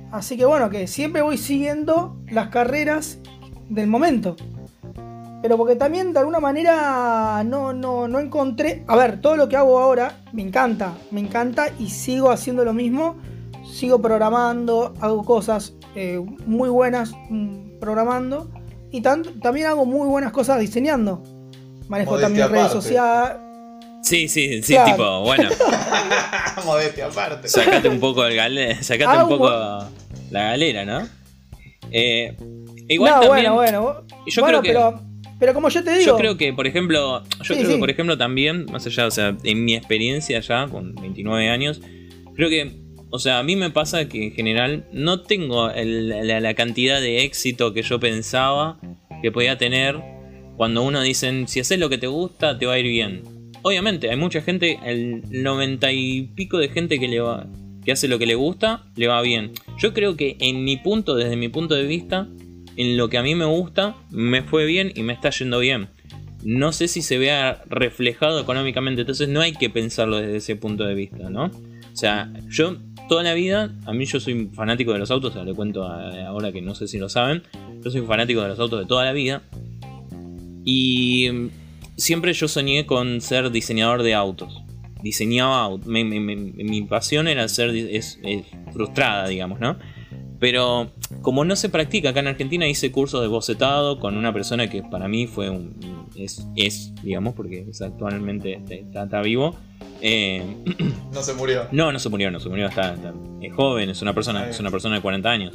Así 0.09 0.37
que 0.37 0.45
bueno, 0.45 0.69
que 0.69 0.87
siempre 0.87 1.21
voy 1.21 1.37
siguiendo 1.37 2.15
las 2.31 2.47
carreras 2.47 3.19
del 3.67 3.87
momento. 3.87 4.37
Pero 5.41 5.57
porque 5.57 5.75
también 5.75 6.13
de 6.13 6.19
alguna 6.19 6.39
manera 6.39 7.43
no, 7.45 7.73
no, 7.73 8.07
no 8.07 8.19
encontré... 8.19 8.85
A 8.87 8.95
ver, 8.95 9.19
todo 9.19 9.35
lo 9.35 9.49
que 9.49 9.57
hago 9.57 9.79
ahora 9.79 10.21
me 10.31 10.43
encanta, 10.43 10.93
me 11.11 11.19
encanta 11.19 11.67
y 11.77 11.89
sigo 11.89 12.31
haciendo 12.31 12.63
lo 12.63 12.73
mismo 12.73 13.17
sigo 13.71 14.01
programando, 14.01 14.93
hago 14.99 15.23
cosas 15.23 15.73
eh, 15.95 16.19
muy 16.45 16.69
buenas 16.69 17.13
mm, 17.29 17.79
programando 17.79 18.49
y 18.91 19.01
también 19.01 19.67
hago 19.67 19.85
muy 19.85 20.07
buenas 20.07 20.31
cosas 20.31 20.59
diseñando. 20.59 21.23
Manejo 21.87 22.19
también 22.19 22.49
redes 22.49 22.71
sociales. 22.71 23.37
Sí, 24.01 24.27
sí, 24.27 24.63
sí, 24.63 24.75
tipo, 24.85 25.21
bueno. 25.21 25.49
Modestia 26.65 27.07
aparte. 27.07 27.47
Sacate 27.47 27.89
un 27.89 27.99
poco 27.99 28.25
el 28.25 28.35
galera, 28.35 28.81
sacate 28.81 29.23
un 29.23 29.29
poco 29.29 29.49
la 29.49 30.41
galera, 30.51 30.85
¿no? 30.85 31.07
Eh, 31.91 32.35
igual 32.87 33.13
no, 33.15 33.21
también, 33.21 33.53
bueno, 33.53 33.81
bueno. 33.81 34.03
Yo 34.25 34.43
creo 34.43 34.61
que, 34.61 34.69
pero, 34.69 35.01
pero 35.39 35.53
como 35.53 35.69
yo 35.69 35.83
te 35.83 35.91
digo. 35.91 36.05
Yo 36.05 36.17
creo 36.17 36.37
que, 36.37 36.53
por 36.53 36.67
ejemplo, 36.67 37.23
yo 37.41 37.55
creo 37.55 37.67
que, 37.67 37.77
por 37.77 37.89
ejemplo, 37.89 38.17
también, 38.17 38.65
más 38.71 38.85
allá, 38.85 39.07
o 39.07 39.11
sea, 39.11 39.35
en 39.43 39.65
mi 39.65 39.75
experiencia 39.75 40.39
ya, 40.39 40.67
con 40.67 40.95
29 40.95 41.49
años, 41.49 41.81
creo 42.35 42.49
que 42.49 42.86
o 43.09 43.19
sea, 43.19 43.39
a 43.39 43.43
mí 43.43 43.55
me 43.55 43.69
pasa 43.69 44.09
que 44.09 44.25
en 44.25 44.31
general 44.33 44.85
no 44.91 45.21
tengo 45.21 45.69
la, 45.69 46.53
cantidad 46.55 46.99
de 46.99 47.23
éxito 47.23 47.73
que 47.73 47.81
yo 47.81 47.99
pensaba 47.99 48.79
que 49.21 49.31
podía 49.31 49.57
tener 49.57 50.01
cuando 50.57 50.83
uno 50.83 51.01
dice, 51.01 51.45
si 51.47 51.59
haces 51.59 51.79
lo 51.79 51.89
que 51.89 51.97
te 51.97 52.07
gusta, 52.07 52.57
te 52.57 52.65
va 52.65 52.73
a 52.73 52.79
ir 52.79 52.87
bien. 52.87 53.23
Obviamente, 53.61 54.09
hay 54.09 54.17
mucha 54.17 54.41
gente, 54.41 54.79
el 54.85 55.21
noventa 55.29 55.91
y 55.91 56.23
pico 56.35 56.57
de 56.57 56.69
gente 56.69 56.99
que 56.99 57.07
le 57.07 57.19
va, 57.19 57.47
que 57.85 57.91
hace 57.91 58.07
lo 58.07 58.19
que 58.19 58.25
le 58.25 58.35
gusta, 58.35 58.85
le 58.95 59.07
va 59.07 59.21
bien. 59.21 59.51
Yo 59.77 59.93
creo 59.93 60.17
que 60.17 60.35
en 60.39 60.63
mi 60.63 60.77
punto, 60.77 61.15
desde 61.15 61.35
mi 61.35 61.47
punto 61.47 61.75
de 61.75 61.85
vista, 61.85 62.27
en 62.75 62.97
lo 62.97 63.09
que 63.09 63.17
a 63.17 63.23
mí 63.23 63.35
me 63.35 63.45
gusta, 63.45 63.95
me 64.09 64.43
fue 64.43 64.65
bien 64.65 64.91
y 64.95 65.03
me 65.03 65.13
está 65.13 65.29
yendo 65.29 65.59
bien. 65.59 65.89
No 66.43 66.71
sé 66.71 66.87
si 66.87 67.01
se 67.01 67.17
vea 67.17 67.63
reflejado 67.67 68.39
económicamente, 68.39 69.01
entonces 69.01 69.29
no 69.29 69.41
hay 69.41 69.53
que 69.53 69.69
pensarlo 69.69 70.17
desde 70.17 70.37
ese 70.37 70.55
punto 70.55 70.85
de 70.85 70.93
vista, 70.93 71.29
¿no? 71.29 71.45
O 71.45 71.95
sea, 71.95 72.31
yo 72.49 72.77
toda 73.07 73.23
la 73.23 73.33
vida, 73.33 73.73
a 73.85 73.93
mí 73.93 74.05
yo 74.05 74.19
soy 74.19 74.49
fanático 74.53 74.93
de 74.93 74.99
los 74.99 75.11
autos, 75.11 75.35
o 75.35 75.43
le 75.43 75.53
cuento 75.53 75.83
ahora 75.83 76.51
que 76.51 76.61
no 76.61 76.75
sé 76.75 76.87
si 76.87 76.97
lo 76.97 77.09
saben, 77.09 77.43
yo 77.83 77.91
soy 77.91 78.01
fanático 78.01 78.41
de 78.41 78.49
los 78.49 78.59
autos 78.59 78.79
de 78.79 78.85
toda 78.85 79.05
la 79.05 79.13
vida. 79.13 79.43
Y 80.65 81.29
mm, 81.31 81.49
siempre 81.95 82.33
yo 82.33 82.47
soñé 82.47 82.85
con 82.85 83.21
ser 83.21 83.51
diseñador 83.51 84.03
de 84.03 84.13
autos. 84.13 84.61
Diseñaba 85.01 85.61
autos. 85.61 85.87
Mi, 85.87 86.81
pasión 86.83 87.27
era 87.27 87.47
ser 87.47 87.71
frustrada, 88.73 89.27
digamos, 89.27 89.59
¿no? 89.59 89.77
Pero 90.39 90.91
como 91.21 91.45
no 91.45 91.55
se 91.55 91.69
practica 91.69 92.09
acá 92.09 92.19
en 92.19 92.27
Argentina, 92.27 92.67
hice 92.67 92.91
cursos 92.91 93.21
de 93.21 93.27
bocetado 93.27 93.99
con 93.99 94.17
una 94.17 94.33
persona 94.33 94.69
que 94.69 94.83
para 94.83 95.07
mí 95.07 95.27
fue 95.27 95.49
un. 95.49 95.75
es, 96.55 96.93
digamos, 97.03 97.33
porque 97.33 97.65
actualmente 97.81 98.61
está 98.93 99.21
vivo 99.21 99.55
eh, 100.01 100.43
no 101.13 101.23
se 101.23 101.33
murió. 101.33 101.67
No, 101.71 101.91
no 101.91 101.99
se 101.99 102.09
murió, 102.09 102.31
no 102.31 102.39
se 102.39 102.49
murió. 102.49 102.67
Está, 102.67 102.95
es 103.41 103.53
joven, 103.53 103.89
es 103.89 104.01
una 104.01 104.13
persona, 104.13 104.49
es 104.49 104.59
una 104.59 104.71
persona 104.71 104.95
de 104.95 105.01
40 105.01 105.29
años. 105.29 105.53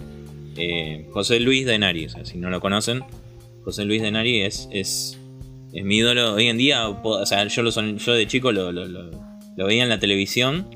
Eh, 0.56 1.08
José 1.12 1.40
Luis 1.40 1.64
Denari, 1.66 2.08
si 2.24 2.38
no 2.38 2.50
lo 2.50 2.60
conocen, 2.60 3.02
José 3.64 3.84
Luis 3.84 4.02
Denari 4.02 4.42
es, 4.42 4.68
es, 4.72 5.18
es 5.72 5.84
mi 5.84 5.98
ídolo. 5.98 6.34
Hoy 6.34 6.48
en 6.48 6.58
día, 6.58 6.88
o 6.88 7.26
sea, 7.26 7.46
yo, 7.46 7.62
lo 7.62 7.70
yo 7.70 8.12
de 8.12 8.26
chico 8.26 8.52
lo, 8.52 8.72
lo, 8.72 9.10
veía 9.56 9.82
en 9.82 9.88
la 9.88 9.98
televisión 9.98 10.66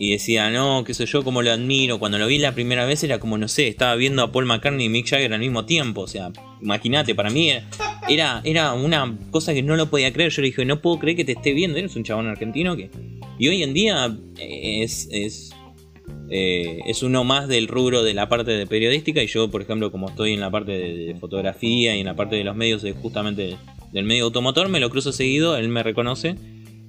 y 0.00 0.12
decía, 0.12 0.48
no, 0.50 0.84
qué 0.84 0.94
sé 0.94 1.06
yo, 1.06 1.24
como 1.24 1.42
lo 1.42 1.50
admiro. 1.50 1.98
Cuando 1.98 2.18
lo 2.18 2.28
vi 2.28 2.38
la 2.38 2.54
primera 2.54 2.86
vez 2.86 3.02
era 3.02 3.18
como, 3.18 3.36
no 3.36 3.48
sé, 3.48 3.66
estaba 3.66 3.96
viendo 3.96 4.22
a 4.22 4.30
Paul 4.30 4.46
McCartney 4.46 4.86
y 4.86 4.88
Mick 4.88 5.08
Jagger 5.08 5.34
al 5.34 5.40
mismo 5.40 5.64
tiempo. 5.64 6.02
O 6.02 6.06
sea, 6.06 6.30
imagínate, 6.62 7.16
para 7.16 7.30
mí 7.30 7.50
era, 8.08 8.40
era 8.44 8.74
una 8.74 9.18
cosa 9.32 9.52
que 9.52 9.62
no 9.64 9.74
lo 9.74 9.90
podía 9.90 10.12
creer. 10.12 10.30
Yo 10.30 10.42
le 10.42 10.48
dije, 10.48 10.64
no 10.64 10.80
puedo 10.80 11.00
creer 11.00 11.16
que 11.16 11.24
te 11.24 11.32
esté 11.32 11.52
viendo. 11.52 11.78
Eres 11.78 11.96
un 11.96 12.04
chabón 12.04 12.28
argentino 12.28 12.76
que... 12.76 12.90
Y 13.40 13.48
hoy 13.48 13.64
en 13.64 13.74
día 13.74 14.16
es, 14.36 15.08
es, 15.10 15.50
eh, 16.30 16.78
es 16.86 17.02
uno 17.02 17.24
más 17.24 17.48
del 17.48 17.66
rubro 17.66 18.04
de 18.04 18.14
la 18.14 18.28
parte 18.28 18.52
de 18.52 18.68
periodística. 18.68 19.20
Y 19.20 19.26
yo, 19.26 19.50
por 19.50 19.62
ejemplo, 19.62 19.90
como 19.90 20.10
estoy 20.10 20.32
en 20.34 20.40
la 20.40 20.50
parte 20.52 20.72
de, 20.72 21.16
fotografía 21.16 21.96
y 21.96 22.00
en 22.00 22.06
la 22.06 22.14
parte 22.14 22.36
de 22.36 22.44
los 22.44 22.54
medios, 22.54 22.84
justamente 23.02 23.56
del 23.92 24.04
medio 24.04 24.26
automotor, 24.26 24.68
me 24.68 24.78
lo 24.78 24.90
cruzo 24.90 25.10
seguido, 25.10 25.56
él 25.56 25.68
me 25.68 25.82
reconoce. 25.82 26.36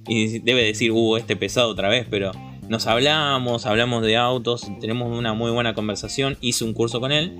Y 0.06 0.38
debe 0.38 0.62
decir, 0.62 0.92
uh, 0.92 1.16
este 1.16 1.34
pesado 1.34 1.70
otra 1.70 1.88
vez, 1.88 2.06
pero 2.08 2.32
nos 2.70 2.86
hablamos, 2.86 3.66
hablamos 3.66 4.00
de 4.04 4.16
autos, 4.16 4.70
tenemos 4.80 5.18
una 5.18 5.34
muy 5.34 5.50
buena 5.50 5.74
conversación, 5.74 6.38
hice 6.40 6.64
un 6.64 6.72
curso 6.72 7.00
con 7.00 7.10
él 7.10 7.32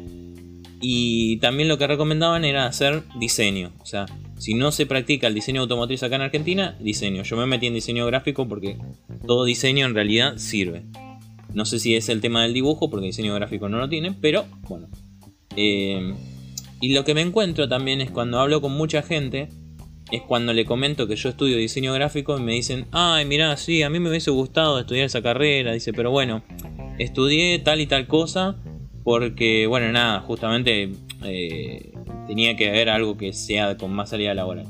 y 0.80 1.36
también 1.36 1.68
lo 1.68 1.78
que 1.78 1.86
recomendaban 1.86 2.44
era 2.44 2.66
hacer 2.66 3.04
diseño, 3.16 3.70
o 3.80 3.86
sea, 3.86 4.06
si 4.38 4.54
no 4.54 4.72
se 4.72 4.86
practica 4.86 5.28
el 5.28 5.34
diseño 5.34 5.60
automotriz 5.60 6.02
acá 6.02 6.16
en 6.16 6.22
Argentina, 6.22 6.76
diseño. 6.80 7.22
Yo 7.22 7.36
me 7.36 7.46
metí 7.46 7.68
en 7.68 7.74
diseño 7.74 8.06
gráfico 8.06 8.48
porque 8.48 8.76
todo 9.24 9.44
diseño 9.44 9.86
en 9.86 9.94
realidad 9.94 10.36
sirve. 10.36 10.82
No 11.54 11.64
sé 11.64 11.78
si 11.78 11.94
es 11.94 12.08
el 12.08 12.20
tema 12.20 12.42
del 12.42 12.52
dibujo, 12.52 12.90
porque 12.90 13.06
diseño 13.06 13.34
gráfico 13.34 13.68
no 13.68 13.78
lo 13.78 13.88
tiene, 13.88 14.12
pero 14.20 14.46
bueno. 14.68 14.88
Eh, 15.54 16.12
y 16.80 16.92
lo 16.92 17.04
que 17.04 17.14
me 17.14 17.20
encuentro 17.20 17.68
también 17.68 18.00
es 18.00 18.10
cuando 18.10 18.40
hablo 18.40 18.60
con 18.60 18.72
mucha 18.72 19.02
gente 19.02 19.48
es 20.10 20.22
cuando 20.22 20.52
le 20.52 20.64
comento 20.64 21.06
que 21.06 21.16
yo 21.16 21.28
estudio 21.28 21.56
diseño 21.56 21.92
gráfico 21.92 22.36
y 22.38 22.42
me 22.42 22.52
dicen, 22.52 22.86
ay, 22.92 23.24
mira, 23.24 23.56
sí, 23.56 23.82
a 23.82 23.90
mí 23.90 24.00
me 24.00 24.10
hubiese 24.10 24.30
gustado 24.30 24.78
estudiar 24.78 25.06
esa 25.06 25.22
carrera, 25.22 25.72
dice, 25.72 25.92
pero 25.92 26.10
bueno, 26.10 26.42
estudié 26.98 27.58
tal 27.58 27.80
y 27.80 27.86
tal 27.86 28.06
cosa 28.06 28.56
porque, 29.04 29.66
bueno, 29.66 29.90
nada, 29.92 30.20
justamente 30.20 30.90
eh, 31.24 31.92
tenía 32.26 32.56
que 32.56 32.68
haber 32.68 32.88
algo 32.88 33.16
que 33.16 33.32
sea 33.32 33.76
con 33.76 33.92
más 33.92 34.10
salida 34.10 34.34
laboral. 34.34 34.66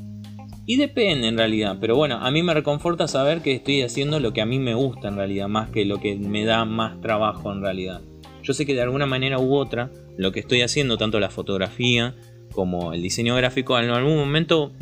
Y 0.67 0.77
depende 0.77 1.27
en 1.27 1.37
realidad, 1.37 1.79
pero 1.81 1.97
bueno, 1.97 2.19
a 2.19 2.31
mí 2.31 2.43
me 2.43 2.55
reconforta 2.55 3.09
saber 3.09 3.41
que 3.41 3.53
estoy 3.53 3.83
haciendo 3.83 4.21
lo 4.21 4.33
que 4.33 4.41
a 4.41 4.47
mí 4.47 4.59
me 4.59 4.75
gusta 4.75 5.09
en 5.09 5.17
realidad, 5.17 5.49
más 5.49 5.71
que 5.71 5.85
lo 5.85 6.01
que 6.01 6.15
me 6.15 6.45
da 6.45 6.65
más 6.65 7.01
trabajo 7.01 7.53
en 7.53 7.61
realidad. 7.61 8.03
Yo 8.43 8.55
sé 8.55 8.67
que 8.67 8.75
de 8.75 8.83
alguna 8.83 9.07
manera 9.07 9.39
u 9.39 9.55
otra, 9.55 9.91
lo 10.17 10.33
que 10.33 10.41
estoy 10.41 10.63
haciendo, 10.63 10.97
tanto 10.97 11.19
la 11.19 11.31
fotografía 11.31 12.15
como 12.53 12.93
el 12.93 13.03
diseño 13.03 13.35
gráfico, 13.35 13.79
en 13.79 13.91
algún 13.91 14.17
momento 14.17 14.73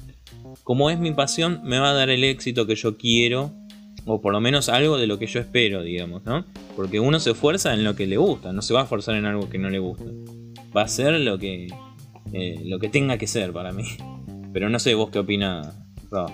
como 0.65 0.91
es 0.91 0.99
mi 0.99 1.13
pasión, 1.13 1.61
me 1.65 1.79
va 1.79 1.91
a 1.91 1.95
dar 1.95 2.11
el 2.11 2.25
éxito 2.25 2.67
que 2.67 2.75
yo 2.75 2.97
quiero, 2.97 3.53
o 4.05 4.21
por 4.21 4.33
lo 4.33 4.41
menos 4.41 4.69
algo 4.69 4.97
de 4.97 5.07
lo 5.07 5.19
que 5.19 5.27
yo 5.27 5.41
espero, 5.41 5.83
digamos, 5.83 6.25
¿no? 6.25 6.45
Porque 6.77 7.01
uno 7.01 7.21
se 7.21 7.31
esfuerza 7.31 7.75
en 7.75 7.85
lo 7.85 7.95
que 7.95 8.07
le 8.07 8.17
gusta, 8.17 8.53
no 8.53 8.63
se 8.63 8.75
va 8.75 8.81
a 8.81 8.83
esforzar 8.85 9.17
en 9.17 9.27
algo 9.27 9.49
que 9.49 9.59
no 9.59 9.71
le 9.71 9.79
gusta. 9.79 10.05
Va 10.77 10.83
a 10.83 10.89
ser 10.89 11.13
lo 11.21 11.39
que, 11.39 11.69
eh, 12.33 12.63
lo 12.65 12.79
que 12.79 12.89
tenga 12.89 13.19
que 13.19 13.27
ser 13.27 13.53
para 13.53 13.73
mí. 13.73 13.85
Pero 14.53 14.69
no 14.69 14.79
sé 14.79 14.95
vos 14.95 15.11
qué 15.11 15.19
opinas, 15.19 15.75
Rob. 16.11 16.31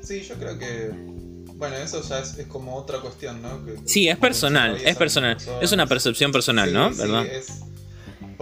Sí, 0.00 0.22
yo 0.22 0.34
creo 0.34 0.58
que 0.58 1.14
bueno, 1.56 1.76
eso 1.76 2.02
ya 2.02 2.18
es, 2.18 2.36
como 2.48 2.76
otra 2.76 2.98
cuestión, 2.98 3.40
¿no? 3.40 3.64
sí, 3.86 4.08
es 4.08 4.18
personal, 4.18 4.76
es 4.84 4.96
personal. 4.96 5.36
Es 5.60 5.72
una 5.72 5.86
percepción 5.86 6.32
personal, 6.32 6.72
¿no? 6.72 6.90
¿verdad? 6.94 7.26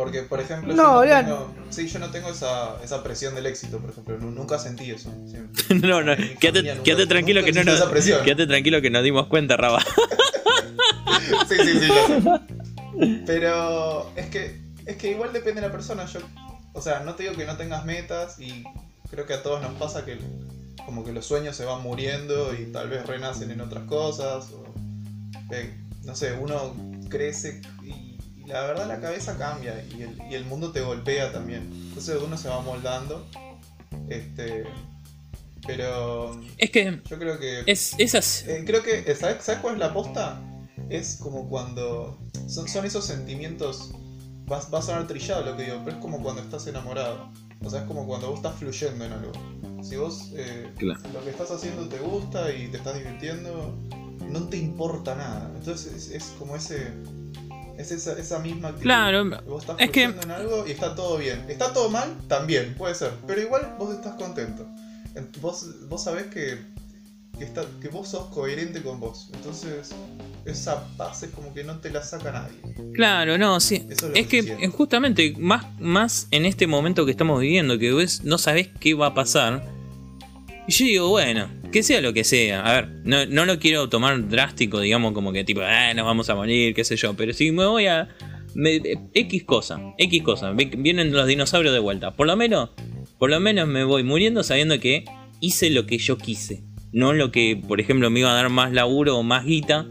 Porque, 0.03 0.22
por 0.22 0.40
ejemplo, 0.40 0.74
no, 0.74 1.05
yo, 1.05 1.14
no 1.14 1.20
tengo, 1.20 1.55
sí, 1.70 1.86
yo 1.86 2.00
no 2.00 2.11
tengo 2.11 2.28
esa, 2.30 2.76
esa 2.82 3.05
presión 3.05 3.36
del 3.36 3.46
éxito, 3.46 3.78
por 3.78 3.90
ejemplo. 3.90 4.18
Nunca 4.18 4.59
sentí 4.59 4.90
eso. 4.90 5.14
no, 5.80 6.03
no, 6.03 6.16
quédate, 6.40 7.07
tranquilo 7.07 7.44
que 7.44 7.53
no 7.53 7.62
nos, 7.62 7.80
quédate 8.24 8.48
tranquilo 8.48 8.82
que 8.82 8.90
nos 8.90 9.05
dimos 9.05 9.28
cuenta, 9.28 9.57
Raba. 9.57 9.80
sí, 11.48 11.55
sí, 11.57 11.78
sí, 11.78 11.92
Pero 13.26 14.11
es 14.16 14.26
que, 14.26 14.61
es 14.86 14.96
que 14.96 15.12
igual 15.12 15.32
depende 15.32 15.61
de 15.61 15.68
la 15.68 15.72
persona. 15.72 16.05
Yo, 16.07 16.18
o 16.72 16.82
sea, 16.82 16.98
no 17.05 17.14
te 17.14 17.22
digo 17.22 17.36
que 17.36 17.44
no 17.44 17.57
tengas 17.57 17.84
metas 17.84 18.40
y 18.40 18.64
creo 19.09 19.24
que 19.24 19.34
a 19.34 19.44
todos 19.44 19.62
nos 19.62 19.74
pasa 19.74 20.05
que 20.05 20.18
como 20.84 21.05
que 21.05 21.12
los 21.12 21.26
sueños 21.26 21.55
se 21.55 21.64
van 21.64 21.80
muriendo 21.80 22.53
y 22.55 22.72
tal 22.72 22.88
vez 22.88 23.07
renacen 23.07 23.53
en 23.53 23.61
otras 23.61 23.84
cosas. 23.84 24.50
O, 24.50 24.64
eh, 25.53 25.72
no 26.03 26.16
sé, 26.16 26.32
uno 26.32 26.74
crece 27.09 27.62
y 28.45 28.49
la 28.49 28.62
verdad 28.62 28.86
la 28.86 29.01
cabeza 29.01 29.36
cambia 29.38 29.84
y 29.97 30.34
el, 30.34 30.45
mundo 30.45 30.72
te 30.72 30.80
golpea 30.80 31.32
también. 31.32 31.70
Entonces 31.88 32.18
uno 32.24 32.36
se 32.36 32.49
va 32.49 32.61
moldando. 32.61 33.26
Este. 34.09 34.64
Pero. 35.66 36.40
Es 36.59 36.70
que. 36.70 37.01
Yo 37.09 37.18
creo 37.18 37.38
que. 37.38 37.62
Es 37.66 37.95
esas. 37.99 38.45
Eh, 38.47 38.64
creo 38.66 38.82
que. 38.82 39.14
¿sabes, 39.14 39.45
cuál 39.61 39.74
es 39.74 39.80
la 39.80 39.86
aposta? 39.86 40.40
Es 40.88 41.18
como 41.22 41.49
cuando. 41.49 42.18
Son, 42.49 42.68
son 42.68 42.84
esos 42.84 43.05
sentimientos. 43.05 43.93
Va, 44.51 44.61
va, 44.70 44.80
a 44.80 44.82
sonar 44.82 45.07
trillado 45.07 45.45
lo 45.45 45.57
que 45.57 45.64
digo, 45.64 45.80
pero 45.84 45.97
es 45.97 46.03
como 46.03 46.22
cuando 46.22 46.43
estás 46.43 46.66
enamorado. 46.66 47.30
O 47.64 47.70
sea, 47.70 47.82
es 47.82 47.86
como 47.86 48.07
cuando 48.07 48.28
vos 48.28 48.38
estás 48.38 48.57
fluyendo 48.57 49.05
en 49.05 49.12
algo. 49.12 49.32
Si 49.82 49.97
vos 49.97 50.32
eh, 50.36 50.70
lo 50.80 51.24
que 51.24 51.30
estás 51.30 51.51
haciendo 51.51 51.88
te 51.88 51.99
gusta 51.99 52.53
y 52.53 52.68
te 52.68 52.76
estás 52.76 52.97
divirtiendo, 52.97 53.76
no 54.28 54.49
te 54.49 54.57
importa 54.57 55.14
nada. 55.14 55.51
Entonces 55.57 56.11
es 56.11 56.24
como 56.38 56.57
ese 56.57 56.93
es 57.79 57.91
esa, 57.93 58.18
esa 58.18 58.39
misma 58.39 58.68
actitud. 58.68 58.85
Claro, 58.85 59.25
vos 59.47 59.62
estás 59.62 59.77
es 59.79 59.91
que... 59.91 60.05
en 60.05 60.31
algo 60.31 60.66
y 60.66 60.73
está 60.73 60.95
todo 60.95 61.18
bien. 61.18 61.45
Está 61.49 61.73
todo 61.73 61.89
mal, 61.91 62.16
también, 62.29 62.75
puede 62.75 62.95
ser. 62.95 63.12
Pero 63.27 63.41
igual 63.41 63.75
vos 63.79 63.95
estás 63.95 64.14
contento. 64.14 64.66
Vos, 65.41 65.89
vos 65.89 66.05
sabés 66.05 66.27
que, 66.27 66.59
que, 67.39 67.45
está, 67.45 67.64
que 67.81 67.89
vos 67.89 68.09
sos 68.09 68.27
coherente 68.29 68.83
con 68.83 69.01
vos. 69.01 69.31
Entonces, 69.35 69.91
esa 70.45 70.87
paz 70.97 71.23
es 71.23 71.31
como 71.31 71.53
que 71.53 71.64
no 71.64 71.79
te 71.81 71.91
la 71.91 72.03
saca 72.03 72.33
nadie. 72.33 72.93
Claro, 72.95 73.39
no, 73.39 73.61
sí. 73.61 73.87
es, 74.14 74.27
que, 74.27 74.68
justamente, 74.68 75.35
más, 75.39 75.66
más 75.79 76.29
en 76.31 76.47
este 76.47 76.66
momento 76.66 77.05
que 77.05 77.11
estamos 77.11 77.41
viviendo, 77.41 77.79
que 77.79 77.93
vos 77.93 78.23
no 78.25 78.39
sabés 78.39 78.68
qué 78.81 78.95
va 78.95 79.09
a 79.09 79.14
pasar. 79.14 79.82
Y 80.73 80.75
yo 80.75 80.85
digo, 80.87 81.09
bueno, 81.11 81.51
que 81.70 81.83
sea 81.83 82.01
lo 82.01 82.14
que 82.14 82.25
sea. 82.25 82.64
A 82.64 82.73
ver, 82.73 82.89
no, 83.05 83.27
no 83.27 83.45
lo 83.45 83.59
quiero 83.59 83.91
tomar 83.91 84.27
drástico, 84.31 84.81
digamos, 84.81 85.12
como 85.12 85.31
que 85.31 85.45
tipo, 85.45 85.61
ah, 85.61 85.93
nos 85.93 86.07
vamos 86.07 86.31
a 86.31 86.35
morir, 86.35 86.73
qué 86.73 86.83
sé 86.83 86.97
yo. 86.97 87.12
Pero 87.12 87.35
si 87.35 87.53
me 87.53 87.66
voy 87.66 87.89
a. 87.89 88.09
X 89.12 89.45
cosa, 89.45 89.93
X 89.99 90.23
cosa. 90.23 90.53
Vienen 90.53 91.12
los 91.12 91.27
dinosaurios 91.27 91.75
de 91.75 91.79
vuelta. 91.79 92.16
Por 92.16 92.27
lo 92.27 92.37
menos, 92.37 92.70
por 93.18 93.29
lo 93.29 93.39
menos 93.39 93.68
me 93.68 93.85
voy 93.85 94.03
muriendo 94.03 94.43
sabiendo 94.43 94.81
que 94.81 95.05
hice 95.41 95.68
lo 95.68 95.85
que 95.85 95.99
yo 95.99 96.16
quise. 96.16 96.64
No 96.91 97.12
lo 97.12 97.31
que, 97.31 97.62
por 97.68 97.79
ejemplo, 97.79 98.09
me 98.09 98.20
iba 98.20 98.31
a 98.31 98.35
dar 98.35 98.49
más 98.49 98.73
laburo 98.73 99.18
o 99.18 99.23
más 99.23 99.45
guita. 99.45 99.89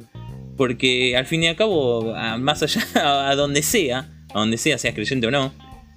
Porque 0.58 1.16
al 1.16 1.28
fin 1.28 1.44
y 1.44 1.48
al 1.48 1.58
cabo, 1.58 2.16
más 2.40 2.64
allá, 2.64 2.82
a 3.30 3.36
donde 3.36 3.62
sea, 3.62 4.10
a 4.34 4.40
donde 4.40 4.58
sea, 4.58 4.80
seas 4.80 4.96
creyente 4.96 5.28
o 5.28 5.32
no, 5.32 5.54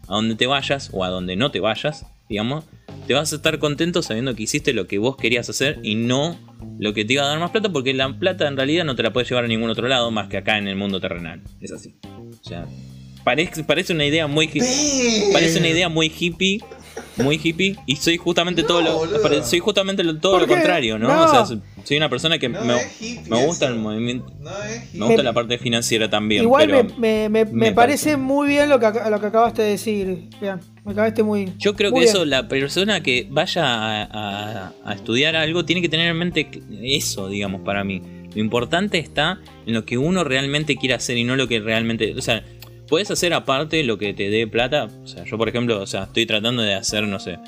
a 0.09 0.15
donde 0.15 0.35
te 0.35 0.47
vayas 0.47 0.91
o 0.93 1.05
a 1.05 1.09
donde 1.09 1.37
no 1.37 1.51
te 1.51 1.61
vayas, 1.61 2.05
digamos, 2.29 2.67
te 3.07 3.15
vas 3.15 3.33
a 3.33 3.37
estar 3.37 3.59
contento 3.59 4.03
sabiendo 4.03 4.35
que 4.35 4.45
hiciste 4.45 4.73
lo 4.73 4.87
que 4.87 4.99
vos 4.99 5.17
querías 5.17 5.49
hacer 5.49 5.79
y 5.83 5.95
no 5.95 6.39
lo 6.79 6.95
que 6.95 7.05
te 7.05 7.15
iba 7.15 7.23
a 7.23 7.27
dar 7.27 7.39
más 7.39 7.51
plata, 7.51 7.71
porque 7.71 7.95
la 7.95 8.19
plata 8.19 8.49
en 8.49 8.57
realidad 8.57 8.85
no 8.85 8.97
te 8.97 9.03
la 9.03 9.13
puedes 9.13 9.29
llevar 9.29 9.45
a 9.45 9.49
ningún 9.49 9.71
otro 9.71 9.87
lado 9.89 10.11
más 10.11 10.29
que 10.29 10.39
acá 10.39 10.59
en 10.59 10.69
el 10.69 10.77
mundo 10.77 11.01
terrenal. 11.01 11.43
Es 11.61 11.73
así. 11.73 11.95
O 12.05 12.45
sea, 12.49 12.67
parece, 13.23 13.65
parece 13.65 13.93
una 13.93 14.05
idea 14.05 14.27
muy 14.27 14.49
parece 15.33 15.59
una 15.59 15.69
idea 15.69 15.89
muy 15.89 16.13
hippie 16.17 16.61
muy 17.17 17.41
hippie 17.43 17.77
y 17.87 17.97
soy 17.97 18.17
justamente 18.17 18.63
todo 18.63 18.83
lo 18.83 19.45
soy 19.45 19.61
justamente 19.61 20.03
todo 20.21 20.41
lo 20.41 20.47
contrario, 20.47 20.99
¿no? 20.99 21.25
O 21.25 21.29
sea, 21.29 21.59
soy 21.85 21.97
una 21.97 22.09
persona 22.09 22.39
que 22.39 22.49
me, 22.49 22.59
me, 22.61 23.47
gusta 23.47 23.67
el 23.67 23.77
movimiento, 23.77 24.33
me 24.93 25.07
gusta 25.07 25.23
la 25.23 25.33
parte 25.33 25.59
financiera 25.59 26.09
también. 26.09 26.45
Igual 26.45 26.89
me, 26.99 27.29
me, 27.29 27.73
parece 27.73 28.17
muy 28.17 28.49
bien 28.49 28.69
lo 28.69 28.81
que, 28.81 28.87
lo 29.11 29.21
que 29.21 29.27
acabaste 29.27 29.63
de 29.63 29.69
decir. 29.71 30.29
me 30.85 30.93
acabaste 30.93 31.23
muy. 31.23 31.53
Yo 31.59 31.75
creo 31.75 31.93
que 31.93 32.05
eso, 32.05 32.25
la 32.25 32.49
persona 32.49 33.03
que 33.03 33.27
vaya 33.31 33.65
a, 34.05 34.73
a 34.85 34.95
estudiar 34.95 35.37
algo 35.37 35.65
tiene 35.65 35.83
que 35.83 35.89
tener 35.89 36.09
en 36.09 36.17
mente 36.17 36.49
eso, 36.83 37.29
digamos, 37.29 37.63
para 37.63 37.85
mí. 37.85 38.03
Lo 38.35 38.41
importante 38.41 38.99
está 38.99 39.41
en 39.65 39.75
lo 39.75 39.85
que 39.85 39.97
uno 39.97 40.25
realmente 40.25 40.77
quiere 40.77 40.95
hacer 40.95 41.17
y 41.17 41.25
no 41.25 41.37
lo 41.37 41.47
que 41.47 41.61
realmente. 41.61 42.15
O 42.17 42.23
sea, 42.23 42.45
puedes 42.89 43.11
hacer 43.11 43.33
aparte 43.35 43.83
lo 43.85 43.99
que 43.99 44.15
te 44.15 44.31
dé 44.31 44.47
plata. 44.47 44.89
O 45.03 45.07
sea, 45.07 45.25
yo 45.25 45.39
por 45.39 45.49
ejemplo, 45.49 45.81
o 45.81 45.87
sea, 45.87 46.05
estoy 46.05 46.27
tratando 46.27 46.63
de 46.63 46.75
hacer, 46.75 47.07
no 47.07 47.19
sé, 47.19 47.39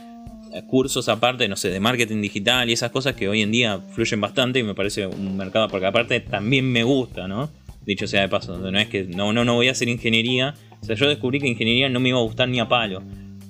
cursos 0.67 1.09
aparte, 1.09 1.49
no 1.49 1.57
sé, 1.57 1.71
de 1.71 1.81
marketing 1.81 2.23
digital 2.23 2.71
y 2.71 2.73
esas 2.73 2.91
cosas 2.91 3.15
que 3.15 3.29
hoy 3.29 3.43
en 3.43 3.53
día 3.53 3.81
fluyen 3.93 4.21
bastante 4.21 4.59
y 4.59 4.63
me 4.63 4.75
parece 4.75 5.07
un 5.07 5.37
mercado, 5.37 5.69
porque 5.69 5.87
aparte 5.87 6.21
también 6.21 6.71
me 6.71 6.83
gusta, 6.83 7.29
¿no? 7.29 7.51
Dicho 7.85 8.07
sea 8.07 8.23
de 8.23 8.29
paso, 8.29 8.59
no 8.59 8.79
es 8.79 8.89
que 8.89 9.05
no, 9.05 9.33
no, 9.33 9.45
no 9.45 9.55
voy 9.55 9.69
a 9.69 9.73
hacer 9.73 9.89
ingeniería. 9.89 10.55
O 10.83 10.85
sea, 10.85 10.97
yo 10.97 11.09
descubrí 11.09 11.41
que 11.41 11.47
ingeniería 11.47 11.89
no 11.89 12.01
me 12.01 12.09
iba 12.09 12.19
a 12.19 12.23
gustar 12.23 12.49
ni 12.49 12.59
a 12.59 12.69
palo. 12.69 13.03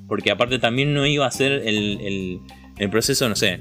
Porque 0.07 0.31
aparte 0.31 0.59
también 0.59 0.95
no 0.95 1.07
iba 1.07 1.27
a 1.27 1.31
ser 1.31 1.53
el, 1.53 2.01
el, 2.01 2.41
el 2.79 2.91
proceso, 2.91 3.29
no 3.29 3.35
sé. 3.35 3.61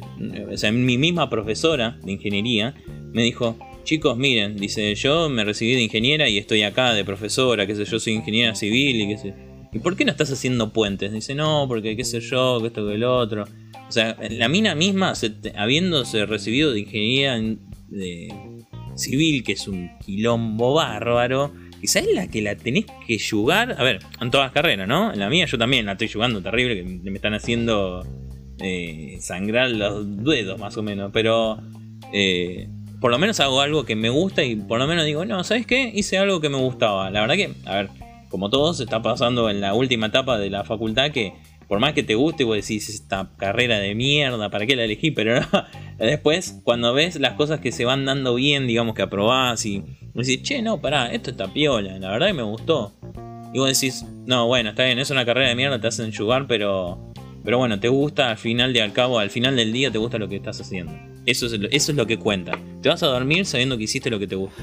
O 0.51 0.57
sea, 0.57 0.71
mi 0.71 0.97
misma 0.97 1.29
profesora 1.29 1.97
de 2.03 2.11
ingeniería 2.11 2.75
me 3.13 3.23
dijo, 3.23 3.57
chicos, 3.85 4.17
miren, 4.17 4.57
dice, 4.57 4.93
yo 4.95 5.29
me 5.29 5.45
recibí 5.45 5.75
de 5.75 5.83
ingeniera 5.83 6.27
y 6.27 6.37
estoy 6.37 6.63
acá 6.63 6.93
de 6.93 7.05
profesora, 7.05 7.65
qué 7.65 7.75
sé 7.75 7.85
yo, 7.85 7.99
soy 7.99 8.13
ingeniera 8.13 8.53
civil 8.55 9.01
y 9.01 9.07
qué 9.07 9.17
sé. 9.17 9.33
¿Y 9.71 9.79
por 9.79 9.95
qué 9.95 10.05
no 10.05 10.11
estás 10.11 10.31
haciendo 10.31 10.73
puentes? 10.73 11.11
Dice, 11.11 11.35
no, 11.35 11.65
porque 11.67 11.95
qué 11.95 12.03
sé 12.03 12.19
yo, 12.19 12.59
que 12.61 12.67
esto 12.67 12.87
que 12.87 12.95
el 12.95 13.03
otro. 13.03 13.45
O 13.87 13.91
sea, 13.91 14.17
la 14.29 14.47
mina 14.47 14.73
misma, 14.73 15.13
habiéndose 15.55 16.25
recibido 16.25 16.71
de 16.71 16.81
ingeniería 16.81 17.37
de, 17.89 18.33
civil, 18.95 19.43
que 19.43 19.53
es 19.53 19.67
un 19.67 19.91
quilombo 19.99 20.73
bárbaro. 20.73 21.53
Y 21.81 21.87
sabes 21.87 22.13
la 22.13 22.27
que 22.29 22.41
la 22.41 22.55
tenés 22.55 22.85
que 23.05 23.19
jugar. 23.19 23.75
A 23.77 23.83
ver, 23.83 23.99
en 24.21 24.31
todas 24.31 24.45
las 24.45 24.53
carreras, 24.53 24.87
¿no? 24.87 25.13
En 25.13 25.19
la 25.19 25.29
mía 25.29 25.45
yo 25.45 25.57
también 25.57 25.85
la 25.85 25.91
estoy 25.91 26.07
jugando 26.07 26.41
terrible, 26.41 26.77
que 26.77 27.11
me 27.11 27.17
están 27.17 27.33
haciendo 27.33 28.01
eh, 28.59 29.17
sangrar 29.19 29.69
los 29.71 30.23
dedos, 30.23 30.57
más 30.57 30.77
o 30.77 30.83
menos. 30.83 31.11
Pero 31.13 31.61
eh, 32.13 32.69
por 32.99 33.11
lo 33.11 33.19
menos 33.19 33.39
hago 33.39 33.61
algo 33.61 33.85
que 33.85 33.95
me 33.95 34.09
gusta 34.09 34.43
y 34.43 34.55
por 34.55 34.79
lo 34.79 34.87
menos 34.87 35.05
digo, 35.05 35.25
no, 35.25 35.43
¿sabes 35.43 35.65
qué? 35.65 35.91
Hice 35.93 36.17
algo 36.17 36.41
que 36.41 36.49
me 36.49 36.57
gustaba. 36.57 37.09
La 37.09 37.21
verdad 37.21 37.35
que, 37.35 37.53
a 37.65 37.75
ver, 37.75 37.89
como 38.29 38.49
todos, 38.49 38.79
está 38.79 39.01
pasando 39.01 39.49
en 39.49 39.61
la 39.61 39.73
última 39.73 40.07
etapa 40.07 40.37
de 40.37 40.49
la 40.49 40.63
facultad 40.63 41.11
que 41.11 41.33
por 41.67 41.79
más 41.79 41.93
que 41.93 42.03
te 42.03 42.15
guste, 42.15 42.43
vos 42.43 42.55
decís 42.55 42.89
esta 42.89 43.31
carrera 43.37 43.79
de 43.79 43.95
mierda, 43.95 44.49
¿para 44.49 44.65
qué 44.65 44.75
la 44.75 44.83
elegí? 44.83 45.11
Pero 45.11 45.39
no, 45.51 45.65
después, 45.97 46.61
cuando 46.63 46.93
ves 46.93 47.19
las 47.19 47.33
cosas 47.33 47.59
que 47.59 47.71
se 47.71 47.85
van 47.85 48.05
dando 48.05 48.35
bien, 48.35 48.67
digamos 48.67 48.95
que 48.95 49.01
aprobás 49.01 49.65
y 49.65 49.83
decís, 50.13 50.43
che, 50.43 50.61
no, 50.61 50.79
pará, 50.79 51.11
esto 51.11 51.31
está 51.31 51.51
piola, 51.51 51.97
la 51.97 52.11
verdad 52.11 52.27
que 52.27 52.33
me 52.33 52.43
gustó. 52.43 52.93
Y 53.53 53.59
vos 53.59 53.67
decís, 53.69 54.05
no, 54.25 54.47
bueno, 54.47 54.71
está 54.71 54.83
bien, 54.83 54.99
es 54.99 55.09
una 55.09 55.25
carrera 55.25 55.49
de 55.49 55.55
mierda, 55.55 55.79
te 55.79 55.87
hacen 55.87 56.13
jugar, 56.13 56.45
pero, 56.47 57.11
pero 57.43 57.57
bueno, 57.57 57.79
te 57.79 57.87
gusta 57.87 58.29
al 58.29 58.37
final 58.37 58.73
de 58.73 58.81
al 58.81 58.93
cabo, 58.93 59.19
al 59.19 59.29
final 59.29 59.55
del 59.55 59.71
día 59.71 59.91
te 59.91 59.97
gusta 59.97 60.17
lo 60.17 60.27
que 60.27 60.35
estás 60.35 60.59
haciendo. 60.61 60.93
Eso 61.25 61.47
es, 61.47 61.53
eso 61.71 61.91
es 61.91 61.97
lo 61.97 62.05
que 62.05 62.17
cuenta. 62.17 62.59
Te 62.81 62.89
vas 62.89 63.01
a 63.03 63.07
dormir 63.07 63.45
sabiendo 63.45 63.77
que 63.77 63.83
hiciste 63.83 64.09
lo 64.09 64.19
que 64.19 64.27
te 64.27 64.35
gusta. 64.35 64.61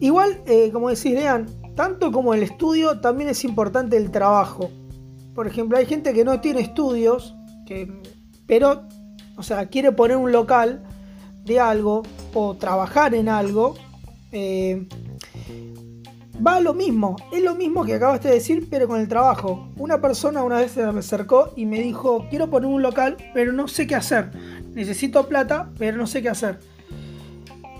Igual, 0.00 0.42
eh, 0.46 0.70
como 0.72 0.90
decís, 0.90 1.12
Lean, 1.12 1.46
tanto 1.74 2.12
como 2.12 2.34
el 2.34 2.42
estudio, 2.42 3.00
también 3.00 3.30
es 3.30 3.44
importante 3.44 3.96
el 3.96 4.10
trabajo. 4.10 4.70
Por 5.34 5.46
ejemplo, 5.46 5.78
hay 5.78 5.86
gente 5.86 6.12
que 6.12 6.24
no 6.24 6.40
tiene 6.40 6.60
estudios, 6.60 7.34
que, 7.66 7.92
pero, 8.46 8.86
o 9.36 9.42
sea, 9.42 9.66
quiere 9.66 9.92
poner 9.92 10.16
un 10.16 10.30
local 10.30 10.84
de 11.44 11.60
algo 11.60 12.02
o 12.32 12.54
trabajar 12.56 13.14
en 13.14 13.28
algo. 13.28 13.76
Eh, 14.32 14.86
va 16.44 16.56
a 16.56 16.60
lo 16.60 16.74
mismo, 16.74 17.16
es 17.32 17.42
lo 17.42 17.54
mismo 17.54 17.84
que 17.84 17.94
acabaste 17.94 18.28
de 18.28 18.34
decir, 18.34 18.66
pero 18.70 18.86
con 18.86 19.00
el 19.00 19.08
trabajo. 19.08 19.68
Una 19.76 20.00
persona 20.00 20.42
una 20.42 20.58
vez 20.58 20.72
se 20.72 20.86
me 20.86 20.98
acercó 20.98 21.52
y 21.56 21.66
me 21.66 21.80
dijo, 21.80 22.26
quiero 22.28 22.50
poner 22.50 22.68
un 22.68 22.82
local, 22.82 23.16
pero 23.32 23.52
no 23.52 23.68
sé 23.68 23.86
qué 23.86 23.94
hacer. 23.94 24.30
Necesito 24.74 25.28
plata, 25.28 25.70
pero 25.78 25.96
no 25.96 26.06
sé 26.06 26.22
qué 26.22 26.28
hacer. 26.28 26.60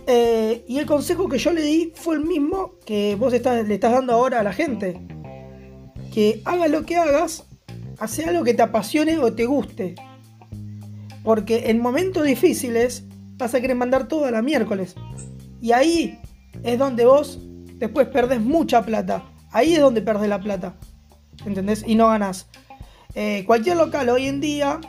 Eh, 0.06 0.64
y 0.68 0.78
el 0.78 0.86
consejo 0.86 1.28
que 1.28 1.38
yo 1.38 1.52
le 1.52 1.62
di 1.62 1.92
fue 1.94 2.16
el 2.16 2.24
mismo 2.24 2.74
que 2.84 3.16
vos 3.16 3.32
le 3.32 3.38
estás 3.38 3.92
dando 3.92 4.12
ahora 4.12 4.40
a 4.40 4.42
la 4.42 4.52
gente 4.52 5.00
que 6.12 6.42
hagas 6.44 6.70
lo 6.70 6.86
que 6.86 6.96
hagas, 6.96 7.44
hace 7.98 8.24
algo 8.24 8.44
que 8.44 8.54
te 8.54 8.62
apasione 8.62 9.18
o 9.18 9.32
te 9.32 9.46
guste. 9.46 9.96
Porque 11.24 11.70
en 11.70 11.80
momentos 11.80 12.24
difíciles 12.24 13.04
vas 13.36 13.54
a 13.54 13.60
querer 13.60 13.76
mandar 13.76 14.06
todo 14.06 14.26
a 14.26 14.30
la 14.30 14.40
miércoles. 14.40 14.94
Y 15.60 15.72
ahí 15.72 16.20
es 16.62 16.78
donde 16.78 17.04
vos 17.04 17.40
después 17.78 18.08
perdés 18.08 18.40
mucha 18.40 18.82
plata. 18.82 19.24
Ahí 19.50 19.74
es 19.74 19.80
donde 19.80 20.02
perdés 20.02 20.28
la 20.28 20.40
plata. 20.40 20.74
¿Entendés? 21.44 21.84
Y 21.86 21.94
no 21.94 22.08
ganás. 22.08 22.48
Eh, 23.14 23.44
cualquier 23.46 23.76
local 23.76 24.08
hoy 24.08 24.26
en 24.26 24.40
día 24.40 24.80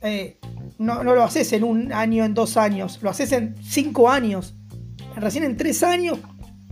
eh, 0.00 0.38
no, 0.78 1.02
lo 1.04 1.22
haces 1.22 1.52
en 1.52 1.64
un 1.64 1.92
año, 1.92 2.24
en 2.24 2.34
dos 2.34 2.56
años. 2.56 3.00
Lo 3.02 3.10
haces 3.10 3.32
en 3.32 3.54
cinco 3.62 4.08
años. 4.08 4.54
Recién 5.16 5.44
en 5.44 5.56
tres 5.56 5.82
años 5.82 6.18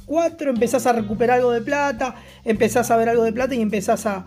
4 0.08 0.50
empezás 0.50 0.86
a 0.86 0.92
recuperar 0.92 1.38
algo 1.38 1.52
de 1.52 1.60
plata, 1.60 2.14
empezás 2.44 2.90
a 2.90 2.96
ver 2.96 3.10
algo 3.10 3.22
de 3.22 3.32
plata 3.32 3.54
y 3.54 3.60
empezás 3.60 4.06
a, 4.06 4.24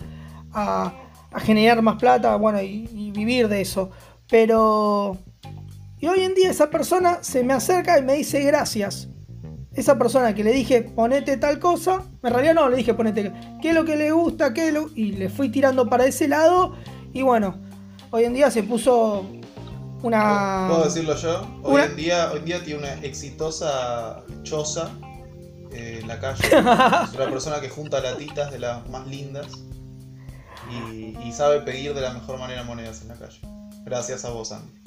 generar 1.39 1.81
más 1.81 1.97
plata, 1.97 2.35
bueno, 2.35 2.61
y, 2.61 3.11
vivir 3.11 3.47
de 3.49 3.61
eso. 3.61 3.89
Pero... 4.29 5.17
Y 5.99 6.07
hoy 6.07 6.21
en 6.21 6.33
día 6.33 6.49
esa 6.49 6.69
persona 6.69 7.19
se 7.21 7.43
me 7.43 7.53
acerca 7.53 7.99
y 7.99 8.03
me 8.03 8.13
dice 8.13 8.41
gracias. 8.41 9.09
Esa 9.73 9.97
persona 9.97 10.35
que 10.35 10.43
le 10.43 10.51
dije 10.51 10.81
ponete 10.81 11.37
tal 11.37 11.59
cosa, 11.59 12.03
en 12.23 12.29
realidad 12.31 12.55
no, 12.55 12.69
le 12.69 12.77
dije 12.77 12.93
ponete 12.93 13.31
qué 13.61 13.69
es 13.69 13.75
lo 13.75 13.85
que 13.85 13.95
le 13.95 14.11
gusta, 14.11 14.53
qué 14.53 14.71
lo... 14.71 14.89
y 14.95 15.13
le 15.13 15.29
fui 15.29 15.49
tirando 15.49 15.89
para 15.89 16.05
ese 16.05 16.27
lado 16.27 16.75
y 17.13 17.21
bueno, 17.21 17.55
hoy 18.11 18.25
en 18.25 18.33
día 18.33 18.51
se 18.51 18.63
puso 18.63 19.25
una... 20.01 20.67
¿Puedo 20.67 20.85
decirlo 20.85 21.15
yo? 21.15 21.47
Hoy, 21.63 21.81
en, 21.81 21.95
día, 21.95 22.31
hoy 22.31 22.39
en 22.39 22.45
día 22.45 22.63
tiene 22.63 22.79
una 22.79 22.93
exitosa 22.95 24.23
choza 24.43 24.89
eh, 25.71 25.99
en 26.01 26.07
la 26.07 26.19
calle. 26.19 26.43
es 26.47 27.15
una 27.15 27.29
persona 27.29 27.61
que 27.61 27.69
junta 27.69 28.01
latitas 28.01 28.51
de 28.51 28.59
las 28.59 28.87
más 28.89 29.07
lindas 29.07 29.47
y, 30.69 31.31
sabe 31.31 31.61
pedir 31.61 31.93
de 31.93 32.01
la 32.01 32.13
mejor 32.13 32.37
manera 32.37 32.63
monedas 32.63 33.01
en 33.01 33.07
la 33.07 33.15
calle. 33.15 33.39
Gracias 33.85 34.25
a 34.25 34.31
vos, 34.31 34.51
Andy. 34.51 34.80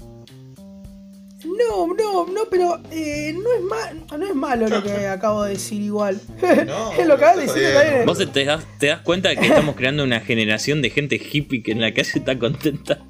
No, 1.44 1.86
no, 1.94 2.26
no, 2.26 2.40
pero 2.50 2.80
eh, 2.90 3.34
no, 3.34 3.52
es 3.52 4.18
no 4.18 4.26
es 4.26 4.34
malo 4.34 4.68
lo 4.68 4.82
que 4.82 5.06
acabo 5.06 5.44
de 5.44 5.52
decir 5.52 5.80
igual. 5.82 6.20
No, 6.66 6.92
es 6.92 7.06
lo 7.06 7.18
que 7.18 7.24
acabas 7.24 7.54
de 7.54 7.60
decir 7.60 8.06
Vos 8.06 8.32
te 8.32 8.44
das, 8.44 8.64
te 8.78 8.86
das 8.88 9.00
cuenta 9.00 9.28
de 9.28 9.36
que 9.36 9.46
estamos 9.46 9.76
creando 9.76 10.04
una 10.04 10.20
generación 10.20 10.82
de 10.82 10.90
gente 10.90 11.16
hippie 11.16 11.62
que 11.62 11.72
en 11.72 11.80
la 11.80 11.92
calle 11.92 12.10
está 12.14 12.38
contenta. 12.38 13.00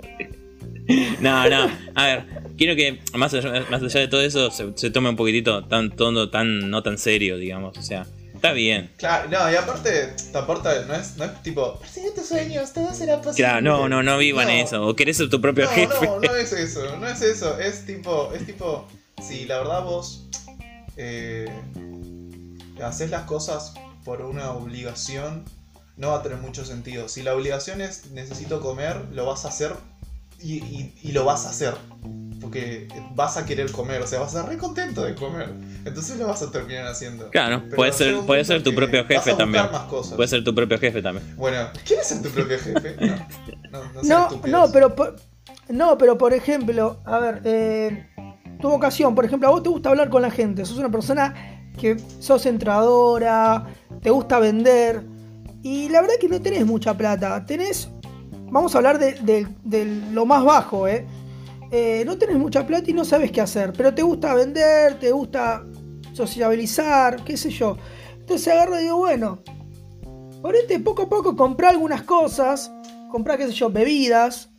no, 1.20 1.48
no, 1.48 1.70
a 1.94 2.06
ver, 2.06 2.24
quiero 2.56 2.76
que 2.76 3.00
más 3.14 3.32
allá, 3.34 3.64
más 3.70 3.82
allá 3.82 4.00
de 4.00 4.08
todo 4.08 4.22
eso 4.22 4.50
se, 4.50 4.90
tome 4.90 5.08
un 5.08 5.16
poquitito 5.16 5.64
tan 5.66 5.90
tono, 5.90 6.30
tan 6.30 6.70
no 6.70 6.82
tan 6.82 6.98
serio, 6.98 7.36
digamos. 7.36 7.76
O 7.78 7.82
sea, 7.82 8.06
está 8.44 8.52
bien. 8.52 8.92
Claro, 8.98 9.30
no, 9.30 9.50
y 9.50 9.56
aparte, 9.56 10.14
te 10.30 10.38
aporta, 10.38 10.84
no 10.84 10.94
es, 10.94 11.16
no 11.16 11.24
es 11.24 11.42
tipo, 11.42 11.78
persigue 11.78 12.10
tus 12.10 12.26
sueños, 12.26 12.74
todo 12.74 12.92
será 12.92 13.16
posible. 13.22 13.36
Claro, 13.36 13.62
no, 13.62 13.88
no, 13.88 14.02
no 14.02 14.18
vivan 14.18 14.50
eso. 14.50 14.86
O 14.86 14.94
querés 14.94 15.16
ser 15.16 15.30
tu 15.30 15.40
propio 15.40 15.66
jefe. 15.68 16.06
No, 16.06 16.20
no 16.20 16.34
es 16.34 16.52
eso, 16.52 16.96
no 16.98 17.08
es 17.08 17.22
eso. 17.22 17.58
Es 17.58 17.86
tipo, 17.86 18.32
es 18.34 18.44
tipo, 18.44 18.86
si 19.26 19.46
la 19.46 19.58
verdad 19.58 19.84
vos 19.84 20.28
eh, 20.98 21.50
haces 22.82 23.08
las 23.08 23.22
cosas 23.22 23.72
por 24.04 24.20
una 24.20 24.50
obligación, 24.50 25.46
no 25.96 26.10
va 26.10 26.18
a 26.18 26.22
tener 26.22 26.36
mucho 26.36 26.66
sentido. 26.66 27.08
Si 27.08 27.22
la 27.22 27.34
obligación 27.34 27.80
es 27.80 28.10
necesito 28.10 28.60
comer, 28.60 29.06
lo 29.12 29.24
vas 29.24 29.46
a 29.46 29.48
hacer 29.48 29.72
y, 30.38 30.92
y, 31.02 31.12
lo 31.12 31.24
vas 31.24 31.46
a 31.46 31.50
hacer. 31.50 31.74
Porque 32.44 32.88
vas 33.14 33.36
a 33.38 33.46
querer 33.46 33.72
comer, 33.72 34.02
o 34.02 34.06
sea, 34.06 34.20
vas 34.20 34.34
a 34.34 34.38
estar 34.38 34.52
re 34.52 34.58
contento 34.58 35.02
de 35.02 35.14
comer. 35.14 35.48
Entonces 35.84 36.18
lo 36.18 36.26
vas 36.26 36.42
a 36.42 36.50
terminar 36.50 36.86
haciendo. 36.86 37.30
Claro, 37.30 37.62
puede 37.74 37.92
ser, 37.92 38.18
puede 38.26 38.44
ser 38.44 38.62
tu 38.62 38.74
propio 38.74 39.04
jefe 39.06 39.34
también. 39.34 39.64
Puede 40.14 40.28
ser 40.28 40.44
tu 40.44 40.54
propio 40.54 40.78
jefe 40.78 41.00
también. 41.00 41.36
Bueno, 41.36 41.68
¿quieres 41.86 42.06
ser 42.06 42.22
tu 42.22 42.28
propio 42.30 42.58
jefe? 42.58 42.96
No, 43.74 43.82
no, 43.92 44.02
no, 44.04 44.40
no, 44.46 44.72
pero 44.72 44.94
por, 44.94 45.16
no, 45.68 45.98
pero 45.98 46.16
por 46.16 46.32
ejemplo, 46.32 47.00
a 47.04 47.18
ver, 47.18 47.40
eh, 47.42 48.06
tu 48.60 48.70
vocación, 48.70 49.16
por 49.16 49.24
ejemplo, 49.24 49.48
a 49.48 49.50
vos 49.50 49.64
te 49.64 49.68
gusta 49.68 49.88
hablar 49.88 50.10
con 50.10 50.22
la 50.22 50.30
gente, 50.30 50.64
sos 50.64 50.78
una 50.78 50.92
persona 50.92 51.34
que 51.76 51.96
sos 52.20 52.46
entradora, 52.46 53.66
te 54.00 54.10
gusta 54.10 54.38
vender, 54.38 55.02
y 55.64 55.88
la 55.88 56.02
verdad 56.02 56.14
que 56.20 56.28
no 56.28 56.40
tenés 56.40 56.64
mucha 56.64 56.96
plata, 56.96 57.44
tenés 57.44 57.88
vamos 58.54 58.72
a 58.74 58.78
hablar 58.78 59.00
de, 59.00 60.02
lo 60.12 60.26
más 60.26 60.44
bajo, 60.44 60.86
¿eh? 60.86 61.04
¿Eh? 61.74 62.04
No 62.04 62.16
tenés 62.16 62.38
mucha 62.38 62.66
plata 62.66 62.90
y 62.90 62.94
no 62.94 63.04
sabes 63.04 63.32
qué 63.32 63.40
hacer, 63.40 63.72
pero 63.72 63.94
te 63.94 64.02
gusta 64.02 64.34
vender, 64.34 64.98
te 64.98 65.10
gusta 65.10 65.64
sociabilizar, 66.12 67.24
qué 67.24 67.36
sé 67.36 67.50
yo. 67.50 67.76
Entonces 68.18 68.48
agarro 68.48 68.78
y 68.78 68.84
digo, 68.84 68.96
bueno, 68.98 69.40
ponete 70.40 70.78
poco 70.80 71.02
a 71.02 71.08
poco, 71.08 71.36
comprá 71.36 71.70
algunas 71.70 72.02
cosas, 72.02 72.70
comprá, 73.10 73.36
qué 73.36 73.46
sé 73.46 73.52
yo, 73.52 73.70
bebidas, 73.70 74.50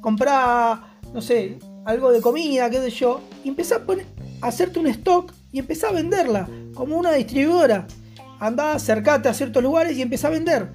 comprá, 0.00 0.98
no 1.12 1.20
sé, 1.20 1.58
algo 1.84 2.12
de 2.12 2.20
comida, 2.20 2.68
qué 2.70 2.80
sé 2.80 2.90
yo, 2.90 3.20
y 3.44 3.48
empezá 3.48 3.76
a, 3.76 4.46
hacerte 4.46 4.80
un 4.80 4.86
stock 4.88 5.32
y 5.52 5.60
empezá 5.60 5.88
a 5.88 5.92
venderla 5.92 6.48
como 6.74 6.96
una 6.96 7.12
distribuidora. 7.12 7.86
Andá, 8.40 8.72
acercate 8.72 9.28
a 9.28 9.34
ciertos 9.34 9.62
lugares 9.62 9.96
y 9.96 10.02
empezá 10.02 10.28
a 10.28 10.32
vender. 10.32 10.72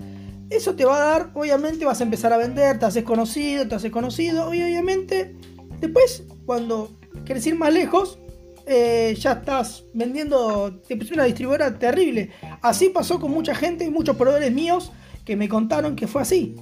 Eso 0.50 0.74
te 0.76 0.86
va 0.86 0.96
a 0.96 1.06
dar, 1.06 1.30
obviamente 1.36 1.86
vas 1.86 2.00
a 2.00 2.04
empezar 2.04 2.34
a 2.34 2.38
vender, 2.38 2.80
te 2.80 2.86
haces 2.86 3.04
conocido, 3.04 3.68
te 3.68 3.76
haces 3.76 3.92
conocido, 3.92 4.52
y 4.54 4.64
obviamente 4.64 5.36
después 5.80 6.24
cuando 6.46 6.92
quieres 7.26 7.46
ir 7.48 7.56
más 7.56 7.74
lejos, 7.74 8.20
eh, 8.66 9.16
ya 9.18 9.34
estás 9.34 9.84
vendiendo, 9.94 10.80
te 10.88 10.96
pusiste 10.96 11.16
una 11.16 11.24
distribuidora 11.24 11.78
terrible. 11.78 12.30
Así 12.62 12.90
pasó 12.90 13.20
con 13.20 13.32
mucha 13.32 13.56
gente 13.56 13.84
y 13.84 13.90
muchos 13.90 14.16
proveedores 14.16 14.52
míos 14.52 14.92
que 15.26 15.36
me 15.36 15.50
contaron 15.50 15.96
que 15.96 16.08
fue 16.08 16.22
así. 16.22 16.56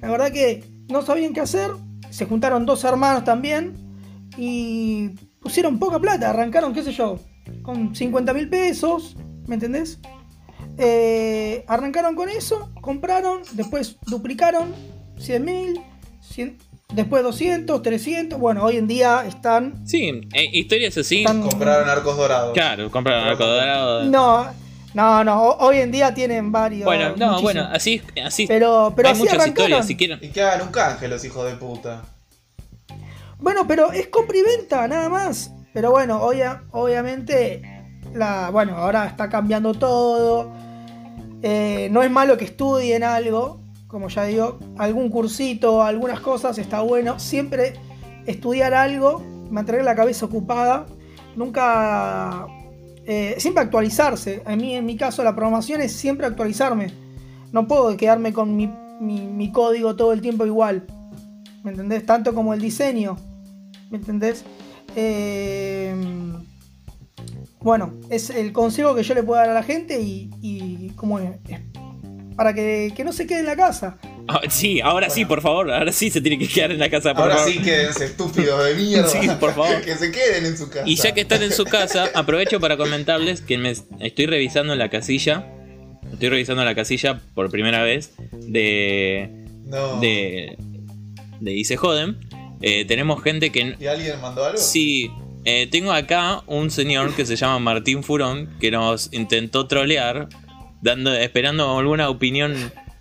La 0.00 0.10
verdad 0.10 0.30
que 0.30 0.64
no 0.88 1.02
sabían 1.02 1.32
qué 1.32 1.40
hacer, 1.40 1.70
se 2.10 2.26
juntaron 2.26 2.64
dos 2.64 2.84
hermanos 2.84 3.24
también 3.24 3.74
y 4.36 5.10
pusieron 5.40 5.78
poca 5.78 5.98
plata, 5.98 6.30
arrancaron, 6.30 6.72
qué 6.72 6.82
sé 6.82 6.92
yo, 6.92 7.18
con 7.62 7.94
50 7.94 8.32
mil 8.34 8.48
pesos, 8.48 9.16
¿me 9.46 9.54
entendés? 9.54 9.98
Eh, 10.76 11.64
arrancaron 11.66 12.14
con 12.14 12.28
eso, 12.28 12.70
compraron, 12.80 13.40
después 13.52 13.98
duplicaron 14.06 14.72
100 15.18 15.44
mil, 15.44 15.80
después 16.92 17.22
200, 17.22 17.82
300. 17.82 18.38
Bueno, 18.38 18.64
hoy 18.64 18.76
en 18.76 18.86
día 18.86 19.24
están. 19.26 19.86
Sí, 19.86 20.20
eh, 20.34 20.48
historias 20.52 20.96
así. 20.96 21.24
compraron 21.24 21.88
arcos 21.88 22.16
dorados. 22.16 22.52
Claro, 22.54 22.90
compraron 22.90 23.28
arcos 23.28 23.46
dorados. 23.46 24.06
No. 24.06 24.68
No, 24.94 25.22
no, 25.22 25.50
hoy 25.60 25.78
en 25.78 25.92
día 25.92 26.14
tienen 26.14 26.50
varios. 26.50 26.86
Bueno, 26.86 27.14
no, 27.14 27.42
bueno, 27.42 27.68
así, 27.70 28.00
así. 28.24 28.46
Pero, 28.46 28.94
pero 28.96 29.10
hay 29.10 29.14
muchas 29.14 29.46
historias, 29.46 29.86
si 29.86 29.96
quieren. 29.96 30.18
Y 30.22 30.28
que 30.28 30.40
hagan 30.40 30.62
un 30.62 30.72
canje 30.72 31.06
los 31.08 31.22
hijos 31.24 31.44
de 31.48 31.56
puta. 31.56 32.02
Bueno, 33.38 33.68
pero 33.68 33.92
es 33.92 34.08
compra 34.08 34.38
y 34.38 34.42
venta, 34.42 34.88
nada 34.88 35.08
más. 35.10 35.52
Pero 35.74 35.90
bueno, 35.90 36.20
obviamente 36.22 37.62
la, 38.14 38.48
bueno, 38.50 38.76
ahora 38.76 39.06
está 39.06 39.28
cambiando 39.28 39.74
todo. 39.74 40.50
Eh, 41.42 41.88
no 41.92 42.02
es 42.02 42.10
malo 42.10 42.36
que 42.36 42.46
estudien 42.46 43.04
algo, 43.04 43.60
como 43.88 44.08
ya 44.08 44.24
digo, 44.24 44.58
algún 44.76 45.08
cursito, 45.10 45.82
algunas 45.82 46.20
cosas, 46.20 46.58
está 46.58 46.82
bueno. 46.82 47.18
Siempre 47.18 47.72
estudiar 48.26 48.74
algo, 48.74 49.22
mantener 49.50 49.82
la 49.82 49.96
cabeza 49.96 50.26
ocupada, 50.26 50.86
nunca... 51.34 52.46
eh, 53.06 53.34
siempre 53.38 53.64
actualizarse. 53.64 54.42
A 54.44 54.54
mí, 54.54 54.74
en 54.74 54.84
mi 54.86 54.96
caso, 54.96 55.24
la 55.24 55.34
programación 55.34 55.80
es 55.80 55.92
siempre 55.92 56.26
actualizarme. 56.26 56.92
No 57.50 57.66
puedo 57.66 57.96
quedarme 57.96 58.34
con 58.34 58.54
mi, 58.54 58.70
mi- 59.00 59.50
código 59.52 59.96
todo 59.96 60.12
el 60.12 60.20
tiempo 60.20 60.44
igual. 60.44 60.86
¿Me 61.64 61.70
entendés? 61.70 62.04
Tanto 62.04 62.34
como 62.34 62.52
el 62.52 62.60
diseño. 62.60 63.16
¿Me 63.90 63.96
entendés? 63.96 64.44
Eh, 64.94 65.94
bueno, 67.60 67.94
es 68.10 68.28
el 68.28 68.52
consejo 68.52 68.94
que 68.94 69.02
yo 69.02 69.14
le 69.14 69.22
puedo 69.22 69.40
dar 69.40 69.48
a 69.50 69.54
la 69.54 69.62
gente 69.62 70.00
y, 70.00 70.30
y 70.42 70.90
como 70.90 71.18
es 71.18 71.30
para 72.38 72.54
que, 72.54 72.92
que 72.94 73.02
no 73.02 73.12
se 73.12 73.26
quede 73.26 73.40
en 73.40 73.46
la 73.46 73.56
casa. 73.56 73.98
Ah, 74.28 74.42
sí, 74.48 74.80
ahora 74.80 75.10
sí, 75.10 75.24
por 75.24 75.42
favor. 75.42 75.72
Ahora 75.72 75.90
sí 75.90 76.08
se 76.08 76.20
tiene 76.20 76.38
que 76.38 76.46
quedar 76.46 76.70
en 76.70 76.78
la 76.78 76.88
casa, 76.88 77.12
por 77.12 77.24
Ahora 77.24 77.38
favor. 77.38 77.50
sí, 77.52 77.58
quédense 77.58 78.04
estúpidos 78.04 78.64
de 78.64 78.74
mierda. 78.74 79.08
Sí, 79.20 79.28
por 79.40 79.52
favor. 79.56 79.82
que 79.82 79.96
se 79.96 80.12
queden 80.12 80.46
en 80.46 80.56
su 80.56 80.70
casa. 80.70 80.84
Y 80.86 80.94
ya 80.94 81.12
que 81.12 81.22
están 81.22 81.42
en 81.42 81.50
su 81.50 81.64
casa, 81.64 82.08
aprovecho 82.14 82.60
para 82.60 82.76
comentarles 82.76 83.40
que 83.40 83.58
me 83.58 83.72
estoy 83.98 84.26
revisando 84.26 84.76
la 84.76 84.88
casilla. 84.88 85.48
Estoy 86.12 86.28
revisando 86.28 86.64
la 86.64 86.76
casilla 86.76 87.20
por 87.34 87.50
primera 87.50 87.82
vez 87.82 88.12
de. 88.32 89.28
No. 89.64 89.98
de. 89.98 90.56
de 91.40 91.64
se 91.64 91.76
joden. 91.76 92.18
Eh, 92.62 92.84
tenemos 92.84 93.20
gente 93.20 93.50
que. 93.50 93.74
¿Y 93.80 93.86
alguien 93.86 94.20
mandó 94.20 94.44
algo? 94.44 94.58
Sí, 94.58 95.10
eh, 95.44 95.66
tengo 95.68 95.90
acá 95.90 96.42
un 96.46 96.70
señor 96.70 97.16
que 97.16 97.26
se 97.26 97.34
llama 97.34 97.58
Martín 97.58 98.04
Furón 98.04 98.48
que 98.60 98.70
nos 98.70 99.12
intentó 99.12 99.66
trolear, 99.66 100.28
dando, 100.82 101.14
esperando 101.14 101.78
alguna 101.78 102.08
opinión 102.08 102.54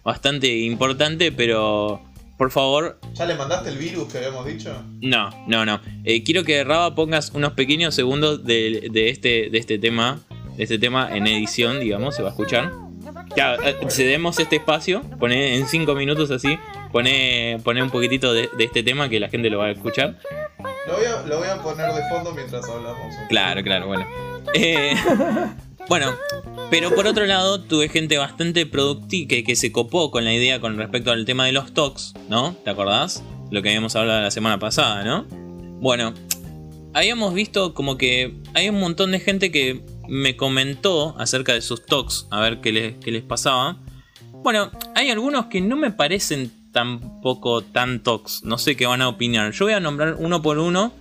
bastante 0.04 0.48
importante, 0.60 1.32
pero 1.32 2.02
por 2.38 2.52
favor, 2.52 3.00
¿Ya 3.14 3.26
le 3.26 3.36
mandaste 3.36 3.70
el 3.70 3.78
virus 3.78 4.12
que 4.12 4.20
habíamos 4.20 4.46
dicho? 4.46 4.72
no, 5.02 5.30
no, 5.48 5.66
no. 5.66 5.82
Eh, 6.04 6.24
quiero 6.24 6.44
que 6.44 6.64
Raba 6.64 6.94
pongas 6.96 7.32
unos 7.32 7.54
pequeños 7.54 7.96
segundos 7.96 8.46
de, 8.46 8.90
de 8.92 9.10
este, 9.10 9.50
de 9.50 9.58
este 9.58 9.80
tema, 9.80 10.20
de 10.56 10.64
este 10.64 10.78
tema 10.80 11.10
en 11.16 11.26
edición, 11.28 11.80
digamos, 11.80 12.16
se 12.16 12.22
va 12.22 12.30
a 12.30 12.32
escuchar. 12.32 12.72
Ya, 13.36 13.56
eh, 13.56 13.76
cedemos 13.90 14.40
este 14.40 14.58
espacio, 14.58 15.02
pone 15.20 15.56
en 15.56 15.68
5 15.68 15.94
minutos 15.96 16.30
así, 16.32 16.58
pone, 16.92 17.58
pone 17.64 17.82
un 17.84 17.90
poquitito 17.90 18.34
de, 18.34 18.50
de 18.58 18.64
este 18.64 18.84
tema 18.84 19.10
que 19.10 19.20
la 19.20 19.30
gente 19.30 19.50
lo 19.50 19.58
va 19.60 19.66
a 19.68 19.72
escuchar. 19.72 20.18
Lo 20.88 20.96
voy 20.96 21.06
a, 21.06 21.26
lo 21.26 21.40
voy 21.40 21.48
a 21.48 21.62
poner 21.62 21.92
de 21.92 22.02
fondo 22.10 22.34
mientras 22.34 22.68
hablamos. 22.70 23.16
Claro, 23.30 23.62
claro, 23.64 23.88
bueno. 23.88 24.06
Eh, 24.54 24.94
bueno, 25.90 26.14
pero 26.70 26.94
por 26.94 27.08
otro 27.08 27.26
lado, 27.26 27.62
tuve 27.62 27.88
gente 27.88 28.18
bastante 28.18 28.66
productiva 28.66 29.42
que, 29.46 29.56
se 29.56 29.72
copó 29.72 30.12
con 30.12 30.26
la 30.26 30.34
idea 30.34 30.60
con 30.60 30.78
respecto 30.78 31.12
al 31.12 31.26
tema 31.26 31.46
de 31.46 31.54
los 31.54 31.74
talks, 31.74 32.14
¿no? 32.30 32.56
¿Te 32.64 32.70
acordás? 32.70 33.24
Lo 33.52 33.62
que 33.62 33.70
habíamos 33.70 33.96
hablado 33.96 34.22
la 34.22 34.32
semana 34.32 34.60
pasada, 34.60 35.04
¿no? 35.06 35.26
Bueno, 35.80 36.14
habíamos 36.94 37.34
visto 37.34 37.74
como 37.74 37.98
que 37.98 38.36
hay 38.54 38.68
un 38.68 38.80
montón 38.80 39.12
de 39.12 39.20
gente 39.20 39.52
que 39.52 39.82
me 40.10 40.36
comentó 40.36 41.16
acerca 41.18 41.54
de 41.54 41.62
sus 41.62 41.86
talks, 41.86 42.28
a 42.32 42.42
ver 42.42 42.60
qué 42.60 42.72
les, 42.74 42.96
qué 42.98 43.12
les 43.12 43.24
pasaba. 43.24 43.78
Bueno, 44.44 44.72
hay 44.96 45.10
algunos 45.10 45.46
que 45.46 45.62
no 45.62 45.78
me 45.78 45.92
parecen 45.92 46.52
tampoco 46.74 47.62
tan 47.62 48.04
talks, 48.04 48.44
no 48.44 48.58
sé 48.58 48.76
qué 48.76 48.86
van 48.86 49.02
a 49.02 49.08
opinar. 49.08 49.52
Yo 49.54 49.66
voy 49.66 49.74
a 49.74 49.80
nombrar 49.80 50.16
uno 50.20 50.42
por 50.42 50.60
uno 50.60 50.92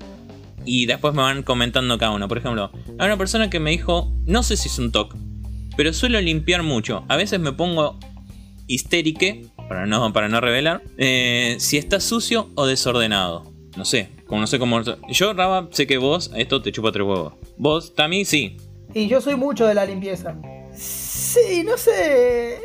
y 0.67 0.87
después 0.87 1.14
me 1.14 1.23
van 1.23 1.43
comentando 1.43 1.97
cada 1.97 2.12
uno. 2.12 2.29
Por 2.29 2.39
ejemplo, 2.39 2.71
hay 2.99 3.07
una 3.07 3.17
persona 3.17 3.49
que 3.49 3.61
me 3.61 3.71
dijo, 3.71 4.12
no 4.27 4.43
sé 4.43 4.57
si 4.57 4.69
es 4.69 4.79
un 4.79 4.93
TOC, 4.93 5.14
pero 5.77 5.93
suelo 5.93 6.21
limpiar 6.21 6.62
mucho. 6.62 7.05
A 7.09 7.17
veces 7.17 7.41
me 7.41 7.53
pongo 7.53 7.99
histérique, 8.67 9.47
para 9.69 9.87
no, 9.87 10.12
para 10.12 10.29
no 10.29 10.41
revelar, 10.41 10.83
eh, 10.99 11.57
si 11.59 11.77
está 11.79 12.01
sucio 12.01 12.51
o 12.55 12.67
desordenado. 12.67 13.53
No 13.77 13.85
sé, 13.85 14.09
como 14.27 14.41
no 14.41 14.47
sé 14.47 14.59
cómo... 14.59 14.81
Yo, 15.11 15.33
Raba, 15.35 15.69
sé 15.71 15.87
que 15.87 15.99
vos, 15.99 16.31
esto 16.35 16.62
te 16.62 16.73
chupa 16.73 16.93
tres 16.93 17.07
huevos. 17.07 17.35
Vos, 17.59 17.95
Tami, 17.95 18.25
sí. 18.25 18.57
Y 18.95 19.07
yo 19.07 19.21
soy 19.21 19.37
mucho 19.37 19.67
de 19.67 19.75
la 19.75 19.85
limpieza. 19.85 20.35
Sí, 20.75 21.62
no 21.64 21.77
sé. 21.77 22.59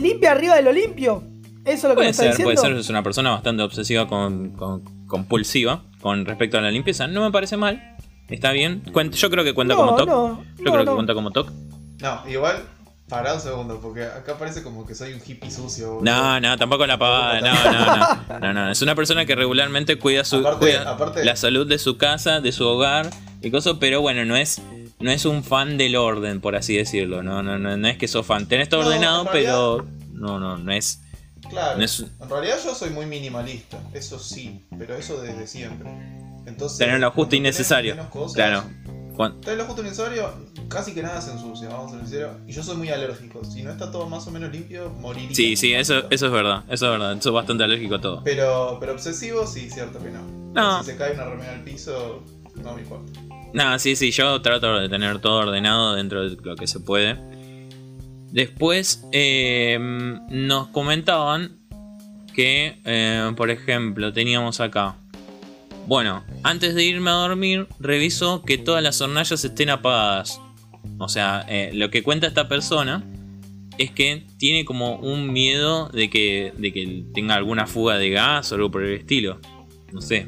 Limpia 0.00 0.32
arriba 0.32 0.56
de 0.56 0.62
lo 0.62 0.72
limpio. 0.72 1.22
Eso 1.64 1.74
es 1.74 1.82
lo 1.84 1.88
que 1.90 1.94
me 1.94 1.94
Puede 1.96 2.10
está 2.10 2.22
ser, 2.22 2.30
diciendo. 2.32 2.44
puede 2.54 2.68
ser, 2.68 2.76
es 2.80 2.88
una 2.88 3.02
persona 3.02 3.30
bastante 3.30 3.62
obsesiva 3.62 4.08
con, 4.08 4.50
con- 4.56 4.82
compulsiva 5.16 5.82
con 6.00 6.24
respecto 6.24 6.56
a 6.58 6.62
la 6.62 6.70
limpieza. 6.70 7.06
No 7.06 7.20
me 7.22 7.30
parece 7.30 7.56
mal, 7.58 7.96
está 8.30 8.50
bien. 8.50 8.82
Cuenta- 8.92 9.16
yo 9.16 9.30
creo 9.30 9.44
que 9.44 9.52
cuenta 9.52 9.74
No, 9.74 9.80
como 9.80 9.94
TOC. 9.96 10.06
no, 10.08 10.44
yo 10.58 10.64
no, 10.64 10.72
creo 10.72 10.84
no. 10.84 10.90
que 10.90 10.94
cuenta 10.96 11.14
como 11.14 11.30
TOC. 11.30 11.50
No, 12.00 12.22
igual, 12.28 12.62
pará 13.08 13.34
un 13.34 13.40
segundo, 13.40 13.78
porque 13.80 14.04
acá 14.04 14.38
parece 14.38 14.62
como 14.62 14.86
que 14.86 14.94
soy 14.94 15.12
un 15.12 15.20
hippie 15.24 15.50
sucio. 15.50 15.98
No, 16.02 16.40
no, 16.40 16.56
tampoco 16.56 16.86
la 16.86 16.98
pavada, 16.98 17.40
no, 17.42 17.52
no, 17.72 17.96
no, 18.38 18.40
no, 18.40 18.52
no, 18.54 18.70
es 18.72 18.80
una 18.80 18.94
persona 18.94 19.26
que 19.26 19.36
regularmente 19.36 19.96
cuida 19.98 20.24
su 20.24 20.36
Aparte- 20.38 20.58
cuida 20.58 20.90
aparte- 20.90 21.24
la 21.24 21.36
salud 21.36 21.66
de 21.66 21.78
su 21.78 21.98
casa, 21.98 22.40
de 22.40 22.50
su 22.52 22.66
hogar 22.66 23.10
y 23.42 23.50
cosas, 23.50 23.76
pero 23.78 24.00
bueno, 24.00 24.24
no 24.24 24.34
es 24.34 24.62
no 24.98 25.10
es 25.10 25.24
un 25.26 25.42
fan 25.44 25.76
del 25.78 25.96
orden, 25.96 26.40
por 26.40 26.54
así 26.56 26.76
decirlo, 26.76 27.22
no, 27.24 27.42
no, 27.42 27.58
no, 27.58 27.76
no 27.76 27.88
es 27.88 27.98
que 27.98 28.06
sos 28.08 28.24
fan, 28.24 28.46
tenés 28.46 28.68
todo 28.68 28.82
No, 28.82 28.86
ordenado, 28.88 29.24
realidad- 29.24 29.52
pero 29.52 29.86
no, 30.12 30.38
no, 30.38 30.56
no 30.56 30.72
es, 30.72 31.01
Claro, 31.52 31.78
no 31.78 31.84
es- 31.84 32.00
en 32.00 32.28
realidad 32.30 32.56
yo 32.64 32.74
soy 32.74 32.88
muy 32.90 33.04
minimalista, 33.04 33.78
eso 33.92 34.18
sí, 34.18 34.64
pero 34.78 34.94
eso 34.96 35.20
desde 35.20 35.46
siempre. 35.46 35.86
Entonces, 36.46 36.78
tener 36.78 36.98
lo 36.98 37.10
justo 37.10 37.36
y 37.36 37.40
necesario, 37.40 37.94
cosas, 38.10 38.34
claro. 38.34 38.64
Tener 39.42 39.58
lo 39.58 39.66
justo 39.66 39.82
y 39.82 39.84
necesario, 39.84 40.32
casi 40.68 40.94
que 40.94 41.02
nada 41.02 41.20
se 41.20 41.30
ensucia, 41.32 41.68
vamos 41.68 41.92
a 41.92 41.96
ser 41.96 42.00
sinceros. 42.06 42.36
Y 42.46 42.52
yo 42.52 42.62
soy 42.62 42.76
muy 42.78 42.88
alérgico, 42.88 43.44
si 43.44 43.62
no 43.62 43.70
está 43.70 43.90
todo 43.90 44.08
más 44.08 44.26
o 44.26 44.30
menos 44.30 44.50
limpio, 44.50 44.88
moriría. 44.98 45.34
Sí, 45.36 45.54
sí, 45.54 45.74
eso, 45.74 46.10
eso 46.10 46.26
es 46.26 46.32
verdad, 46.32 46.64
eso 46.70 46.86
es 46.86 46.98
verdad, 46.98 47.20
sos 47.20 47.32
bastante 47.34 47.62
alérgico 47.64 47.96
a 47.96 48.00
todo. 48.00 48.22
Pero, 48.24 48.78
pero 48.80 48.92
obsesivo, 48.92 49.46
sí, 49.46 49.68
cierto 49.70 50.02
que 50.02 50.10
no. 50.10 50.22
No. 50.54 50.82
Si 50.82 50.92
se 50.92 50.96
cae 50.96 51.12
una 51.12 51.26
remera 51.26 51.52
al 51.52 51.62
piso, 51.62 52.24
no 52.56 52.74
me 52.74 52.80
importa. 52.80 53.12
No, 53.52 53.78
sí, 53.78 53.94
sí, 53.96 54.10
yo 54.10 54.40
trato 54.40 54.80
de 54.80 54.88
tener 54.88 55.20
todo 55.20 55.40
ordenado 55.40 55.94
dentro 55.94 56.26
de 56.28 56.36
lo 56.42 56.56
que 56.56 56.66
se 56.66 56.80
puede. 56.80 57.18
Después 58.32 59.04
eh, 59.12 59.78
nos 60.30 60.68
comentaban 60.68 61.58
que, 62.34 62.80
eh, 62.84 63.30
por 63.36 63.50
ejemplo, 63.50 64.12
teníamos 64.12 64.60
acá. 64.60 64.96
Bueno, 65.86 66.24
antes 66.42 66.74
de 66.74 66.84
irme 66.84 67.10
a 67.10 67.14
dormir, 67.14 67.66
reviso 67.78 68.42
que 68.42 68.56
todas 68.56 68.82
las 68.82 69.00
hornallas 69.00 69.44
estén 69.44 69.68
apagadas. 69.70 70.40
O 70.98 71.08
sea, 71.08 71.44
eh, 71.48 71.70
lo 71.74 71.90
que 71.90 72.02
cuenta 72.02 72.26
esta 72.26 72.48
persona 72.48 73.04
es 73.78 73.90
que 73.90 74.26
tiene 74.38 74.64
como 74.64 74.96
un 74.96 75.32
miedo 75.32 75.88
de 75.88 76.08
que, 76.08 76.52
de 76.56 76.72
que 76.72 77.04
tenga 77.14 77.34
alguna 77.34 77.66
fuga 77.66 77.98
de 77.98 78.10
gas 78.10 78.50
o 78.52 78.54
algo 78.54 78.70
por 78.70 78.82
el 78.84 78.94
estilo. 78.94 79.38
No 79.92 80.00
sé. 80.00 80.26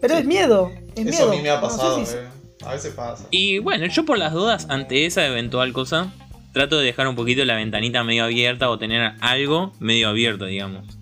Pero 0.00 0.16
es 0.16 0.24
miedo. 0.24 0.72
Es 0.96 1.06
Eso 1.06 1.26
miedo. 1.26 1.30
a 1.32 1.34
mí 1.36 1.40
me 1.42 1.50
ha 1.50 1.60
No 1.60 1.70
sé 1.70 1.76
pasado, 1.76 2.04
si- 2.04 2.16
eh. 2.16 2.20
A 2.64 2.72
veces 2.74 2.94
pasa. 2.94 3.26
Y 3.30 3.58
bueno, 3.58 3.86
yo 3.86 4.04
por 4.04 4.18
las 4.18 4.32
dudas, 4.32 4.66
ante 4.68 5.04
esa 5.06 5.26
eventual 5.26 5.72
cosa, 5.72 6.12
trato 6.52 6.78
de 6.78 6.86
dejar 6.86 7.08
un 7.08 7.16
poquito 7.16 7.44
la 7.44 7.56
ventanita 7.56 8.04
medio 8.04 8.24
abierta 8.24 8.70
o 8.70 8.78
tener 8.78 9.12
algo 9.20 9.72
medio 9.80 10.08
abierto, 10.08 10.46
digamos. 10.46 10.98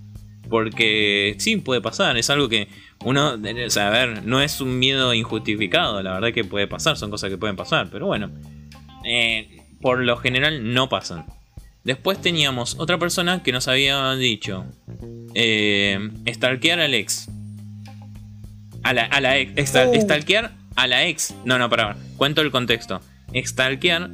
Porque 0.48 1.34
sí, 1.38 1.56
puede 1.56 1.80
pasar, 1.80 2.16
es 2.16 2.30
algo 2.30 2.48
que 2.48 2.68
uno, 3.04 3.34
o 3.34 3.70
sea, 3.70 3.88
a 3.88 3.90
ver, 3.90 4.24
no 4.24 4.40
es 4.40 4.60
un 4.60 4.78
miedo 4.78 5.14
injustificado, 5.14 6.02
la 6.02 6.14
verdad 6.14 6.32
que 6.32 6.44
puede 6.44 6.66
pasar, 6.66 6.96
son 6.96 7.10
cosas 7.10 7.30
que 7.30 7.38
pueden 7.38 7.56
pasar, 7.56 7.88
pero 7.90 8.06
bueno, 8.06 8.30
eh, 9.04 9.62
por 9.80 10.00
lo 10.00 10.16
general 10.16 10.72
no 10.72 10.88
pasan. 10.88 11.24
Después 11.84 12.20
teníamos 12.20 12.76
otra 12.78 12.98
persona 12.98 13.42
que 13.42 13.52
nos 13.52 13.68
había 13.68 14.14
dicho, 14.14 14.66
eh, 15.34 16.10
stalkear 16.28 16.80
al 16.80 16.94
ex. 16.94 17.28
A 18.82 18.92
la, 18.92 19.04
a 19.04 19.20
la 19.20 19.38
ex, 19.38 19.74
Uh. 19.74 20.00
stalkear 20.00 20.52
a 20.76 20.86
la 20.86 21.06
ex. 21.06 21.34
No, 21.44 21.58
no, 21.58 21.70
para, 21.70 21.96
cuento 22.16 22.42
el 22.42 22.50
contexto. 22.50 23.00
Stalkear 23.34 24.10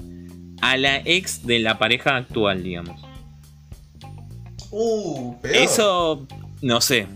a 0.61 0.77
la 0.77 0.99
ex 1.05 1.47
de 1.47 1.59
la 1.59 1.79
pareja 1.79 2.17
actual, 2.17 2.63
digamos. 2.63 3.01
Uh, 4.71 5.35
peor. 5.41 5.57
Eso, 5.57 6.27
no 6.63 6.81
sé. 6.81 7.07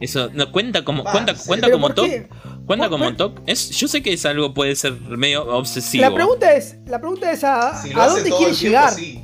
Eso, 0.00 0.30
no, 0.32 0.52
cuenta 0.52 0.84
como, 0.84 1.02
Va, 1.02 1.10
cuenta, 1.12 1.34
sí. 1.34 1.46
cuenta 1.46 1.66
¿Pero 1.66 1.80
como 1.80 1.94
qué? 1.94 2.28
Cuenta 2.66 2.88
como 2.88 3.14
TOC. 3.16 3.40
Es, 3.46 3.70
yo 3.70 3.88
sé 3.88 4.02
que 4.02 4.12
es 4.12 4.24
algo 4.26 4.54
puede 4.54 4.76
ser 4.76 4.92
medio 5.00 5.44
obsesivo. 5.56 6.02
La 6.04 6.14
pregunta 6.14 6.52
es, 6.54 6.76
la 6.86 7.00
pregunta 7.00 7.32
es 7.32 7.42
a, 7.42 7.82
Si 7.82 7.92
¿a 7.92 8.06
dónde 8.06 8.30
quiere 8.30 8.52
llegar. 8.52 8.92
sí. 8.92 9.20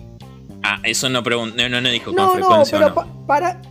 Ah, 0.62 0.80
eso 0.82 1.10
no 1.10 1.22
pregunto, 1.22 1.56
no, 1.58 1.68
no, 1.68 1.80
no 1.82 1.90
dijo 1.90 2.06
con 2.06 2.16
No, 2.16 2.26
no, 2.28 2.32
frecuencia 2.32 2.78
pero 2.78 2.86
o 2.86 2.88
no. 2.88 2.94
pa- 2.94 3.26
para, 3.26 3.62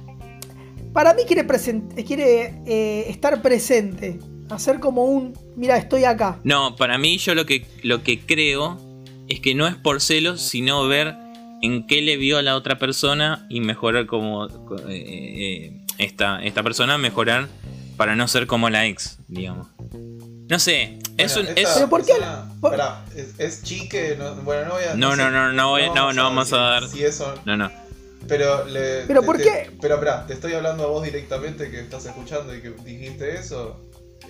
para 0.94 1.14
mí 1.16 1.24
quiere, 1.26 1.46
present- 1.46 2.06
quiere 2.06 2.54
eh, 2.68 3.06
estar 3.10 3.42
presente. 3.42 4.20
Hacer 4.52 4.80
como 4.80 5.06
un, 5.06 5.34
mira, 5.56 5.76
estoy 5.78 6.04
acá. 6.06 6.40
No, 6.44 6.76
para 6.76 7.00
mí 7.00 7.18
yo 7.18 7.34
lo 7.34 7.46
que, 7.48 7.66
lo 7.82 8.04
que 8.04 8.20
creo 8.20 8.78
es 9.28 9.40
que 9.40 9.56
no 9.56 9.68
es 9.68 9.76
por 9.76 10.02
celos, 10.02 10.42
sino 10.42 10.88
ver 10.88 11.16
en 11.62 11.88
qué 11.88 12.02
le 12.02 12.18
vio 12.18 12.38
a 12.38 12.42
la 12.42 12.56
otra 12.56 12.78
persona 12.78 13.46
y 13.50 13.62
mejorar 13.62 14.06
como 14.06 14.48
eh, 14.48 14.52
eh, 14.90 15.86
esta, 15.98 16.44
esta 16.44 16.62
persona, 16.64 16.98
mejorar 16.98 17.48
para 17.98 18.16
no 18.16 18.28
ser 18.28 18.48
como 18.48 18.70
la 18.70 18.86
ex, 18.88 19.18
digamos. 19.28 19.68
No 20.50 20.60
sé, 20.60 21.00
Es 21.18 21.36
Bueno, 21.36 21.52
un- 21.52 21.58
es- 21.60 21.70
¿Pero 21.76 21.90
por 21.90 22.04
qué? 22.06 22.14
Por- 22.60 22.80
es, 23.16 23.40
es 23.40 23.64
chique, 23.64 24.16
no, 24.18 24.34
bueno, 24.38 24.66
no 24.66 24.72
voy 24.74 24.84
a... 24.84 24.96
No, 24.96 25.12
sé- 25.12 25.18
no, 25.18 25.30
no, 25.32 25.54
no 25.54 25.70
voy- 25.70 25.88
no, 25.94 26.12
no 26.12 26.24
vamos 26.24 26.52
a 26.54 26.58
dar- 26.58 26.88
Si 26.90 27.04
eso... 27.04 27.34
No, 27.46 27.56
no. 27.56 27.72
Pero, 28.28 28.66
le, 28.66 29.04
¿Pero 29.06 29.20
te- 29.22 29.26
por 29.26 29.38
te- 29.38 29.44
qué? 29.44 29.72
Pero 29.80 29.96
espera, 29.96 30.26
te 30.26 30.34
estoy 30.34 30.54
hablando 30.54 30.84
a 30.86 30.88
vos 30.88 31.04
directamente 31.04 31.70
que 31.70 31.80
estás 31.82 32.06
escuchando 32.08 32.56
y 32.56 32.62
que 32.62 32.72
dijiste 32.84 33.36
eso. 33.36 33.80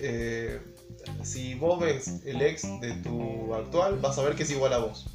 Eh, 0.00 0.60
si 1.22 1.54
vos 1.54 1.80
ves 1.80 2.20
el 2.26 2.40
ex 2.42 2.62
de 2.80 2.92
tu 3.02 3.54
actual, 3.54 3.98
vas 4.00 4.18
a 4.18 4.22
ver 4.24 4.34
que 4.34 4.42
es 4.44 4.50
igual 4.50 4.72
a 4.72 4.78
vos. 4.78 5.06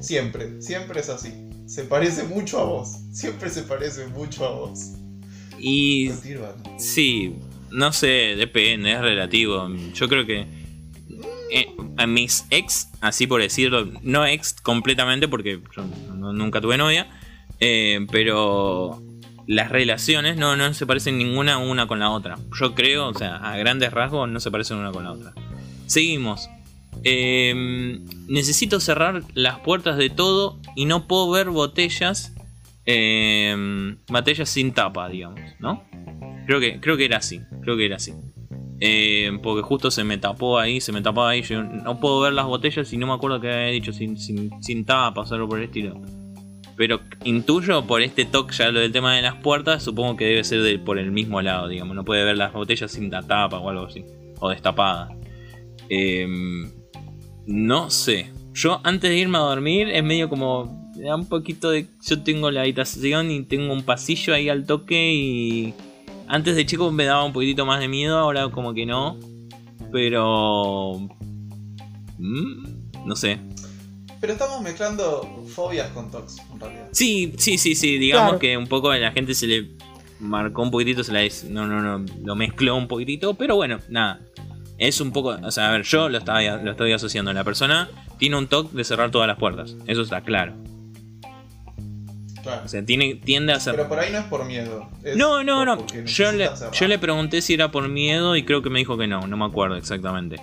Siempre, 0.00 0.60
siempre 0.62 1.00
es 1.00 1.08
así. 1.08 1.32
Se 1.66 1.84
parece 1.84 2.24
mucho 2.24 2.60
a 2.60 2.64
vos. 2.64 2.88
Siempre 3.12 3.48
se 3.50 3.62
parece 3.62 4.06
mucho 4.08 4.44
a 4.46 4.50
vos. 4.52 4.92
Y 5.58 6.10
sí, 6.78 7.34
no 7.70 7.92
sé, 7.92 8.34
depende, 8.36 8.92
es 8.92 9.00
relativo. 9.00 9.68
Yo 9.94 10.08
creo 10.08 10.24
que 10.26 10.46
eh, 11.52 11.66
a 11.96 12.06
mis 12.06 12.44
ex, 12.50 12.88
así 13.00 13.26
por 13.26 13.42
decirlo, 13.42 13.86
no 14.02 14.24
ex 14.26 14.54
completamente 14.54 15.28
porque 15.28 15.60
yo 15.76 15.84
no- 16.14 16.32
nunca 16.32 16.60
tuve 16.60 16.76
novia, 16.78 17.08
eh, 17.58 18.06
pero 18.10 19.02
las 19.50 19.68
relaciones 19.68 20.36
no, 20.36 20.56
no 20.56 20.72
se 20.74 20.86
parecen 20.86 21.18
ninguna 21.18 21.58
una 21.58 21.88
con 21.88 21.98
la 21.98 22.10
otra. 22.10 22.38
Yo 22.56 22.76
creo, 22.76 23.08
o 23.08 23.14
sea, 23.14 23.34
a 23.34 23.56
grandes 23.56 23.92
rasgos 23.92 24.28
no 24.28 24.38
se 24.38 24.48
parecen 24.48 24.76
una 24.76 24.92
con 24.92 25.02
la 25.02 25.10
otra. 25.10 25.32
Seguimos. 25.86 26.48
Eh, 27.02 27.98
necesito 28.28 28.78
cerrar 28.78 29.24
las 29.34 29.58
puertas 29.58 29.96
de 29.96 30.08
todo 30.08 30.60
y 30.76 30.84
no 30.84 31.08
puedo 31.08 31.28
ver 31.32 31.50
botellas, 31.50 32.32
eh, 32.86 33.96
botellas 34.06 34.48
sin 34.48 34.72
tapa, 34.72 35.08
digamos, 35.08 35.40
¿no? 35.58 35.82
Creo 36.46 36.60
que, 36.60 36.78
creo 36.78 36.96
que 36.96 37.06
era 37.06 37.16
así, 37.16 37.40
creo 37.62 37.76
que 37.76 37.86
era 37.86 37.96
así. 37.96 38.12
Eh, 38.78 39.32
porque 39.42 39.62
justo 39.62 39.90
se 39.90 40.04
me 40.04 40.16
tapó 40.16 40.60
ahí, 40.60 40.80
se 40.80 40.92
me 40.92 41.02
tapó 41.02 41.24
ahí. 41.24 41.42
Yo 41.42 41.64
no 41.64 41.98
puedo 41.98 42.20
ver 42.20 42.34
las 42.34 42.46
botellas 42.46 42.92
y 42.92 42.96
no 42.98 43.08
me 43.08 43.14
acuerdo 43.14 43.40
que 43.40 43.52
había 43.52 43.72
dicho 43.72 43.92
sin, 43.92 44.16
sin, 44.16 44.62
sin 44.62 44.84
tapa 44.84 45.22
o 45.22 45.34
algo 45.34 45.48
por 45.48 45.58
el 45.58 45.64
estilo. 45.64 46.00
Pero 46.80 46.98
intuyo 47.24 47.86
por 47.86 48.00
este 48.00 48.24
toque 48.24 48.54
ya 48.54 48.70
lo 48.70 48.80
del 48.80 48.90
tema 48.90 49.14
de 49.14 49.20
las 49.20 49.34
puertas, 49.34 49.82
supongo 49.82 50.16
que 50.16 50.24
debe 50.24 50.42
ser 50.44 50.62
de- 50.62 50.78
por 50.78 50.98
el 50.98 51.12
mismo 51.12 51.42
lado, 51.42 51.68
digamos. 51.68 51.94
No 51.94 52.06
puede 52.06 52.24
ver 52.24 52.38
las 52.38 52.54
botellas 52.54 52.90
sin 52.90 53.10
la 53.10 53.20
tapa 53.22 53.58
o 53.58 53.68
algo 53.68 53.84
así. 53.84 54.02
O 54.38 54.48
destapadas. 54.48 55.10
Em, 55.90 56.70
no 57.46 57.90
sé. 57.90 58.30
Yo 58.54 58.80
antes 58.82 59.10
de 59.10 59.18
irme 59.18 59.36
a 59.36 59.42
dormir 59.42 59.90
es 59.90 60.02
medio 60.02 60.30
como. 60.30 60.90
Da 60.96 61.16
un 61.16 61.28
poquito 61.28 61.70
de. 61.70 61.86
Yo 62.08 62.22
tengo 62.22 62.50
la 62.50 62.62
habitación 62.62 63.30
y 63.30 63.42
tengo 63.42 63.74
un 63.74 63.82
pasillo 63.82 64.32
ahí 64.32 64.48
al 64.48 64.64
toque 64.64 65.12
y. 65.12 65.74
Antes 66.28 66.56
de 66.56 66.64
chico 66.64 66.90
me 66.90 67.04
daba 67.04 67.24
un 67.24 67.34
poquitito 67.34 67.66
más 67.66 67.80
de 67.80 67.88
miedo, 67.88 68.16
ahora 68.16 68.48
como 68.48 68.72
que 68.72 68.86
no. 68.86 69.18
Pero. 69.92 70.98
mm, 72.18 73.04
no 73.04 73.16
sé. 73.16 73.38
Pero 74.20 74.34
estamos 74.34 74.60
mezclando 74.60 75.44
fobias 75.54 75.88
con 75.92 76.10
tox, 76.10 76.36
en 76.52 76.60
realidad. 76.60 76.88
Sí, 76.92 77.32
sí, 77.38 77.56
sí, 77.56 77.74
sí. 77.74 77.96
Digamos 77.98 78.28
Claro. 78.32 78.38
que 78.38 78.56
un 78.56 78.66
poco 78.66 78.90
a 78.90 78.98
la 78.98 79.12
gente 79.12 79.34
se 79.34 79.46
le 79.46 79.70
marcó 80.18 80.62
un 80.62 80.70
poquitito, 80.70 81.02
se 81.02 81.12
la 81.12 81.24
hizo- 81.24 81.46
no, 81.48 81.66
no, 81.66 81.80
no, 81.80 82.04
lo 82.22 82.34
mezcló 82.36 82.76
un 82.76 82.86
poquitito, 82.86 83.34
pero 83.34 83.56
bueno, 83.56 83.78
nada. 83.88 84.20
Es 84.76 85.00
un 85.00 85.12
poco, 85.12 85.36
o 85.42 85.50
sea, 85.50 85.68
a 85.68 85.72
ver, 85.72 85.82
yo 85.82 86.08
lo 86.08 86.18
estaba 86.18 86.40
lo 86.42 86.70
estoy 86.70 86.92
asociando. 86.92 87.32
La 87.32 87.44
persona 87.44 87.88
tiene 88.18 88.36
un 88.36 88.46
toque 88.46 88.76
de 88.76 88.84
cerrar 88.84 89.10
todas 89.10 89.26
las 89.28 89.38
puertas. 89.38 89.76
Eso 89.86 90.02
está 90.02 90.20
claro. 90.22 90.54
Claro. 92.42 92.62
O 92.64 92.68
sea, 92.68 92.82
tiene, 92.84 93.16
tiende 93.16 93.52
a 93.52 93.60
ser. 93.60 93.74
Pero 93.76 93.88
por 93.88 93.98
ahí 93.98 94.10
no 94.10 94.18
es 94.18 94.24
por 94.24 94.44
miedo. 94.46 94.88
es 95.04 95.16
No, 95.16 95.44
no, 95.44 95.64
no. 95.66 95.86
Yo 96.06 96.32
le, 96.32 96.48
cerrar. 96.56 96.72
yo 96.72 96.88
le 96.88 96.98
pregunté 96.98 97.42
si 97.42 97.52
era 97.54 97.70
por 97.70 97.88
miedo 97.90 98.34
y 98.36 98.44
creo 98.44 98.62
que 98.62 98.70
me 98.70 98.78
dijo 98.78 98.96
que 98.96 99.06
no. 99.06 99.26
No 99.26 99.36
me 99.36 99.44
acuerdo 99.44 99.76
exactamente. 99.76 100.36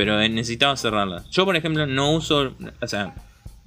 Pero 0.00 0.18
eh, 0.18 0.30
necesitaba 0.30 0.78
cerrarla. 0.78 1.24
Yo, 1.30 1.44
por 1.44 1.56
ejemplo, 1.56 1.86
no 1.86 2.12
uso. 2.12 2.54
O 2.80 2.86
sea, 2.86 3.14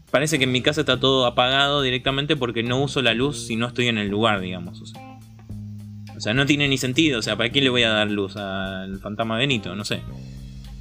parece 0.10 0.40
que 0.40 0.46
en 0.46 0.52
mi 0.52 0.64
casa 0.64 0.82
está 0.82 1.00
todo 1.00 1.28
apagado 1.28 1.84
directamente 1.84 2.36
porque 2.36 2.64
no 2.64 2.82
uso 2.82 3.04
la 3.04 3.14
luz 3.14 3.46
si 3.46 3.56
no 3.56 3.68
estoy 3.68 3.88
en 3.88 4.00
el 4.00 4.08
lugar, 4.08 4.42
digamos. 4.42 4.82
O 4.82 4.86
sea, 4.88 5.00
o 6.18 6.20
sea, 6.20 6.34
no 6.34 6.48
tiene 6.48 6.68
ni 6.68 6.80
sentido. 6.80 7.20
O 7.20 7.22
sea, 7.22 7.36
¿para 7.36 7.52
quién 7.52 7.66
le 7.66 7.70
voy 7.70 7.84
a 7.84 7.92
dar 7.92 8.10
luz? 8.10 8.36
¿Al 8.36 8.98
fantasma 8.98 9.38
Benito? 9.38 9.76
No 9.76 9.86
sé. 9.86 10.02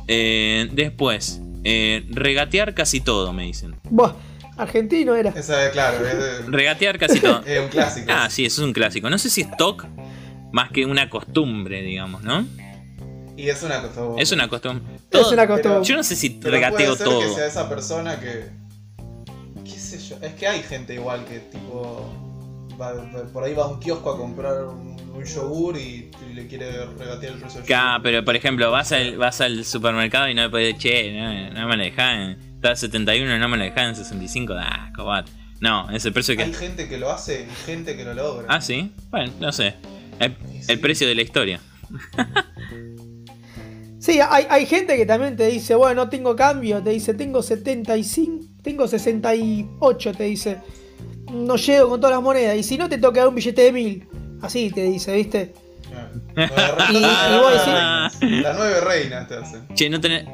Eh, 0.08 0.70
después, 0.72 1.42
eh, 1.64 2.06
regatear 2.08 2.72
casi 2.72 3.02
todo, 3.02 3.34
me 3.34 3.44
dicen. 3.44 3.76
Buah, 3.90 4.14
argentino 4.56 5.14
era. 5.14 5.34
Esa 5.36 5.66
es 5.66 5.72
claro, 5.72 5.98
es, 6.06 6.46
Regatear 6.50 6.98
casi 6.98 7.20
todo. 7.20 7.42
es 7.46 7.60
un 7.60 7.68
clásico. 7.68 8.10
Ah, 8.10 8.30
sí, 8.30 8.46
eso 8.46 8.62
es 8.62 8.66
un 8.66 8.72
clásico. 8.72 9.10
No 9.10 9.18
sé 9.18 9.28
si 9.28 9.42
es 9.42 9.54
TOC 9.58 9.84
más 10.50 10.70
que 10.70 10.86
una 10.86 11.10
costumbre, 11.10 11.82
digamos, 11.82 12.22
¿no? 12.22 12.46
Y 13.36 13.48
es 13.48 13.62
una 13.62 13.80
costumbre. 13.82 14.22
Es 14.22 14.32
una 14.32 14.48
costumbre. 14.48 14.94
Es 14.96 15.08
Todo- 15.10 15.32
una 15.32 15.46
costumbre. 15.46 15.84
Yo 15.84 15.96
no 15.96 16.02
sé 16.02 16.16
si 16.16 16.38
regateo 16.42 16.76
puede 16.94 16.96
ser 16.96 17.06
todo. 17.06 17.20
que 17.20 17.28
sea 17.34 17.46
esa 17.46 17.68
persona 17.68 18.20
que. 18.20 18.50
¿Qué 19.64 19.70
sé 19.78 19.98
yo? 19.98 20.16
Es 20.20 20.34
que 20.34 20.46
hay 20.46 20.62
gente 20.62 20.94
igual 20.94 21.24
que, 21.24 21.38
tipo. 21.40 22.12
va- 22.80 22.92
va- 22.94 23.24
por 23.32 23.44
ahí 23.44 23.54
va 23.54 23.64
a 23.64 23.68
un 23.68 23.80
kiosco 23.80 24.10
a 24.12 24.16
comprar 24.18 24.64
un, 24.64 24.96
un 25.14 25.24
yogur 25.24 25.76
y, 25.76 26.10
y 26.30 26.34
le 26.34 26.46
quiere 26.46 26.84
regatear 26.86 27.32
el 27.34 27.38
precio 27.40 27.60
del 27.60 27.68
Ca, 27.68 27.92
yogur. 27.92 28.02
pero 28.02 28.24
por 28.24 28.34
ejemplo, 28.36 28.70
vas 28.70 28.92
al, 28.92 29.16
vas 29.18 29.40
al 29.40 29.64
supermercado 29.64 30.28
y 30.28 30.34
no 30.34 30.42
le 30.42 30.50
puedes, 30.50 30.76
che, 30.78 31.12
no, 31.12 31.50
no 31.60 31.68
me 31.68 31.76
lo 31.76 31.82
dejan. 31.84 32.38
Está 32.56 32.72
a 32.72 32.76
71 32.76 33.36
y 33.36 33.38
no 33.38 33.48
me 33.48 33.56
lo 33.56 33.64
dejan 33.64 33.88
en 33.90 33.96
65. 33.96 34.54
Ah, 34.58 34.90
cobat. 34.94 35.26
No, 35.60 35.90
es 35.90 36.04
el 36.04 36.12
precio 36.12 36.34
Hay 36.38 36.50
que. 36.50 36.56
gente 36.56 36.88
que 36.88 36.98
lo 36.98 37.10
hace 37.10 37.46
y 37.50 37.54
gente 37.66 37.96
que 37.96 38.04
lo 38.04 38.14
logra. 38.14 38.46
Ah, 38.48 38.60
sí. 38.60 38.92
Bueno, 39.10 39.32
no 39.40 39.52
sé. 39.52 39.74
El, 40.18 40.36
sí. 40.60 40.72
el 40.72 40.80
precio 40.80 41.06
de 41.06 41.14
la 41.14 41.22
historia. 41.22 41.60
Sí, 44.02 44.18
hay, 44.20 44.46
hay 44.50 44.66
gente 44.66 44.96
que 44.96 45.06
también 45.06 45.36
te 45.36 45.46
dice, 45.46 45.76
bueno, 45.76 46.04
no 46.04 46.10
tengo 46.10 46.34
cambio, 46.34 46.82
te 46.82 46.90
dice, 46.90 47.14
tengo 47.14 47.40
75, 47.40 48.44
tengo 48.62 48.88
68, 48.88 50.12
te 50.12 50.24
dice, 50.24 50.58
no 51.32 51.54
llego 51.56 51.88
con 51.90 52.00
todas 52.00 52.16
las 52.16 52.22
monedas, 52.22 52.56
y 52.56 52.62
si 52.64 52.76
no 52.76 52.88
te 52.88 52.98
toca 52.98 53.20
dar 53.20 53.28
un 53.28 53.36
billete 53.36 53.62
de 53.62 53.72
mil, 53.72 54.04
así 54.42 54.70
te 54.70 54.82
dice, 54.84 55.14
¿viste? 55.14 55.54
Nueve 56.34 56.52
Y- 56.90 56.96
y 56.96 57.00
reinas, 57.00 57.30
vos 57.30 57.40
nueve 57.42 57.56
decís- 57.58 58.20
reinas. 58.20 58.42
Las 58.42 58.56
nueve 58.58 58.80
reinas 58.80 59.28
te 59.28 59.34
hacen. 59.36 59.68
Che, 59.74 59.88
no 59.90 60.00
tenés. 60.00 60.24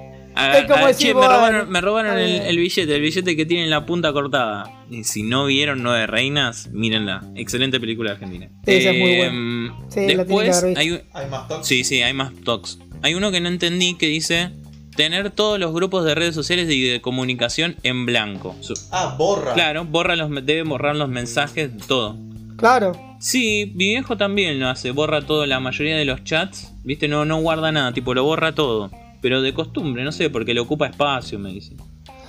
Es 0.55 0.67
como 0.71 0.87
decir, 0.87 1.09
che, 1.09 1.15
me 1.15 1.27
robaron, 1.27 1.69
me 1.69 1.81
robaron 1.81 2.17
está 2.17 2.49
el, 2.49 2.59
billete, 2.59 2.95
el 2.95 3.01
billete 3.03 3.37
que 3.37 3.45
tiene 3.45 3.67
la 3.67 3.85
punta 3.85 4.13
cortada. 4.13 4.85
Y 4.89 5.03
si 5.03 5.25
no 5.25 5.47
vieron 5.47 5.83
Nueve 5.83 6.07
Reinas, 6.07 6.69
mírenla. 6.69 7.25
Excelente 7.35 7.81
película 7.81 8.13
argentina. 8.13 8.49
Esa 8.65 8.91
es 8.91 8.99
muy 8.99 9.11
Sí, 9.11 9.27
la 9.27 10.07
tiene 10.07 10.07
que 10.13 10.17
después 10.19 10.57
haber 10.57 10.77
visto. 10.77 10.81
hay, 10.81 11.03
Hay 11.25 11.29
más 11.29 11.49
tox. 11.49 11.67
Sí, 11.67 11.83
sí, 11.83 12.03
hay 12.03 12.13
más 12.13 12.33
talks. 12.45 12.79
Hay 13.03 13.15
uno 13.15 13.31
que 13.31 13.41
no 13.41 13.49
entendí 13.49 13.95
que 13.95 14.07
dice 14.07 14.51
tener 14.97 15.31
todos 15.31 15.59
los 15.61 15.73
grupos 15.73 16.05
de 16.05 16.15
redes 16.15 16.35
sociales 16.35 16.69
y 16.71 16.83
de 16.89 17.01
comunicación 17.01 17.77
en 17.85 18.05
blanco. 18.07 18.57
Ah, 18.91 19.15
borra. 19.17 19.55
Claro, 19.55 19.85
borra 19.85 20.17
los, 20.17 20.29
debe 20.45 20.63
borrar 20.65 20.97
los 20.97 21.09
mensajes, 21.09 21.71
todo. 21.87 22.17
Claro. 22.57 22.93
Sí, 23.21 23.73
mi 23.77 23.89
viejo 23.91 24.17
también 24.17 24.59
lo 24.59 24.69
hace, 24.69 24.91
borra 24.91 25.23
todo, 25.23 25.47
la 25.47 25.61
mayoría 25.61 25.97
de 25.97 26.05
los 26.05 26.25
chats, 26.25 26.73
viste, 26.83 27.07
no, 27.07 27.25
no 27.25 27.41
guarda 27.41 27.71
nada, 27.71 27.93
tipo, 27.93 28.15
lo 28.15 28.25
borra 28.25 28.55
todo. 28.55 28.91
Pero 29.21 29.43
de 29.43 29.55
costumbre, 29.55 30.03
no 30.05 30.13
sé, 30.13 30.31
porque 30.31 30.55
le 30.55 30.61
ocupa 30.61 30.87
espacio, 30.87 31.39
me 31.39 31.53
dice. 31.53 31.75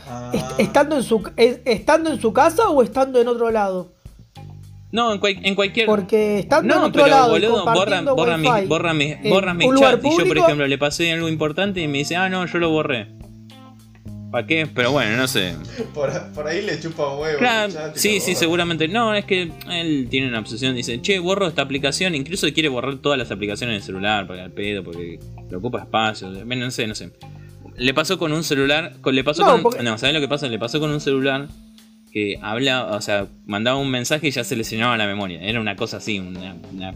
Ah, 0.08 0.32
Est- 0.34 0.60
¿Estando, 0.60 0.96
en 0.98 1.04
su, 1.04 1.24
es- 1.38 1.60
¿Estando 1.66 2.12
en 2.12 2.20
su 2.22 2.34
casa 2.34 2.70
o 2.70 2.82
estando 2.84 3.20
en 3.22 3.28
otro 3.28 3.50
lado? 3.52 3.94
No, 4.92 5.14
en, 5.14 5.20
cual- 5.20 5.40
en 5.44 5.54
cualquier... 5.56 5.86
Porque 5.86 6.40
estando 6.40 6.74
en 6.74 6.80
No, 6.82 6.88
otro 6.88 7.04
pero 7.04 7.16
lado 7.16 7.30
boludo, 7.32 7.64
borra, 7.64 8.02
borra, 8.02 8.38
mis, 8.38 8.68
borra, 8.68 8.94
mis, 8.94 9.12
en 9.24 9.30
borra 9.30 9.54
mis 9.54 9.68
chats. 9.68 9.80
Y 9.80 9.82
yo, 9.84 10.02
por 10.02 10.12
público, 10.26 10.46
ejemplo, 10.46 10.68
le 10.68 10.78
pasé 10.80 11.12
algo 11.12 11.30
importante 11.30 11.80
y 11.82 11.88
me 11.88 12.00
dice, 12.00 12.16
ah, 12.16 12.28
no, 12.30 12.46
yo 12.48 12.58
lo 12.58 12.70
borré. 12.72 13.08
¿Para 14.32 14.46
qué? 14.46 14.68
Pero 14.68 14.92
bueno, 14.92 15.18
no 15.18 15.28
sé. 15.28 15.56
por, 15.94 16.12
por 16.34 16.48
ahí 16.48 16.62
le 16.64 16.80
chupa 16.80 17.08
un 17.14 17.20
huevo. 17.20 17.40
Claro, 17.40 17.72
el 17.74 17.96
sí, 18.00 18.20
sí, 18.20 18.36
seguramente. 18.36 18.88
No, 18.88 19.14
es 19.16 19.26
que 19.26 19.52
él 19.72 20.08
tiene 20.10 20.28
una 20.28 20.40
obsesión. 20.40 20.76
Dice, 20.76 21.02
che, 21.02 21.18
borro 21.20 21.48
esta 21.48 21.64
aplicación. 21.64 22.14
Incluso 22.14 22.48
quiere 22.54 22.70
borrar 22.70 22.98
todas 22.98 23.18
las 23.18 23.32
aplicaciones 23.32 23.76
del 23.76 23.84
celular 23.84 24.28
porque 24.28 24.42
al 24.44 24.52
pedo, 24.52 24.84
porque 24.84 25.20
le 25.50 25.56
ocupa 25.56 25.80
espacio. 25.80 26.30
Bueno, 26.46 26.66
no 26.66 26.72
sé, 26.72 26.86
no 26.86 26.94
sé. 26.94 27.12
Le 27.76 27.94
pasó 27.96 28.20
con 28.20 28.32
un 28.32 28.44
celular. 28.44 28.94
Con, 29.02 29.16
le 29.16 29.24
pasó 29.24 29.44
No, 29.44 29.52
con. 29.54 29.64
porque- 29.64 29.82
No, 29.84 29.98
¿sabes 29.98 30.14
lo 30.14 30.22
que 30.22 30.28
pasa? 30.28 30.48
Le 30.48 30.60
pasó 30.60 30.80
con 30.80 30.92
un 30.92 31.02
celular 31.02 31.48
que 32.12 32.38
habla, 32.42 32.86
o 32.88 33.02
sea, 33.02 33.28
mandaba 33.46 33.78
un 33.78 33.90
mensaje 33.92 34.28
y 34.28 34.32
ya 34.32 34.44
se 34.44 34.56
le 34.56 34.64
llenaba 34.64 34.98
la 34.98 35.08
memoria. 35.08 35.42
Era 35.42 35.60
una 35.62 35.76
cosa 35.76 35.98
así, 35.98 36.20
una, 36.20 36.56
una, 36.74 36.94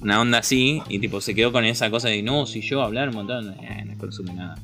una 0.00 0.20
onda 0.20 0.38
así. 0.38 0.82
Y 0.88 0.98
tipo, 0.98 1.20
se 1.20 1.34
quedó 1.34 1.52
con 1.52 1.64
esa 1.64 1.90
cosa 1.90 2.08
de, 2.08 2.22
no, 2.22 2.46
si 2.46 2.60
yo 2.60 2.82
hablar 2.82 3.08
un 3.08 3.16
montón, 3.16 3.54
eh, 3.60 3.84
no 3.86 3.98
consume 3.98 4.32
nada. 4.34 4.56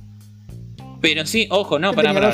Pero 1.01 1.27
sí, 1.27 1.47
ojo, 1.51 1.79
no, 1.79 1.91
¿Qué 1.91 1.97
pará, 1.97 2.15
pará, 2.15 2.33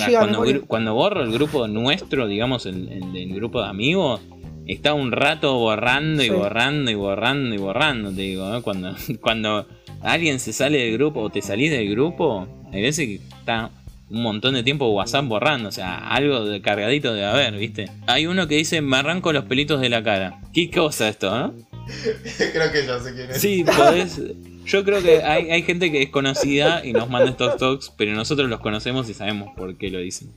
Cuando, 0.67 0.95
borro 0.95 1.23
el 1.23 1.33
grupo 1.33 1.67
nuestro, 1.67 2.27
digamos, 2.29 2.65
el, 2.67 2.89
el 2.89 3.13
del 3.13 3.35
grupo 3.35 3.61
de 3.61 3.69
amigos, 3.69 4.21
está 4.67 4.95
un 4.95 5.11
rato 5.13 5.57
borrando 5.59 6.23
y 6.23 6.27
Sí. 6.27 6.33
borrando 6.33 6.91
y 6.91 6.95
borrando 6.95 7.55
y 7.55 7.59
borrando, 7.59 8.11
te 8.11 8.23
digo, 8.23 8.57
¿eh? 8.57 8.63
Cuando, 8.63 8.95
cuando 9.21 9.67
alguien 10.01 10.39
se 10.39 10.53
sale 10.53 10.79
del 10.79 10.93
grupo 10.95 11.21
o 11.21 11.31
te 11.31 11.43
salís 11.43 11.71
del 11.71 11.91
grupo, 11.91 12.47
hay 12.73 12.83
veces 12.83 13.07
que 13.09 13.15
está 13.17 13.71
un 14.13 14.23
montón 14.23 14.55
de 14.55 14.63
tiempo 14.63 14.89
WhatsApp 14.91 15.25
borrando, 15.27 15.69
o 15.71 15.73
sea, 15.73 15.97
algo 16.09 16.45
de 16.45 16.61
cargadito 16.61 17.15
de 17.15 17.25
haber, 17.25 17.57
¿viste? 17.57 17.87
Hay 18.07 18.27
uno 18.27 18.47
que 18.47 18.57
dice, 18.57 18.81
me 18.83 18.99
arranco 18.99 19.33
los 19.33 19.45
pelitos 19.47 19.81
de 19.81 19.89
la 19.89 20.03
cara. 20.03 20.41
¿Qué 20.53 20.71
cosa 20.71 21.09
esto, 21.09 21.31
no? 21.31 21.55
Creo 22.53 22.71
que 22.73 22.87
ya 22.87 23.01
sé 23.01 23.15
quién 23.15 23.31
es. 23.31 23.41
Sí, 23.41 23.65
podés, 23.65 24.21
Yo 24.65 24.85
creo 24.85 25.03
que 25.03 25.23
hay, 25.23 25.51
hay 25.51 25.63
gente 25.63 25.91
que 25.91 26.03
es 26.03 26.11
conocida 26.11 26.85
y 26.85 26.93
nos 26.93 27.11
manda 27.11 27.31
estos 27.31 27.57
talks, 27.57 27.93
pero 27.97 28.13
nosotros 28.15 28.49
los 28.49 28.61
conocemos 28.61 29.09
y 29.11 29.15
sabemos 29.15 29.49
por 29.57 29.77
qué 29.77 29.91
lo 29.91 29.99
dicen. 29.99 30.31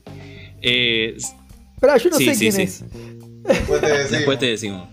Eh, 0.62 1.16
Pero 1.80 1.98
yo 1.98 2.10
no 2.10 2.18
Sí, 2.18 2.26
sé 2.26 2.34
sí, 2.34 2.40
quién 2.40 2.52
sí. 2.54 2.62
es. 2.64 2.84
Después 3.44 3.82
te 3.82 3.88
decimos. 3.88 4.12
después 4.12 4.40
te 4.40 4.46
decimos. 4.48 4.90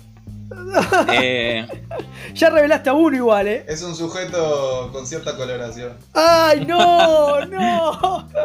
Eh, 1.13 1.67
Ya 2.35 2.51
revelaste 2.51 2.91
a 2.91 2.93
uno 2.95 3.17
igual, 3.17 3.49
¿eh? 3.49 3.65
Es 3.69 3.83
un 3.83 3.95
sujeto 3.95 4.91
con 4.93 5.07
cierta 5.07 5.37
coloración. 5.37 5.93
¡Ay, 6.15 6.65
no! 6.67 7.45
¡No! 7.47 8.29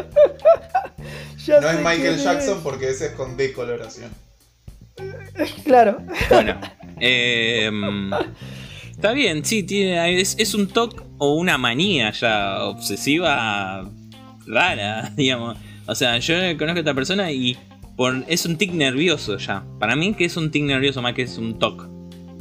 Ya 1.46 1.62
No 1.62 1.70
es 1.70 1.78
Michael 1.78 2.18
Jackson 2.18 2.60
porque 2.62 2.90
ese 2.90 3.06
es 3.08 3.12
con 3.14 3.38
decoloración. 3.38 4.12
Claro. 5.64 6.00
bueno. 6.30 6.60
eh, 7.00 7.70
está 8.92 9.12
bien, 9.14 9.46
sí, 9.46 9.64
tiene, 9.64 10.20
es, 10.20 10.36
es 10.40 10.54
un 10.54 10.68
TOC 10.68 11.04
o 11.20 11.36
una 11.36 11.58
manía 11.58 12.12
ya 12.12 12.64
obsesiva 12.64 13.90
rara, 14.46 15.12
digamos. 15.16 15.58
O 15.86 15.96
sea, 15.96 16.18
yo 16.18 16.36
conozco 16.58 16.78
a 16.78 16.80
esta 16.80 16.94
persona 16.94 17.32
y 17.32 17.58
por, 17.96 18.24
es 18.28 18.46
un 18.46 18.58
tic 18.58 18.74
nervioso 18.74 19.38
ya. 19.38 19.64
Para 19.80 19.96
mí 19.96 20.14
que 20.16 20.26
es 20.26 20.36
un 20.36 20.52
tic 20.52 20.64
nervioso 20.64 21.02
más 21.02 21.14
que 21.14 21.22
es 21.22 21.38
un 21.38 21.58
TOC. 21.60 21.88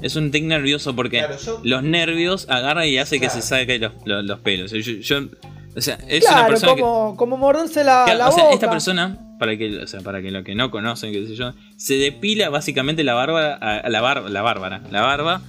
Es 0.02 0.14
un 0.16 0.30
tic 0.30 0.44
nervioso 0.44 0.94
porque 0.94 1.18
Claro, 1.18 1.36
yo- 1.38 1.60
los 1.64 1.82
nervios 1.82 2.46
agarra 2.50 2.86
y 2.86 2.98
hace 2.98 3.18
que 3.20 3.30
se 3.30 3.40
saque 3.42 3.78
los, 3.78 3.92
los- 4.04 4.24
los 4.24 4.40
pelos. 4.40 4.70
Yo, 4.72 4.78
yo- 4.78 5.28
o 5.74 5.80
sea, 5.80 5.98
es 6.08 6.24
una 6.30 6.46
persona 6.46 6.74
que... 6.74 6.80
como, 6.80 7.16
como 7.16 7.36
morderse 7.36 7.82
la, 7.84 8.02
Claro, 8.04 8.18
la 8.18 8.28
o 8.28 8.32
sea, 8.32 8.44
boca. 8.44 8.54
esta 8.54 8.70
persona, 8.70 9.18
para 9.38 9.56
que, 9.58 9.76
o 9.78 9.86
sea, 9.86 10.00
para 10.00 10.22
que 10.22 10.30
lo 10.30 10.42
que 10.44 10.54
no 10.54 10.70
conocen, 10.70 11.12
qué 11.12 11.26
sé 11.26 11.34
yo, 11.34 11.52
se 11.76 11.94
depila 11.96 12.48
básicamente 12.50 13.04
la 13.04 13.14
barba, 13.14 13.54
a, 13.54 13.88
la, 13.88 14.00
bar- 14.00 14.30
la 14.30 14.42
bárbara, 14.42 14.82
la 14.90 15.02
barba, 15.02 15.42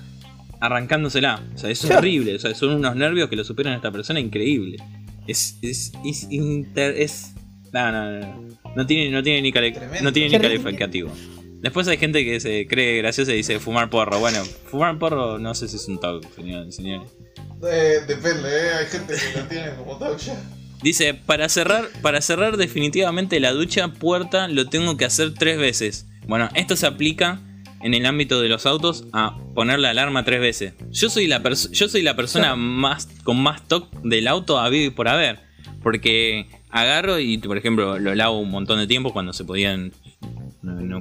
arrancándosela. 0.59 1.41
O 1.55 1.57
sea, 1.57 1.69
es 1.69 1.83
horrible. 1.85 2.35
O 2.35 2.39
sea, 2.39 2.53
son 2.55 2.71
unos 2.73 2.95
nervios 2.95 3.29
que 3.29 3.35
lo 3.35 3.43
superan 3.43 3.73
a 3.73 3.75
esta 3.77 3.91
persona 3.91 4.19
increíble. 4.19 4.77
Es, 5.27 5.57
es, 5.61 5.91
es, 6.05 6.27
inter- 6.31 6.95
es- 6.97 7.33
no, 7.73 7.91
no, 7.91 8.11
no, 8.19 8.43
no 8.75 8.85
tiene, 8.85 9.09
no 9.11 9.21
tiene 9.23 9.41
ni, 9.41 9.51
cali- 9.51 9.73
Tremendo. 9.73 10.03
no 10.03 10.13
tiene 10.13 10.29
ni 10.29 10.39
Terrible. 10.39 11.07
Después 11.61 11.87
hay 11.87 11.97
gente 11.97 12.23
que 12.23 12.39
se 12.39 12.67
cree 12.67 12.97
graciosa 12.97 13.33
y 13.33 13.37
dice 13.37 13.59
fumar 13.59 13.89
porro. 13.89 14.19
Bueno, 14.19 14.43
fumar 14.69 14.97
porro 14.99 15.39
no 15.39 15.53
sé 15.55 15.67
si 15.67 15.75
es 15.77 15.87
un 15.87 15.99
señor, 16.35 16.71
señores. 16.71 17.11
Eh, 17.63 17.99
depende, 18.07 18.49
¿eh? 18.49 18.73
Hay 18.79 18.85
gente 18.85 19.13
que 19.15 19.39
lo 19.39 19.45
tiene 19.47 19.75
como 19.75 19.97
talk 19.97 20.17
ya. 20.19 20.35
Dice, 20.83 21.15
para 21.15 21.49
cerrar, 21.49 21.89
para 22.01 22.21
cerrar 22.21 22.57
definitivamente 22.57 23.39
la 23.39 23.51
ducha 23.51 23.87
puerta 23.87 24.47
lo 24.47 24.69
tengo 24.69 24.95
que 24.95 25.05
hacer 25.05 25.33
tres 25.33 25.57
veces. 25.57 26.05
Bueno, 26.27 26.49
esto 26.53 26.75
se 26.75 26.85
aplica 26.85 27.41
en 27.81 27.93
el 27.93 28.05
ámbito 28.05 28.41
de 28.41 28.49
los 28.49 28.65
autos 28.65 29.05
a 29.13 29.37
poner 29.55 29.79
la 29.79 29.89
alarma 29.89 30.23
tres 30.23 30.39
veces. 30.39 30.73
Yo 30.91 31.09
soy 31.09 31.27
la, 31.27 31.41
yo 31.71 31.89
soy 31.89 32.01
la 32.01 32.15
persona 32.15 32.55
más 32.55 33.07
con 33.23 33.41
más 33.41 33.67
toque 33.67 33.97
del 34.03 34.27
auto 34.27 34.59
a 34.59 34.69
vivir 34.69 34.93
por 34.93 35.07
haber. 35.07 35.39
Porque 35.81 36.47
agarro 36.69 37.19
y, 37.19 37.37
por 37.37 37.57
ejemplo, 37.57 37.97
lo 37.97 38.13
lavo 38.13 38.39
un 38.39 38.51
montón 38.51 38.79
de 38.79 38.87
tiempo 38.87 39.13
cuando 39.13 39.33
se 39.33 39.45
podían, 39.45 39.93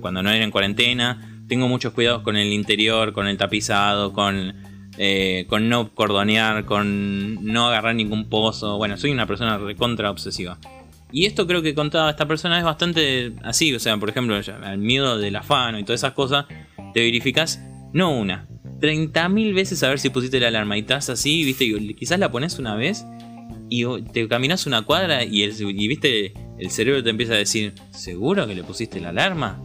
cuando 0.01 0.23
no 0.23 0.31
era 0.31 0.45
en 0.45 0.51
cuarentena. 0.51 1.43
Tengo 1.49 1.69
muchos 1.69 1.93
cuidados 1.93 2.23
con 2.23 2.37
el 2.37 2.53
interior, 2.53 3.13
con 3.13 3.29
el 3.29 3.37
tapizado, 3.37 4.13
con, 4.13 4.55
eh, 4.99 5.47
con 5.49 5.69
no 5.69 5.95
cordonear, 5.95 6.65
con 6.65 7.45
no 7.45 7.69
agarrar 7.69 7.95
ningún 7.95 8.29
pozo. 8.29 8.79
Bueno, 8.79 8.97
soy 8.97 9.11
una 9.13 9.27
persona 9.27 9.59
recontra 9.59 10.11
obsesiva. 10.11 10.59
Y 11.13 11.27
esto 11.27 11.47
creo 11.47 11.63
que 11.63 11.75
contaba 11.75 12.11
esta 12.11 12.27
persona 12.27 12.59
es 12.59 12.65
bastante 12.65 13.33
así, 13.45 13.73
o 13.75 13.79
sea, 13.79 13.97
por 13.97 14.09
ejemplo, 14.09 14.39
al 14.65 14.79
miedo 14.79 15.19
del 15.19 15.37
afano 15.37 15.79
y 15.79 15.85
todas 15.85 16.01
esas 16.01 16.15
cosas, 16.15 16.47
te 16.93 17.01
verificás 17.01 17.63
no 17.93 18.11
una, 18.11 18.49
30.000 18.81 19.55
veces 19.55 19.83
a 19.83 19.89
ver 19.89 19.99
si 19.99 20.11
pusiste 20.11 20.41
la 20.41 20.49
alarma 20.49 20.77
y 20.77 20.81
estás 20.81 21.09
así, 21.09 21.45
viste, 21.45 21.65
y 21.65 21.95
quizás 21.95 22.19
la 22.19 22.31
pones 22.31 22.59
una 22.59 22.75
vez 22.75 23.07
y 23.69 23.85
te 24.13 24.27
caminas 24.29 24.67
una 24.67 24.83
cuadra 24.83 25.25
y, 25.25 25.43
el, 25.43 25.55
y 25.61 25.89
viste, 25.89 26.35
el 26.59 26.71
cerebro 26.71 27.03
te 27.03 27.11
empieza 27.11 27.35
a 27.35 27.37
decir, 27.37 27.75
¿seguro 27.91 28.47
que 28.47 28.55
le 28.55 28.65
pusiste 28.65 29.01
la 29.01 29.11
alarma? 29.11 29.61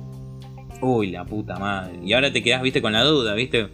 Uy, 0.81 1.11
la 1.11 1.25
puta 1.25 1.57
madre. 1.57 1.99
Y 2.03 2.13
ahora 2.13 2.31
te 2.31 2.41
quedás, 2.41 2.61
viste, 2.61 2.81
con 2.81 2.93
la 2.93 3.03
duda, 3.03 3.33
viste. 3.35 3.69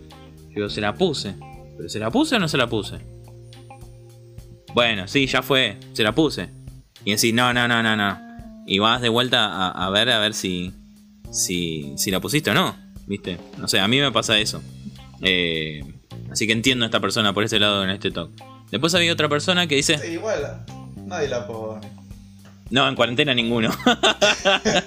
Digo, 0.53 0.69
se 0.69 0.81
la 0.81 0.93
puse. 0.93 1.35
¿Pero 1.77 1.89
se 1.89 1.99
la 1.99 2.11
puse 2.11 2.35
o 2.35 2.39
no 2.39 2.47
se 2.47 2.57
la 2.57 2.67
puse? 2.67 2.97
Bueno, 4.73 5.07
sí, 5.07 5.25
ya 5.25 5.41
fue, 5.41 5.77
se 5.93 6.03
la 6.03 6.13
puse. 6.13 6.49
Y 7.05 7.11
decís, 7.11 7.33
no, 7.33 7.53
no, 7.53 7.67
no, 7.67 7.81
no, 7.81 7.95
no. 7.95 8.19
Y 8.65 8.79
vas 8.79 9.01
de 9.01 9.09
vuelta 9.09 9.45
a, 9.45 9.85
a 9.85 9.89
ver, 9.89 10.09
a 10.09 10.19
ver 10.19 10.33
si, 10.33 10.73
si, 11.31 11.93
si 11.95 12.11
la 12.11 12.19
pusiste 12.19 12.51
o 12.51 12.53
no, 12.53 12.75
viste. 13.05 13.37
No 13.57 13.67
sé, 13.67 13.79
a 13.79 13.87
mí 13.87 13.99
me 13.99 14.11
pasa 14.11 14.37
eso. 14.39 14.61
Eh, 15.21 15.83
así 16.29 16.45
que 16.45 16.53
entiendo 16.53 16.85
a 16.85 16.87
esta 16.87 16.99
persona 16.99 17.33
por 17.33 17.43
ese 17.43 17.59
lado 17.59 17.83
en 17.83 17.89
este 17.89 18.11
talk. 18.11 18.31
Después 18.69 18.93
había 18.93 19.13
otra 19.13 19.29
persona 19.29 19.67
que 19.67 19.75
dice, 19.75 19.97
Sí, 19.97 20.13
igual, 20.13 20.65
nadie 21.05 21.29
la 21.29 21.47
pone. 21.47 21.86
No, 22.69 22.87
en 22.87 22.95
cuarentena 22.95 23.33
ninguno. 23.33 23.69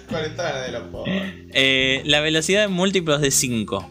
Cuarentena 0.09 0.53
nadie 0.53 0.73
la 0.73 0.85
pone. 0.91 1.47
Eh, 1.53 2.03
la 2.05 2.21
velocidad 2.21 2.65
en 2.65 2.73
múltiplos 2.73 3.21
de 3.21 3.31
5. 3.31 3.91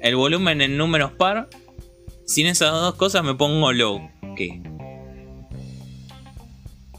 El 0.00 0.16
volumen 0.16 0.60
en 0.60 0.76
números 0.76 1.12
par. 1.12 1.48
Sin 2.26 2.46
esas 2.46 2.70
dos 2.72 2.94
cosas 2.94 3.22
me 3.24 3.34
pongo 3.34 3.72
low. 3.72 4.10
¿Qué? 4.36 4.62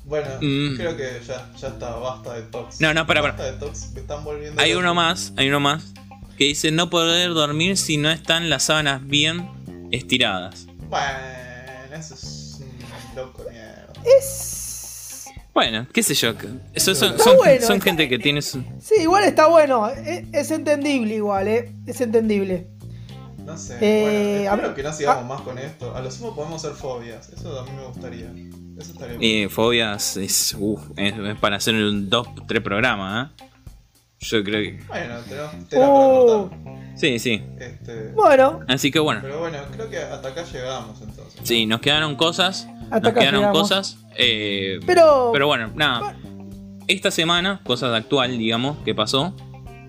Bueno, 0.06 0.28
Mm. 0.42 0.76
creo 0.76 0.98
que 0.98 1.22
ya, 1.26 1.50
ya 1.58 1.68
está, 1.70 1.96
basta 1.96 2.34
de 2.34 2.44
talks. 2.44 2.82
No, 2.82 2.94
no, 2.94 3.08
para, 3.08 3.22
para. 3.22 3.34
Basta 3.34 3.52
de 3.52 3.58
talks, 3.58 3.92
me 3.94 4.02
están 4.02 4.24
volviendo. 4.24 4.62
Hay 4.62 4.70
loco. 4.72 4.82
uno 4.82 4.94
más, 4.96 5.34
hay 5.38 5.48
uno 5.48 5.60
más. 5.60 5.94
Que 6.38 6.46
dice 6.46 6.72
no 6.72 6.90
poder 6.90 7.34
dormir 7.34 7.78
si 7.78 7.98
no 7.98 8.12
están 8.12 8.50
las 8.50 8.64
sábanas 8.64 9.06
bien 9.08 9.50
estiradas. 9.92 10.68
Bueno, 10.90 11.08
eso 11.98 12.14
es 12.16 12.60
un 12.62 13.16
loco 13.16 13.44
de 13.44 13.52
mierda. 13.52 13.94
Es. 14.20 14.63
Bueno, 15.54 15.86
qué 15.94 16.02
sé 16.02 16.14
yo. 16.16 16.36
que- 16.38 16.48
Eso 16.74 16.96
son, 16.96 17.12
Está 17.12 17.24
son, 17.26 17.38
bueno, 17.38 17.62
son 17.66 17.76
está- 17.78 17.86
gente 17.86 18.10
que 18.10 18.18
tiene 18.20 18.42
su... 18.42 18.64
Sí, 18.82 18.96
igual 19.02 19.24
está 19.26 19.48
bueno. 19.48 19.88
Es, 19.88 20.26
es 20.32 20.52
entendible 20.52 21.16
igual, 21.16 21.48
¿eh? 21.48 21.72
Es 21.86 22.02
entendible. 22.02 22.68
No 23.46 23.58
sé. 23.58 23.78
Eh, 23.82 24.02
bueno, 24.04 24.50
a 24.50 24.54
espero 24.54 24.68
ver- 24.70 24.76
que 24.76 24.84
no 24.84 24.94
sigamos 24.94 25.26
más 25.26 25.42
con 25.42 25.58
esto. 25.60 25.96
A 25.96 26.02
lo 26.02 26.10
sumo 26.10 26.34
podemos 26.36 26.64
hacer 26.64 26.76
fobias. 26.76 27.30
Eso 27.30 27.60
a 27.60 27.64
mí 27.66 27.72
me 27.76 27.86
gustaría. 27.86 28.32
Eso 28.80 28.92
estaría 28.94 29.18
bien. 29.18 29.46
Eh, 29.46 29.50
fobias 29.50 30.18
es, 30.18 30.56
uf, 30.58 30.82
es, 30.98 31.14
es 31.18 31.38
para 31.38 31.58
hacer 31.58 31.76
un 31.76 32.10
dos, 32.10 32.28
tres 32.48 32.62
programas, 32.64 33.30
¿eh? 33.40 33.44
Yo 34.22 34.44
creo 34.44 34.62
que... 34.62 34.84
Bueno, 34.88 35.16
tenemos 35.28 35.52
para 35.70 35.88
Oh. 35.90 36.50
Sí, 36.96 37.18
sí. 37.20 37.42
Este, 37.60 38.12
Bueno, 38.14 38.60
Así 38.68 38.92
que 38.92 39.00
bueno. 39.00 39.22
pero 39.24 39.40
bueno, 39.40 39.58
creo 39.72 39.90
que 39.90 39.98
hasta 39.98 40.28
acá 40.30 40.44
llegamos 40.52 41.02
entonces. 41.02 41.40
¿no? 41.40 41.46
Sí, 41.46 41.66
nos 41.66 41.82
quedaron 41.82 42.16
cosas. 42.16 42.68
Hasta 42.92 43.00
nos 43.00 43.08
acá 43.10 43.20
quedaron 43.22 43.40
llegamos. 43.42 43.60
cosas. 43.62 43.98
eh, 44.18 44.80
pero. 44.86 45.30
Pero 45.34 45.48
bueno, 45.48 45.72
nada. 45.76 46.16
Esta 46.88 47.12
semana, 47.12 47.62
cosas 47.64 47.92
de 47.92 47.98
actual, 47.98 48.38
digamos, 48.38 48.78
que 48.86 48.94
pasó. 48.96 49.36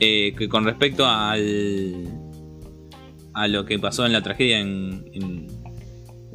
eh, 0.01 0.35
que 0.37 0.49
con 0.49 0.65
respecto 0.65 1.07
al. 1.07 2.09
a 3.35 3.49
lo 3.49 3.65
que 3.65 3.79
pasó 3.79 4.07
en 4.07 4.13
la 4.13 4.23
tragedia 4.23 4.59
en. 4.61 5.05
en- 5.13 5.65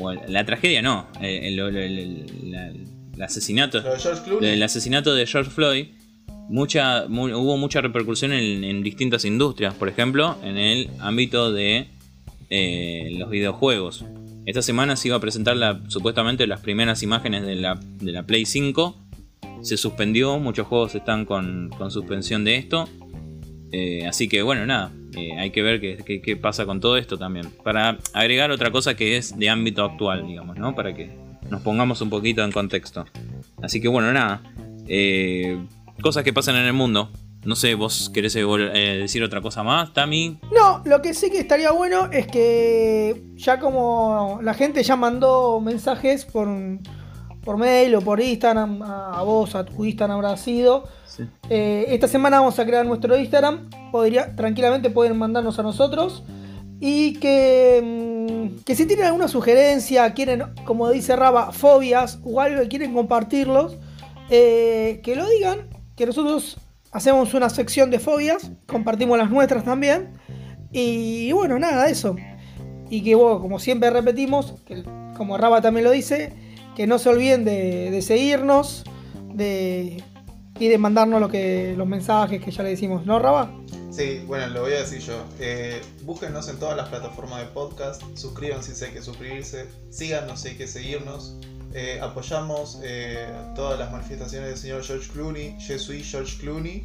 o 0.02 0.14
la 0.14 0.46
tragedia 0.46 0.82
no. 0.82 1.08
eh, 1.22 1.48
el, 1.50 1.60
el- 1.60 1.76
el- 2.00 2.88
el 3.16 3.22
asesinato. 3.22 3.82
Lo 3.82 3.92
de 3.94 4.00
George 4.00 4.24
Clooney. 4.24 4.50
El 4.52 4.64
asesinato 4.64 5.14
de 5.14 5.26
George 5.28 5.52
Floyd. 5.52 5.88
Hubo 6.50 7.58
mucha 7.58 7.82
repercusión 7.82 8.32
en, 8.34 8.84
distintas 8.84 9.26
industrias. 9.26 9.74
Por 9.76 9.88
ejemplo, 9.90 10.36
en 10.44 10.58
el 10.58 10.90
ámbito 11.00 11.52
de 11.52 11.88
eh, 12.50 13.16
los 13.18 13.30
videojuegos. 13.30 14.06
Esta 14.46 14.62
semana 14.62 14.96
se 14.96 15.10
iba 15.10 15.18
a 15.18 15.20
presentar 15.20 15.58
supuestamente 15.90 16.48
las 16.48 16.62
primeras 16.62 17.04
imágenes 17.04 17.46
de 17.46 17.56
la, 17.56 17.80
de 18.02 18.12
la 18.12 18.24
Play 18.24 18.46
5. 18.46 18.96
Se 19.62 19.78
suspendió, 19.78 20.40
muchos 20.40 20.66
juegos 20.66 20.96
están 20.96 21.26
con, 21.26 21.70
con 21.78 21.92
suspensión 21.92 22.44
de 22.44 22.56
esto. 22.56 22.90
Eh, 23.72 24.08
así 24.08 24.28
que 24.28 24.42
bueno, 24.42 24.66
nada, 24.66 24.92
eh, 25.16 25.34
hay 25.38 25.52
que 25.52 25.62
ver 25.62 25.80
qué, 25.80 26.22
qué- 26.24 26.36
pasa 26.36 26.66
con 26.66 26.80
todo 26.80 26.98
esto 26.98 27.18
también. 27.18 27.46
Para 27.64 28.00
agregar 28.14 28.50
otra 28.50 28.72
cosa 28.72 28.96
que 28.96 29.18
es 29.18 29.38
de 29.38 29.50
ámbito 29.50 29.84
actual, 29.84 30.26
digamos, 30.26 30.58
¿no? 30.58 30.74
Para 30.74 30.96
que 30.96 31.12
nos 31.52 31.62
pongamos 31.62 32.02
un 32.02 32.10
poquito 32.10 32.44
en 32.44 32.52
contexto. 32.52 33.06
Así 33.62 33.80
que 33.80 33.88
bueno, 33.88 34.12
nada. 34.12 34.42
Cosas 36.02 36.24
que 36.24 36.34
pasan 36.34 36.56
en 36.56 36.66
el 36.66 36.74
mundo. 36.74 37.12
No 37.46 37.56
sé, 37.56 37.74
vos 37.76 38.10
querés 38.14 38.36
eh, 38.36 38.98
decir 39.00 39.24
otra 39.24 39.42
cosa 39.42 39.64
más, 39.64 39.94
Tami. 39.94 40.40
No, 40.54 40.82
lo 40.84 41.02
que 41.02 41.14
sí 41.14 41.30
que 41.32 41.40
estaría 41.40 41.72
bueno 41.72 42.10
es 42.12 42.28
que 42.28 43.24
ya 43.36 43.60
como 43.60 44.40
la 44.42 44.54
gente 44.54 44.84
ya 44.84 44.98
mandó 44.98 45.62
mensajes 45.62 46.26
por, 46.26 46.50
por 47.44 47.58
mail 47.58 47.96
o 47.96 48.02
por 48.02 48.20
Instagram, 48.20 48.82
a, 48.82 49.20
a 49.20 49.24
vos, 49.24 49.56
a 49.56 49.64
tu 49.66 49.86
Instagram 49.86 50.18
habrá 50.18 50.36
sido. 50.36 50.84
eh, 51.50 51.86
esta 51.90 52.08
semana 52.10 52.40
vamos 52.40 52.60
a 52.60 52.66
crear 52.66 52.86
nuestro 52.86 53.18
Instagram. 53.18 53.70
Podría, 53.92 54.36
tranquilamente 54.36 54.90
pueden 54.90 55.18
mandarnos 55.18 55.58
a 55.60 55.64
nosotros. 55.64 56.24
Y 56.82 57.14
que, 57.20 57.82
mm, 58.58 58.64
que 58.64 58.76
si 58.76 58.86
tienen 58.86 59.06
alguna 59.06 59.28
sugerencia, 59.30 60.14
quieren, 60.14 60.44
como 60.66 60.90
dice 60.90 61.16
Raba, 61.16 61.52
fobias 61.54 62.20
o 62.24 62.40
algo 62.42 62.62
que 62.64 62.68
quieren 62.68 62.94
compartirlos, 62.94 63.78
eh, 64.30 65.00
que 65.04 65.16
lo 65.16 65.26
digan. 65.28 65.68
Que 66.00 66.06
nosotros 66.06 66.56
hacemos 66.94 67.34
una 67.34 67.50
sección 67.50 67.92
de 67.92 68.00
fobias, 68.00 68.52
compartimos 68.68 69.18
las 69.18 69.30
nuestras 69.30 69.66
también. 69.66 70.14
Y 70.72 71.30
bueno, 71.34 71.60
nada, 71.60 71.90
eso. 71.90 72.16
Y 72.90 73.04
que 73.04 73.16
bueno, 73.16 73.42
como 73.42 73.60
siempre 73.60 73.90
repetimos, 73.90 74.54
que 74.66 74.86
como 75.18 75.38
Raba 75.38 75.62
también 75.62 75.84
lo 75.84 75.92
dice, 75.92 76.32
que 76.78 76.88
no 76.88 77.00
se 77.00 77.10
olviden 77.10 77.44
de, 77.44 78.02
seguirnos 78.02 78.86
de, 79.34 80.02
y 80.58 80.68
de 80.70 80.78
mandarnos 80.78 81.20
los 81.20 81.88
mensajes 81.88 82.42
que 82.42 82.50
ya 82.50 82.64
le 82.64 82.70
decimos, 82.70 83.06
¿no, 83.06 83.20
Raba? 83.20 83.52
Sí, 83.92 84.24
bueno, 84.26 84.48
lo 84.48 84.62
voy 84.62 84.72
a 84.72 84.80
decir 84.80 85.00
yo. 85.00 85.22
Eh, 85.42 85.82
búsquenos 86.04 86.48
en 86.48 86.60
todas 86.60 86.78
las 86.78 86.88
plataformas 86.88 87.42
de 87.42 87.48
podcast, 87.48 88.04
suscríbanse 88.14 88.74
si 88.74 88.86
hay 88.86 88.92
que 88.92 89.02
suscribirse, 89.02 89.68
síganos 89.90 90.40
si 90.40 90.48
hay 90.48 90.56
que 90.56 90.68
seguirnos. 90.68 91.36
Eh, 91.74 92.00
apoyamos 92.02 92.80
eh, 92.84 93.28
todas 93.56 93.78
las 93.78 93.92
manifestaciones 93.92 94.50
del 94.50 94.58
señor 94.58 94.84
George 94.84 95.08
Clooney, 95.12 95.56
Je 95.60 95.78
suis 95.78 96.10
George 96.10 96.38
Clooney. 96.40 96.84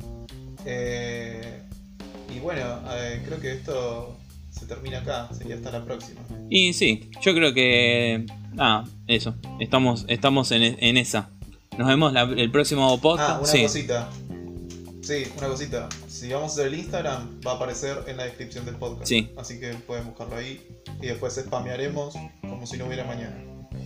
Eh, 0.66 1.61
y 2.35 2.39
bueno, 2.41 2.80
creo 3.26 3.41
que 3.41 3.53
esto 3.53 4.16
se 4.51 4.66
termina 4.66 4.99
acá, 4.99 5.28
sería 5.32 5.57
hasta 5.57 5.70
la 5.70 5.85
próxima. 5.85 6.20
Y 6.51 6.72
sí, 6.72 7.11
yo 7.22 7.35
creo 7.35 7.53
que. 7.55 8.26
Ah, 8.59 8.85
eso. 9.07 9.35
Estamos, 9.61 10.05
estamos 10.09 10.51
en, 10.53 10.76
en 10.78 10.97
esa. 10.97 11.30
Nos 11.78 11.89
vemos 11.89 12.12
la- 12.12 12.22
el 12.22 12.51
próximo 12.51 13.01
podcast. 13.01 13.30
Ah, 13.30 13.39
una 13.41 13.47
sí. 13.49 13.62
cosita. 13.62 14.09
Sí, 15.03 15.24
una 15.37 15.49
cosita. 15.49 15.89
Si 16.09 16.32
vamos 16.32 16.53
a 16.53 16.55
hacer 16.55 16.66
el 16.68 16.78
Instagram, 16.78 17.41
va 17.47 17.53
a 17.53 17.55
aparecer 17.57 18.05
en 18.07 18.16
la 18.16 18.24
descripción 18.24 18.64
del 18.64 18.76
podcast. 18.76 19.07
Sí. 19.09 19.30
Así 19.37 19.59
que 19.61 19.74
pueden 19.74 20.07
buscarlo 20.07 20.37
ahí. 20.37 20.61
Y 21.03 21.07
después 21.07 21.35
spamearemos 21.35 22.14
como 22.41 22.66
si 22.66 22.76
no 22.78 22.87
hubiera 22.87 23.05
mañana. 23.05 23.37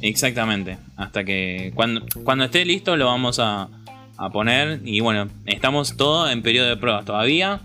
Exactamente. 0.03 0.79
Hasta 0.97 1.25
que 1.25 1.73
cuando, 1.75 2.03
cuando 2.25 2.45
esté 2.45 2.65
listo 2.65 2.97
lo 2.97 3.07
vamos 3.07 3.39
a, 3.39 3.69
a 4.17 4.31
poner. 4.31 4.81
Y 4.85 5.01
bueno, 5.01 5.29
estamos 5.47 5.97
todos 5.97 6.31
en 6.31 6.43
periodo 6.43 6.69
de 6.69 6.77
pruebas 6.77 7.05
todavía. 7.05 7.61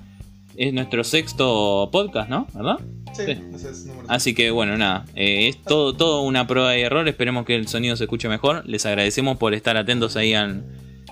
Es 0.56 0.74
nuestro 0.74 1.04
sexto 1.04 1.90
podcast, 1.92 2.30
¿no? 2.30 2.48
¿Verdad? 2.54 2.78
Sí, 3.14 3.24
Sí. 3.26 3.32
ese 3.54 3.70
es 3.70 3.86
número 3.86 4.08
Así 4.10 4.34
que 4.34 4.50
bueno, 4.52 4.76
nada. 4.78 5.06
eh, 5.16 5.48
es 5.48 5.62
todo, 5.62 5.94
todo 5.96 6.22
una 6.24 6.48
prueba 6.48 6.72
de 6.72 6.82
error. 6.82 7.08
Esperemos 7.08 7.46
que 7.46 7.56
el 7.56 7.68
sonido 7.68 7.96
se 7.96 8.06
escuche 8.06 8.28
mejor. 8.30 8.64
Les 8.68 8.86
agradecemos 8.86 9.38
por 9.38 9.54
estar 9.54 9.78
atentos 9.78 10.16
ahí 10.16 10.34
al- 10.34 10.64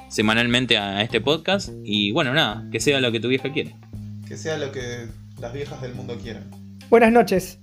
semanalmente 0.09 0.77
a 0.77 1.01
este 1.01 1.21
podcast. 1.21 1.69
Y 1.83 2.11
bueno, 2.11 2.33
nada, 2.33 2.67
que 2.71 2.79
sea 2.79 2.99
lo 2.99 3.11
que 3.11 3.19
tu 3.19 3.27
vieja 3.27 3.51
quiere. 3.51 3.75
Que 4.27 4.35
sea 4.37 4.57
lo 4.57 4.71
que 4.71 5.07
las 5.39 5.53
viejas 5.53 5.81
del 5.81 5.93
mundo 5.95 6.17
quieran. 6.21 6.49
Buenas 6.89 7.11
noches. 7.11 7.59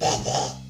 Bye. 0.00 0.67